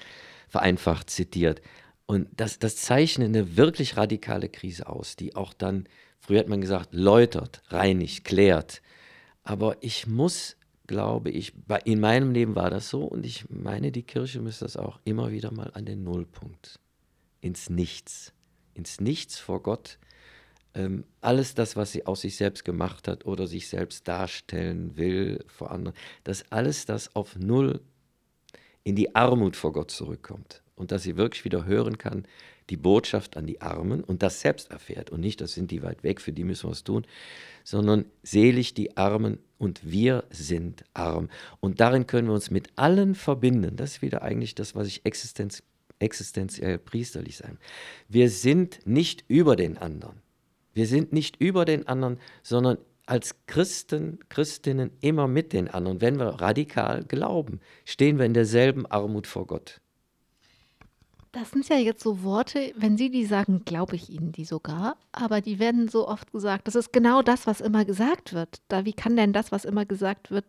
vereinfacht 0.49 1.11
zitiert. 1.11 1.61
Und 2.07 2.29
das, 2.37 2.59
das 2.59 2.77
zeichnet 2.77 3.29
eine 3.29 3.57
wirklich 3.57 3.97
radikale 3.97 4.49
Krise 4.49 4.89
aus, 4.89 5.15
die 5.17 5.37
auch 5.37 5.53
dann, 5.55 5.89
früher 6.19 6.41
hat 6.41 6.49
man 6.49 6.61
gesagt, 6.61 6.93
läutert, 6.93 7.63
reinigt, 7.69 8.25
klärt, 8.25 8.83
aber 9.45 9.77
ich 9.81 10.07
muss, 10.07 10.57
glaube 10.87 11.31
ich, 11.31 11.53
in 11.85 12.01
meinem 12.01 12.33
Leben 12.33 12.55
war 12.55 12.71
das 12.71 12.89
so 12.91 13.05
und 13.05 13.25
ich 13.25 13.49
meine, 13.49 13.93
die 13.93 14.03
Kirche 14.03 14.41
müsste 14.41 14.65
das 14.65 14.77
auch 14.77 15.01
immer 15.05 15.31
wieder 15.31 15.53
mal 15.53 15.71
an 15.75 15.85
den 15.85 16.03
Nullpunkt, 16.03 16.79
ins 17.41 17.71
Nichts, 17.71 18.33
ins 18.75 19.01
Nichts 19.01 19.39
vor 19.39 19.63
Gott. 19.63 19.99
Ähm, 20.75 21.05
alles 21.21 21.55
das, 21.55 21.77
was 21.77 21.93
sie 21.93 22.07
aus 22.07 22.21
sich 22.21 22.37
selbst 22.37 22.65
gemacht 22.65 23.09
hat 23.09 23.27
oder 23.27 23.47
sich 23.47 23.69
selbst 23.69 24.07
darstellen 24.07 24.97
will 24.97 25.45
vor 25.49 25.71
anderen, 25.71 25.97
dass 26.25 26.51
alles 26.53 26.87
das 26.87 27.15
auf 27.17 27.37
Null 27.37 27.81
in 28.85 28.97
die 28.97 29.15
Armut 29.15 29.57
vor 29.57 29.73
Gott 29.73 29.91
zurückkommt 29.91 30.63
und 30.77 30.93
dass 30.93 31.03
sie 31.03 31.17
wirklich 31.17 31.45
wieder 31.45 31.65
hören 31.65 31.99
kann, 31.99 32.25
die 32.71 32.77
Botschaft 32.77 33.37
an 33.37 33.47
die 33.47 33.61
Armen 33.61 34.03
und 34.03 34.23
das 34.23 34.41
selbst 34.41 34.71
erfährt 34.71 35.11
und 35.11 35.21
nicht, 35.21 35.41
das 35.41 35.53
sind 35.53 35.71
die 35.71 35.83
weit 35.83 36.03
weg, 36.03 36.21
für 36.21 36.33
die 36.33 36.45
müssen 36.45 36.67
wir 36.67 36.71
was 36.71 36.85
tun, 36.85 37.05
sondern 37.65 38.05
selig 38.23 38.75
die 38.75 38.97
Armen 38.97 39.39
und 39.59 39.81
wir 39.91 40.25
sind 40.31 40.85
arm. 40.95 41.29
Und 41.59 41.81
darin 41.81 42.07
können 42.07 42.29
wir 42.29 42.35
uns 42.35 42.51
mit 42.51 42.71
allen 42.77 43.15
verbinden. 43.15 43.77
Das 43.77 43.93
ist 43.93 44.03
wieder 44.03 44.23
eigentlich 44.23 44.55
das, 44.55 44.75
was 44.75 44.87
ich 44.87 45.05
existenz, 45.05 45.63
existenziell 45.99 46.79
priesterlich 46.79 47.37
sein. 47.37 47.59
Wir 48.09 48.31
sind 48.31 48.81
nicht 48.87 49.25
über 49.29 49.57
den 49.57 49.77
anderen. 49.77 50.23
Wir 50.73 50.87
sind 50.87 51.13
nicht 51.13 51.37
über 51.37 51.65
den 51.65 51.87
anderen, 51.87 52.19
sondern 52.43 52.79
als 53.07 53.35
Christen, 53.47 54.21
Christinnen 54.29 54.93
immer 55.01 55.27
mit 55.27 55.53
den 55.53 55.69
anderen. 55.69 56.01
Wenn 56.01 56.19
wir 56.19 56.41
radikal 56.41 57.05
glauben, 57.05 57.61
stehen 57.85 58.19
wir 58.19 58.25
in 58.25 58.35
derselben 58.35 58.87
Armut 58.87 59.27
vor 59.27 59.47
Gott. 59.47 59.81
Das 61.33 61.51
sind 61.51 61.69
ja 61.69 61.77
jetzt 61.77 62.03
so 62.03 62.23
Worte, 62.23 62.73
wenn 62.77 62.97
Sie 62.97 63.11
die 63.11 63.25
sagen, 63.25 63.65
glaube 63.65 63.95
ich 63.95 64.11
Ihnen 64.11 64.33
die 64.33 64.45
sogar, 64.45 64.97
aber 65.13 65.41
die 65.41 65.61
werden 65.61 65.89
so 65.89 66.09
oft 66.09 66.33
gesagt. 66.33 66.67
Das 66.67 66.75
ist 66.75 66.93
genau 66.93 67.23
das, 67.23 67.47
was 67.47 67.61
immer 67.61 67.85
gesagt 67.85 68.33
wird. 68.33 68.61
Da, 68.69 68.85
wie 68.85 68.93
kann 68.93 69.17
denn 69.17 69.33
das, 69.33 69.53
was 69.53 69.65
immer 69.65 69.85
gesagt 69.85 70.31
wird, 70.31 70.45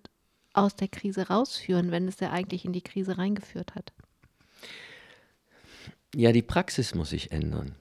aus 0.54 0.76
der 0.76 0.88
Krise 0.88 1.28
rausführen, 1.28 1.92
wenn 1.92 2.08
es 2.08 2.20
ja 2.20 2.32
eigentlich 2.32 2.66
in 2.66 2.74
die 2.74 2.82
Krise 2.82 3.18
reingeführt 3.18 3.76
hat? 3.76 3.94
Ja, 6.16 6.32
die 6.32 6.42
Praxis 6.42 6.94
muss 6.94 7.12
sich 7.12 7.32
ändern. 7.32 7.76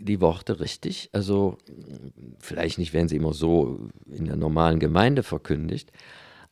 Die 0.00 0.20
Worte 0.20 0.60
richtig. 0.60 1.10
Also 1.12 1.58
vielleicht 2.38 2.78
nicht, 2.78 2.92
werden 2.92 3.08
sie 3.08 3.16
immer 3.16 3.32
so 3.32 3.88
in 4.06 4.26
der 4.26 4.36
normalen 4.36 4.78
Gemeinde 4.78 5.22
verkündigt, 5.22 5.92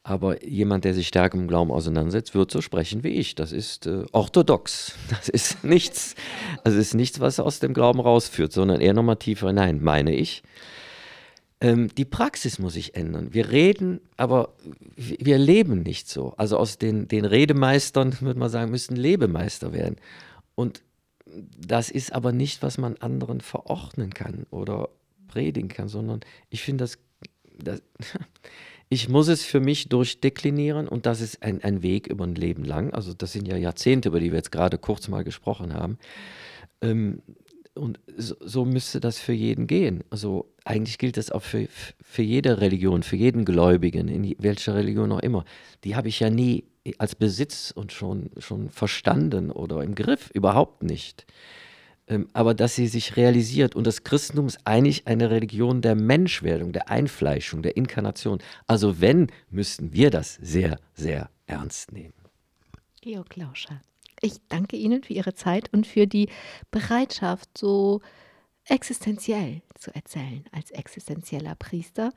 aber 0.03 0.45
jemand, 0.47 0.85
der 0.85 0.95
sich 0.95 1.09
stärker 1.09 1.37
im 1.37 1.49
Glauben 1.49 1.73
auseinandersetzt, 1.73 2.33
wird 2.37 2.53
so 2.53 2.61
sprechen 2.61 3.03
wie 3.03 3.09
ich. 3.09 3.35
Das 3.35 3.51
ist 3.51 3.87
äh, 3.87 4.05
orthodox. 4.13 4.95
Das 5.11 5.29
ist 5.29 5.65
nichts, 5.65 6.15
also 6.63 6.79
ist 6.79 6.95
nichts, 6.95 7.19
was 7.19 7.41
aus 7.41 7.59
dem 7.59 7.75
Glauben 7.75 7.99
rausführt, 7.99 8.53
sondern 8.53 8.81
eher 8.81 8.95
nochmal 8.95 9.17
tiefer 9.17 9.49
hinein, 9.49 9.83
meine 9.83 10.15
ich. 10.15 10.45
Ähm, 11.61 11.89
die 11.97 12.05
Praxis 12.05 12.61
muss 12.61 12.75
sich 12.75 12.95
ändern. 12.95 13.35
Wir 13.35 13.51
reden, 13.51 14.01
aber 14.17 14.55
wir 14.95 15.39
leben 15.39 15.83
nicht 15.83 16.09
so. 16.09 16.35
Also 16.37 16.57
aus 16.57 16.79
den, 16.79 17.09
den 17.09 17.25
Redemeistern, 17.25 18.17
würde 18.21 18.39
man 18.39 18.49
sagen, 18.49 18.71
müssen 18.71 18.95
Lebemeister 18.95 19.73
werden. 19.73 19.97
Und 20.55 20.83
das 21.59 21.91
ist 21.91 22.13
aber 22.13 22.33
nicht, 22.33 22.63
was 22.63 22.79
man 22.79 22.97
anderen 22.97 23.41
verordnen 23.41 24.13
kann 24.13 24.47
oder 24.51 24.89
predigen 25.29 25.69
kann, 25.69 25.89
sondern 25.89 26.21
ich 26.51 26.63
finde 26.63 26.85
das, 26.85 26.99
das 27.59 27.83
Ich 28.89 29.09
muss 29.09 29.27
es 29.27 29.43
für 29.43 29.59
mich 29.59 29.89
durchdeklinieren 29.89 30.87
und 30.87 31.07
das 31.07 31.21
ist 31.21 31.43
ein, 31.43 31.63
ein 31.65 31.83
Weg 31.83 32.07
über 32.07 32.25
ein 32.25 32.37
Leben 32.37 32.65
lang. 32.65 32.95
Also 32.95 33.15
das 33.15 33.33
sind 33.33 33.49
ja 33.49 33.57
Jahrzehnte, 33.57 34.11
über 34.11 34.21
die 34.21 34.31
wir 34.31 34.37
jetzt 34.37 34.53
gerade 34.53 34.79
kurz 34.79 35.09
mal 35.09 35.25
gesprochen 35.25 35.75
haben. 35.75 35.99
Ähm, 36.81 37.21
und 37.75 37.99
so, 38.17 38.37
so, 38.41 38.65
müsste 38.65 39.01
das 39.01 39.19
für 39.19 39.33
jeden 39.33 39.67
gehen. 39.67 40.05
Also 40.09 40.53
eigentlich 40.65 40.99
gilt 40.99 41.17
das 41.17 41.31
auch 41.31 41.43
für, 41.43 41.67
für 42.01 42.23
jede 42.23 42.61
Religion, 42.61 43.03
für 43.03 43.17
jeden 43.17 43.45
Gläubigen, 43.45 44.09
in 44.09 44.35
welcher 44.39 44.77
Religion 44.77 45.13
auch 45.13 45.21
immer. 45.21 45.45
Die 45.85 45.97
habe 45.97 46.09
ich 46.09 46.21
ja 46.21 46.31
nie 46.31 46.65
als 46.99 47.15
Besitz 47.15 47.73
und 47.75 47.93
schon, 47.93 48.31
schon 48.39 48.71
verstanden 48.71 49.51
oder 49.51 49.83
im 49.83 49.95
Griff, 49.95 50.31
überhaupt 50.33 50.83
nicht. 50.83 51.27
Ähm, 52.09 52.29
aber 52.33 52.55
dass 52.55 52.75
sie 52.75 52.87
sich 52.87 53.17
realisiert. 53.17 53.75
Und 53.75 53.87
das 53.87 54.05
Christentum 54.05 54.47
ist 54.47 54.59
eigentlich 54.65 55.07
eine 55.07 55.31
Religion 55.31 55.83
der 55.83 55.97
Menschwerdung, 55.97 56.73
der 56.73 56.91
Einfleischung, 56.91 57.63
der 57.63 57.77
Inkarnation. 57.77 58.39
Also 58.67 59.01
wenn, 59.01 59.29
müssten 59.51 59.93
wir 59.93 60.11
das 60.11 60.35
sehr, 60.35 60.79
sehr 60.95 61.31
ernst 61.47 61.93
nehmen. 61.93 62.15
Georg 63.01 63.37
Lauscher, 63.37 63.81
Ich 64.21 64.35
danke 64.49 64.77
Ihnen 64.77 65.03
für 65.03 65.13
Ihre 65.13 65.35
Zeit 65.35 65.73
und 65.73 65.87
für 65.87 66.07
die 66.07 66.29
Bereitschaft, 66.71 67.59
so 67.59 68.01
existenziell 68.65 69.63
zu 69.79 69.95
erzählen 69.95 70.45
als 70.53 70.71
existenzieller 70.71 71.55
Priester. 71.55 72.13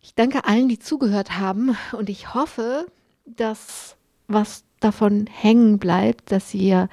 Ich 0.00 0.14
danke 0.14 0.44
allen, 0.44 0.68
die 0.68 0.80
zugehört 0.80 1.38
haben 1.38 1.76
und 1.92 2.10
ich 2.10 2.34
hoffe, 2.34 2.86
dass 3.24 3.96
was 4.28 4.64
davon 4.80 5.26
hängen 5.26 5.78
bleibt, 5.78 6.32
dass 6.32 6.54
ihr 6.54 6.88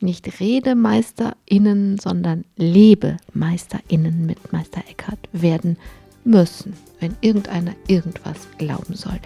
nicht 0.00 0.40
RedemeisterInnen, 0.40 1.98
sondern 1.98 2.44
LebemeisterInnen 2.56 4.26
mit 4.26 4.52
Meister 4.52 4.82
Eckhart 4.88 5.28
werden 5.32 5.76
müssen, 6.24 6.74
wenn 7.00 7.16
irgendeiner 7.20 7.74
irgendwas 7.86 8.48
glauben 8.58 8.94
soll. 8.94 9.20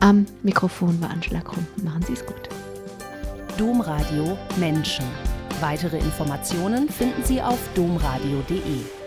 Am 0.00 0.26
Mikrofon 0.42 1.00
war 1.00 1.10
Angela 1.10 1.40
Krumpen. 1.40 1.84
Machen 1.84 2.02
Sie 2.02 2.12
es 2.12 2.24
gut. 2.24 2.48
Domradio 3.58 4.36
Menschen. 4.58 5.04
Weitere 5.60 5.98
Informationen 5.98 6.88
finden 6.88 7.22
Sie 7.24 7.40
auf 7.40 7.58
domradio.de. 7.74 9.03